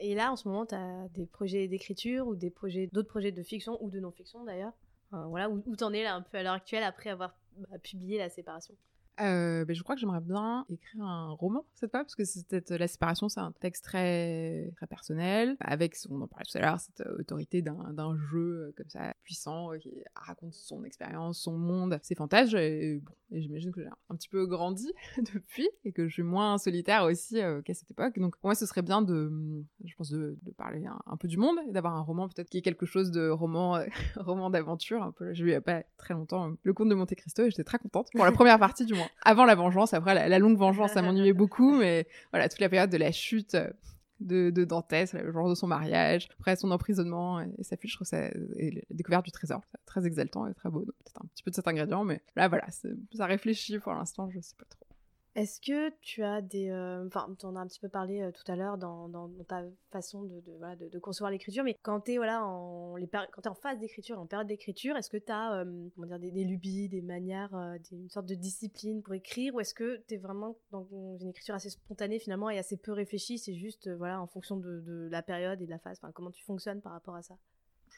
Et 0.00 0.14
là, 0.14 0.32
en 0.32 0.36
ce 0.36 0.48
moment, 0.48 0.66
tu 0.66 0.74
as 0.74 1.08
des 1.14 1.26
projets 1.26 1.68
d'écriture 1.68 2.26
ou 2.26 2.34
des 2.34 2.50
projets, 2.50 2.88
d'autres 2.92 3.08
projets 3.08 3.32
de 3.32 3.42
fiction 3.42 3.82
ou 3.82 3.90
de 3.90 4.00
non-fiction 4.00 4.44
d'ailleurs. 4.44 4.72
voilà, 5.12 5.50
où, 5.50 5.62
où 5.66 5.76
t'en 5.76 5.92
es 5.92 6.02
là 6.02 6.14
un 6.14 6.22
peu 6.22 6.38
à 6.38 6.42
l'heure 6.42 6.54
actuelle 6.54 6.82
après 6.82 7.10
avoir 7.10 7.36
bah, 7.56 7.78
publié 7.78 8.18
La 8.18 8.30
Séparation? 8.30 8.74
Euh, 9.22 9.64
ben, 9.64 9.74
je 9.74 9.82
crois 9.82 9.94
que 9.94 10.00
j'aimerais 10.00 10.20
bien 10.20 10.64
écrire 10.70 11.02
un 11.02 11.30
roman 11.32 11.64
cette 11.74 11.90
fois, 11.90 12.00
parce 12.00 12.14
que 12.14 12.24
c'est 12.24 12.70
la 12.70 12.88
séparation, 12.88 13.28
c'est 13.28 13.40
un 13.40 13.52
texte 13.52 13.84
très, 13.84 14.72
très 14.76 14.86
personnel, 14.86 15.56
avec, 15.60 15.96
on 16.08 16.20
en 16.20 16.26
parlait 16.26 16.44
tout 16.50 16.56
à 16.58 16.60
l'heure, 16.60 16.80
cette 16.80 17.06
autorité 17.18 17.62
d'un 17.62 18.16
jeu 18.30 18.68
euh, 18.68 18.74
comme 18.76 18.88
ça, 18.88 19.14
puissant, 19.22 19.72
euh, 19.72 19.78
qui 19.78 19.90
raconte 20.14 20.54
son 20.54 20.84
expérience, 20.84 21.38
son 21.38 21.58
monde, 21.58 21.98
ses 22.02 22.14
fantasmes, 22.14 22.56
et, 22.56 23.00
bon, 23.02 23.12
et 23.30 23.42
j'imagine 23.42 23.72
que 23.72 23.82
j'ai 23.82 23.88
un 24.08 24.16
petit 24.16 24.28
peu 24.28 24.46
grandi 24.46 24.90
depuis, 25.34 25.68
et 25.84 25.92
que 25.92 26.08
je 26.08 26.14
suis 26.14 26.22
moins 26.22 26.58
solitaire 26.58 27.04
aussi 27.04 27.40
qu'à 27.64 27.74
cette 27.74 27.90
époque, 27.90 28.18
donc 28.18 28.36
pour 28.38 28.48
moi 28.48 28.54
ce 28.54 28.66
serait 28.66 28.82
bien 28.82 29.02
de, 29.02 29.30
je 29.84 29.94
pense, 29.96 30.10
de, 30.10 30.38
parler 30.56 30.84
un, 31.06 31.16
peu 31.16 31.28
du 31.28 31.36
monde, 31.36 31.56
et 31.68 31.72
d'avoir 31.72 31.94
un 31.94 32.02
roman 32.02 32.28
peut-être 32.28 32.50
qui 32.50 32.58
est 32.58 32.62
quelque 32.62 32.86
chose 32.86 33.10
de 33.10 33.28
roman, 33.28 33.80
roman 34.16 34.50
d'aventure, 34.50 35.02
un 35.02 35.12
peu, 35.12 35.32
j'ai 35.32 35.44
lu 35.44 35.50
il 35.50 35.52
n'y 35.52 35.56
a 35.56 35.60
pas 35.60 35.82
très 35.96 36.14
longtemps 36.14 36.52
Le 36.62 36.72
Comte 36.72 36.88
de 36.88 36.94
Monte 36.94 37.14
Cristo, 37.14 37.44
et 37.44 37.50
j'étais 37.50 37.64
très 37.64 37.78
contente, 37.78 38.08
pour 38.14 38.24
la 38.24 38.32
première 38.40 38.58
partie 38.58 38.84
du 38.84 38.94
moins 38.94 39.09
avant 39.22 39.44
la 39.44 39.54
vengeance. 39.54 39.94
Après, 39.94 40.14
la, 40.28 40.38
longue 40.38 40.58
vengeance, 40.58 40.92
ça 40.92 41.02
m'ennuyait 41.02 41.32
beaucoup, 41.34 41.76
mais 41.76 42.06
voilà, 42.32 42.48
toute 42.48 42.60
la 42.60 42.68
période 42.68 42.90
de 42.90 42.96
la 42.96 43.12
chute 43.12 43.56
de, 44.20 44.50
de 44.50 44.64
Dantès, 44.64 45.12
le 45.14 45.32
genre 45.32 45.48
de 45.48 45.54
son 45.54 45.66
mariage, 45.66 46.28
après 46.38 46.56
son 46.56 46.70
emprisonnement 46.70 47.40
et, 47.40 47.62
sa 47.62 47.76
fuite, 47.76 47.90
je 47.90 47.96
trouve 47.96 48.06
ça, 48.06 48.26
et 48.56 48.70
la 48.70 48.82
découverte 48.90 49.24
du 49.24 49.32
trésor, 49.32 49.62
très 49.86 50.06
exaltant 50.06 50.46
et 50.46 50.54
très 50.54 50.70
beau. 50.70 50.80
Peut-être 50.80 51.22
un 51.22 51.26
petit 51.28 51.42
peu 51.42 51.50
de 51.50 51.56
cet 51.56 51.68
ingrédient, 51.68 52.04
mais 52.04 52.20
là, 52.36 52.48
voilà, 52.48 52.66
ça 52.70 53.26
réfléchit 53.26 53.78
pour 53.78 53.94
l'instant, 53.94 54.28
je 54.30 54.40
sais 54.40 54.56
pas 54.58 54.66
trop. 54.68 54.86
Est-ce 55.36 55.60
que 55.60 55.90
tu 56.00 56.24
as 56.24 56.42
des... 56.42 56.70
Euh, 56.70 57.06
enfin, 57.06 57.32
tu 57.38 57.46
en 57.46 57.54
as 57.54 57.60
un 57.60 57.66
petit 57.68 57.78
peu 57.78 57.88
parlé 57.88 58.20
euh, 58.20 58.32
tout 58.32 58.50
à 58.50 58.56
l'heure 58.56 58.78
dans, 58.78 59.30
ta 59.46 59.62
façon 59.92 60.24
de, 60.24 60.40
de, 60.40 60.98
concevoir 60.98 61.30
l'écriture, 61.30 61.62
mais 61.62 61.76
quand 61.82 62.00
tu 62.00 62.12
es, 62.12 62.16
voilà, 62.16 62.44
en, 62.44 62.96
phase 63.62 63.78
d'écriture, 63.78 64.18
en 64.18 64.26
période 64.26 64.48
d'écriture, 64.48 64.96
est-ce 64.96 65.08
que 65.08 65.16
tu 65.16 65.30
as 65.30 65.60
euh, 65.60 66.18
des, 66.18 66.44
lubies, 66.44 66.88
des 66.88 67.00
manières, 67.00 67.54
une 67.92 68.10
sorte 68.10 68.26
de 68.26 68.34
discipline 68.34 69.02
pour 69.02 69.14
écrire, 69.14 69.54
ou 69.54 69.60
est-ce 69.60 69.74
que 69.74 70.02
tu 70.08 70.14
es 70.14 70.18
vraiment 70.18 70.56
dans 70.72 70.86
une 71.20 71.28
écriture 71.28 71.54
assez 71.54 71.70
spontanée 71.70 72.18
finalement 72.18 72.50
et 72.50 72.58
assez 72.58 72.76
peu 72.76 72.92
réfléchie, 72.92 73.38
c'est 73.38 73.54
juste 73.54 73.88
voilà, 73.88 74.20
en 74.20 74.26
fonction 74.26 74.56
de, 74.56 75.08
la 75.10 75.22
période 75.22 75.62
et 75.62 75.66
de 75.66 75.70
la 75.70 75.78
phase, 75.78 76.00
comment 76.12 76.30
tu 76.32 76.44
fonctionnes 76.44 76.80
par 76.80 76.92
rapport 76.92 77.14
à 77.14 77.22
ça? 77.22 77.36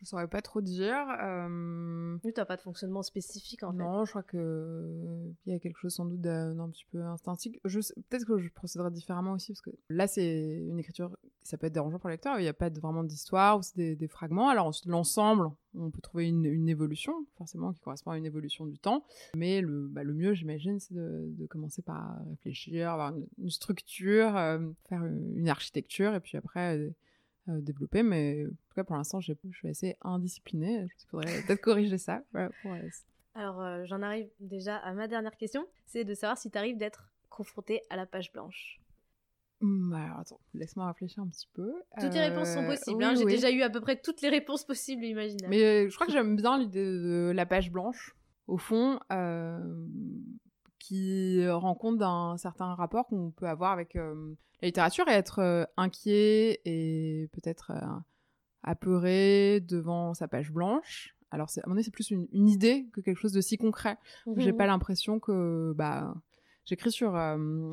Je 0.02 0.08
saurais 0.08 0.26
pas 0.26 0.42
trop 0.42 0.60
dire. 0.60 1.06
Euh... 1.22 2.16
Oui, 2.24 2.32
t'as 2.34 2.44
pas 2.44 2.56
de 2.56 2.60
fonctionnement 2.60 3.02
spécifique 3.02 3.62
en 3.62 3.72
fait. 3.72 3.78
Non, 3.78 4.04
je 4.04 4.10
crois 4.10 4.24
que 4.24 5.32
il 5.46 5.52
y 5.52 5.56
a 5.56 5.60
quelque 5.60 5.78
chose 5.78 5.94
sans 5.94 6.04
doute 6.04 6.20
d'un 6.20 6.68
petit 6.70 6.86
peu 6.90 7.02
instinctif. 7.02 7.56
Je 7.64 7.78
peut-être 8.08 8.26
que 8.26 8.38
je 8.38 8.48
procéderais 8.50 8.90
différemment 8.90 9.32
aussi 9.32 9.52
parce 9.52 9.60
que 9.60 9.70
là 9.88 10.08
c'est 10.08 10.64
une 10.68 10.78
écriture, 10.78 11.16
ça 11.42 11.56
peut 11.56 11.68
être 11.68 11.72
dérangeant 11.72 12.00
pour 12.00 12.08
le 12.08 12.14
lecteur. 12.14 12.38
Il 12.38 12.42
n'y 12.42 12.48
a 12.48 12.52
pas 12.52 12.68
vraiment 12.68 13.04
d'histoire 13.04 13.58
ou 13.58 13.62
c'est 13.62 13.76
des, 13.76 13.96
des, 13.96 14.08
fragments. 14.08 14.48
Alors 14.48 14.72
l'ensemble, 14.86 15.50
on 15.74 15.90
peut 15.90 16.00
trouver 16.00 16.28
une, 16.28 16.46
une, 16.46 16.68
évolution 16.68 17.14
forcément 17.38 17.72
qui 17.72 17.80
correspond 17.80 18.10
à 18.10 18.18
une 18.18 18.26
évolution 18.26 18.66
du 18.66 18.78
temps. 18.78 19.04
Mais 19.36 19.60
le, 19.60 19.86
bah, 19.86 20.02
le 20.02 20.14
mieux, 20.14 20.34
j'imagine, 20.34 20.80
c'est 20.80 20.94
de, 20.94 21.26
de, 21.28 21.46
commencer 21.46 21.82
par 21.82 22.18
réfléchir, 22.28 22.90
avoir 22.90 23.14
une, 23.38 23.50
structure, 23.50 24.36
euh, 24.36 24.58
faire 24.88 25.04
une 25.04 25.48
architecture 25.48 26.14
et 26.14 26.20
puis 26.20 26.36
après 26.36 26.76
euh, 26.76 26.90
euh, 27.48 27.60
développer, 27.60 28.02
mais 28.02 28.46
en 28.46 28.50
tout 28.50 28.74
cas 28.76 28.84
pour 28.84 28.96
l'instant 28.96 29.20
je 29.20 29.32
suis 29.52 29.68
assez 29.68 29.96
indisciplinée. 30.02 30.86
Je 30.88 31.06
faudrait 31.06 31.42
peut-être 31.46 31.60
corriger 31.60 31.98
ça. 31.98 32.22
Alors 33.34 33.60
euh, 33.60 33.84
j'en 33.86 34.02
arrive 34.02 34.28
déjà 34.40 34.76
à 34.76 34.92
ma 34.92 35.08
dernière 35.08 35.36
question, 35.36 35.66
c'est 35.86 36.04
de 36.04 36.14
savoir 36.14 36.38
si 36.38 36.50
tu 36.50 36.58
arrives 36.58 36.78
d'être 36.78 37.12
confronté 37.30 37.82
à 37.90 37.96
la 37.96 38.06
page 38.06 38.32
blanche. 38.32 38.80
Mmh, 39.60 39.92
alors 39.92 40.20
attends, 40.20 40.40
laisse-moi 40.54 40.86
réfléchir 40.86 41.22
un 41.22 41.28
petit 41.28 41.48
peu. 41.52 41.72
Toutes 42.00 42.14
les 42.14 42.28
réponses 42.28 42.48
sont 42.48 42.62
euh, 42.62 42.68
possibles. 42.68 43.02
Hein. 43.02 43.14
J'ai 43.14 43.24
déjà 43.24 43.50
eu 43.50 43.62
à 43.62 43.70
peu 43.70 43.80
près 43.80 43.96
toutes 43.96 44.20
les 44.20 44.28
réponses 44.28 44.64
possibles 44.64 45.04
et 45.04 45.08
imaginables. 45.08 45.50
Mais 45.50 45.88
je 45.88 45.94
crois 45.94 46.06
que 46.06 46.12
j'aime 46.12 46.36
bien 46.36 46.58
l'idée 46.58 46.84
de 46.84 47.32
la 47.34 47.46
page 47.46 47.70
blanche. 47.70 48.14
Au 48.48 48.58
fond, 48.58 48.98
qui 50.82 51.48
rend 51.48 51.74
compte 51.74 51.98
d'un 51.98 52.36
certain 52.36 52.74
rapport 52.74 53.06
qu'on 53.06 53.30
peut 53.30 53.46
avoir 53.46 53.70
avec 53.70 53.94
euh, 53.94 54.34
la 54.60 54.66
littérature 54.66 55.06
et 55.08 55.12
être 55.12 55.38
euh, 55.38 55.64
inquiet 55.76 56.60
et 56.64 57.30
peut-être 57.32 57.70
euh, 57.70 57.86
apeuré 58.64 59.60
devant 59.60 60.12
sa 60.12 60.26
page 60.26 60.50
blanche. 60.50 61.14
alors 61.30 61.48
à 61.62 61.68
mon 61.68 61.74
avis 61.76 61.84
c'est 61.84 61.92
plus 61.92 62.10
une, 62.10 62.48
idée 62.48 62.88
que 62.92 63.00
quelque 63.00 63.18
chose 63.18 63.32
de 63.32 63.40
si 63.40 63.58
concret. 63.58 63.96
J'ai 64.36 64.52
pas 64.52 64.66
l'impression 64.66 65.20
que 65.20 65.72
bah 65.76 66.14
J'écris 66.64 66.92
sur 66.92 67.14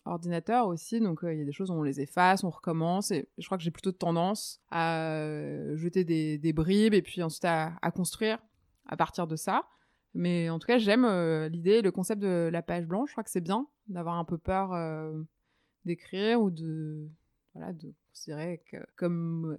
ordinateur 0.05 0.65
aussi, 0.65 0.99
donc 0.99 1.19
il 1.21 1.37
y 1.37 1.41
a 1.43 1.45
des 1.45 1.51
choses 1.51 1.69
où 1.69 1.75
on 1.75 1.83
les 1.83 2.01
efface, 2.01 2.43
on 2.43 2.49
recommence, 2.49 3.11
et 3.11 3.29
je 3.37 3.45
crois 3.45 3.55
que 3.59 3.63
j'ai 3.63 3.69
plutôt 3.69 3.91
tendance 3.91 4.61
à 4.71 5.21
jeter 5.75 6.03
des, 6.03 6.39
des, 6.39 6.53
bribes 6.53 6.95
et 6.95 7.03
puis 7.03 7.21
ensuite 7.21 7.45
à, 7.45 7.73
à, 7.83 7.91
construire 7.91 8.39
à 8.87 8.97
partir 8.97 9.27
de 9.27 9.35
ça. 9.35 9.67
Mais 10.13 10.49
en 10.49 10.59
tout 10.59 10.67
cas, 10.67 10.77
j'aime 10.77 11.05
l'idée, 11.47 11.81
le 11.81 11.91
concept 11.91 12.21
de 12.21 12.49
la 12.51 12.61
page 12.61 12.85
blanche. 12.85 13.09
Je 13.09 13.13
crois 13.13 13.23
que 13.23 13.29
c'est 13.29 13.41
bien 13.41 13.67
d'avoir 13.87 14.17
un 14.17 14.25
peu 14.25 14.37
peur 14.37 14.73
d'écrire 15.85 16.41
ou 16.41 16.49
de, 16.49 17.07
voilà, 17.53 17.73
de 17.73 17.93
considérer 18.11 18.61
que 18.71 18.77
comme 18.95 19.57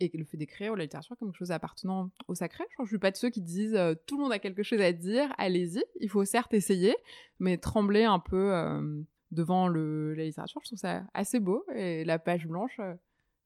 et 0.00 0.10
le 0.14 0.24
fait 0.24 0.36
d'écrire 0.36 0.72
ou 0.72 0.76
la 0.76 0.84
littérature 0.84 1.16
comme 1.16 1.28
quelque 1.28 1.38
chose 1.38 1.50
appartenant 1.50 2.10
au 2.28 2.34
sacré. 2.34 2.64
Je 2.76 2.82
ne 2.82 2.88
suis 2.88 2.98
pas 2.98 3.10
de 3.10 3.16
ceux 3.16 3.30
qui 3.30 3.42
disent 3.42 3.74
euh, 3.74 3.94
tout 4.06 4.16
le 4.16 4.22
monde 4.22 4.32
a 4.32 4.38
quelque 4.38 4.62
chose 4.62 4.80
à 4.80 4.92
dire, 4.92 5.32
allez-y. 5.38 5.82
Il 6.00 6.08
faut 6.08 6.24
certes 6.24 6.54
essayer, 6.54 6.96
mais 7.38 7.58
trembler 7.58 8.04
un 8.04 8.18
peu 8.18 8.54
euh, 8.54 9.02
devant 9.30 9.68
le, 9.68 10.14
la 10.14 10.24
littérature, 10.24 10.60
je 10.62 10.68
trouve 10.68 10.78
ça 10.78 11.04
assez 11.14 11.40
beau. 11.40 11.64
Et 11.74 12.04
la 12.04 12.18
page 12.18 12.46
blanche, 12.46 12.78
euh, 12.80 12.94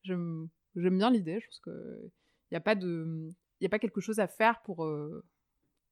j'aime 0.02 0.48
bien 0.74 1.10
l'idée. 1.10 1.40
Je 1.40 1.46
pense 1.46 1.60
qu'il 1.60 2.10
n'y 2.50 2.56
a 2.56 3.66
a 3.66 3.68
pas 3.68 3.78
quelque 3.78 4.00
chose 4.00 4.20
à 4.20 4.26
faire 4.26 4.60
pour 4.62 4.86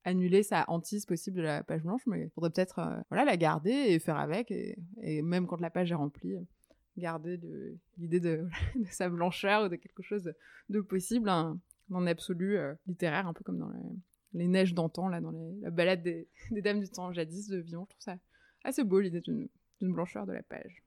annuler 0.04 0.42
sa 0.42 0.64
hantise 0.68 1.06
possible 1.06 1.36
de 1.36 1.42
la 1.42 1.62
page 1.62 1.82
blanche, 1.82 2.02
mais 2.06 2.22
il 2.22 2.30
faudrait 2.30 2.50
peut-être 2.50 3.04
voilà 3.10 3.24
la 3.24 3.36
garder 3.36 3.70
et 3.70 3.98
faire 3.98 4.16
avec. 4.16 4.50
Et, 4.50 4.76
même 5.22 5.46
quand 5.46 5.60
la 5.60 5.70
page 5.70 5.92
est 5.92 5.96
remplie 5.96 6.36
garder 6.96 7.40
l'idée 7.98 8.20
de, 8.20 8.46
sa 8.90 9.08
blancheur 9.08 9.64
ou 9.64 9.68
de 9.68 9.76
quelque 9.76 10.02
chose 10.02 10.32
de, 10.68 10.80
possible, 10.80 11.28
un, 11.28 11.58
absolu 12.06 12.56
euh, 12.56 12.74
littéraire, 12.86 13.26
un 13.26 13.32
peu 13.32 13.42
comme 13.42 13.58
dans 13.58 13.70
les, 14.32 14.46
neiges 14.46 14.74
d'antan, 14.74 15.08
là, 15.08 15.20
dans 15.20 15.32
la 15.60 15.70
balade 15.70 16.02
des, 16.02 16.28
dames 16.62 16.80
du 16.80 16.88
temps 16.88 17.12
jadis 17.12 17.48
de 17.48 17.58
Villon. 17.58 17.84
Je 17.84 17.90
trouve 17.90 18.02
ça 18.02 18.18
assez 18.62 18.84
beau 18.84 19.00
l'idée 19.00 19.20
d'une 19.20 19.48
blancheur 19.80 20.26
de 20.26 20.32
la 20.32 20.42
page. 20.42 20.84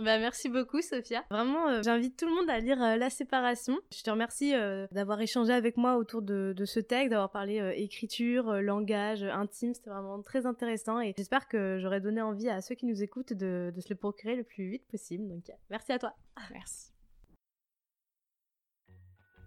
Bah, 0.00 0.18
merci 0.18 0.48
beaucoup, 0.48 0.80
Sophia. 0.80 1.24
Vraiment, 1.30 1.68
euh, 1.68 1.82
j'invite 1.82 2.16
tout 2.16 2.26
le 2.26 2.34
monde 2.34 2.48
à 2.48 2.58
lire 2.58 2.82
euh, 2.82 2.96
La 2.96 3.10
Séparation. 3.10 3.76
Je 3.94 4.02
te 4.02 4.10
remercie 4.10 4.54
euh, 4.54 4.86
d'avoir 4.92 5.20
échangé 5.20 5.52
avec 5.52 5.76
moi 5.76 5.96
autour 5.96 6.22
de, 6.22 6.54
ce 6.64 6.80
texte, 6.80 7.10
d'avoir 7.10 7.30
parlé 7.30 7.74
écriture, 7.76 8.62
langage, 8.62 9.22
intime. 9.24 9.74
C'était 9.74 9.90
vraiment 9.90 10.22
très 10.22 10.46
intéressant 10.46 11.00
et 11.00 11.14
j'espère 11.16 11.48
que 11.48 11.78
j'aurai 11.78 12.00
donné 12.00 12.22
envie 12.22 12.48
à 12.48 12.60
ceux 12.62 12.74
qui 12.74 12.86
nous 12.86 13.02
écoutent 13.02 13.34
de, 13.34 13.72
de 13.74 13.80
se 13.80 13.88
le 13.90 13.96
procurer 13.96 14.36
le 14.36 14.44
plus 14.44 14.70
vite 14.70 14.86
possible. 14.88 15.28
Donc, 15.28 15.44
merci 15.68 15.92
à 15.92 15.98
toi. 15.98 16.14
Merci. 16.50 16.92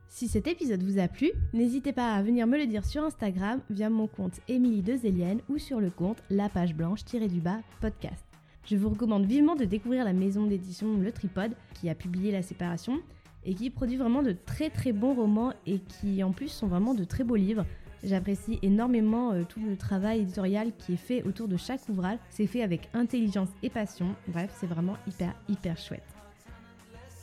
Si 0.10 0.28
cet 0.28 0.46
épisode 0.46 0.84
vous 0.84 1.00
a 1.00 1.08
plu, 1.08 1.32
n'hésitez 1.54 1.94
pas 1.94 2.14
à 2.14 2.22
venir 2.22 2.46
me 2.46 2.58
le 2.58 2.68
dire 2.68 2.86
sur 2.86 3.04
Instagram 3.04 3.62
via 3.72 3.90
mon 3.90 4.06
compte 4.06 4.40
Émilie 4.48 4.84
Dezelienne 4.84 5.42
ou 5.50 5.58
sur 5.58 5.80
le 5.80 5.90
compte 5.90 6.22
La 6.30 6.50
Page 6.50 6.76
Blanche-du-bas 6.76 7.62
podcast. 7.82 8.33
Je 8.66 8.78
vous 8.78 8.90
recommande 8.90 9.26
vivement 9.26 9.56
de 9.56 9.66
découvrir 9.66 10.06
la 10.06 10.14
maison 10.14 10.46
d'édition 10.46 10.98
Le 10.98 11.12
Tripode 11.12 11.52
qui 11.74 11.90
a 11.90 11.96
publié 11.96 12.32
La 12.32 12.42
Séparation 12.42 13.02
et 13.46 13.56
qui 13.56 13.70
produit 13.70 13.98
vraiment 13.98 14.24
de 14.24 14.32
très 14.32 14.70
très 14.70 14.94
bons 14.94 15.14
romans 15.14 15.54
et 15.68 15.80
qui 15.80 16.24
en 16.24 16.32
plus 16.32 16.48
sont 16.48 16.68
vraiment 16.68 16.94
de 16.94 17.04
très 17.04 17.26
beaux 17.26 17.36
livres. 17.36 17.66
J'apprécie 18.06 18.60
énormément 18.62 19.34
euh, 19.34 19.44
tout 19.48 19.60
le 19.60 19.76
travail 19.76 20.22
éditorial 20.22 20.72
qui 20.78 20.94
est 20.94 20.98
fait 20.98 21.24
autour 21.24 21.50
de 21.50 21.58
chaque 21.58 21.88
ouvrage. 21.90 22.20
C'est 22.30 22.48
fait 22.48 22.64
avec 22.64 22.90
intelligence 22.94 23.50
et 23.64 23.70
passion. 23.70 24.16
Bref, 24.28 24.54
c'est 24.60 24.68
vraiment 24.68 24.96
hyper 25.08 25.34
hyper 25.50 25.78
chouette. 25.78 26.04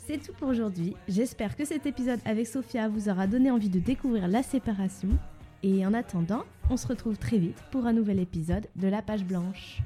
C'est 0.06 0.18
tout 0.18 0.32
pour 0.38 0.48
aujourd'hui. 0.48 0.94
J'espère 1.08 1.56
que 1.56 1.64
cet 1.64 1.86
épisode 1.86 2.20
avec 2.26 2.46
Sophia 2.46 2.88
vous 2.88 3.08
aura 3.08 3.26
donné 3.26 3.50
envie 3.50 3.68
de 3.68 3.78
découvrir 3.78 4.28
la 4.28 4.42
séparation. 4.42 5.10
Et 5.62 5.86
en 5.86 5.94
attendant, 5.94 6.44
on 6.70 6.76
se 6.76 6.86
retrouve 6.86 7.18
très 7.18 7.38
vite 7.38 7.62
pour 7.70 7.86
un 7.86 7.92
nouvel 7.92 8.18
épisode 8.18 8.66
de 8.76 8.88
La 8.88 9.02
Page 9.02 9.24
Blanche. 9.24 9.82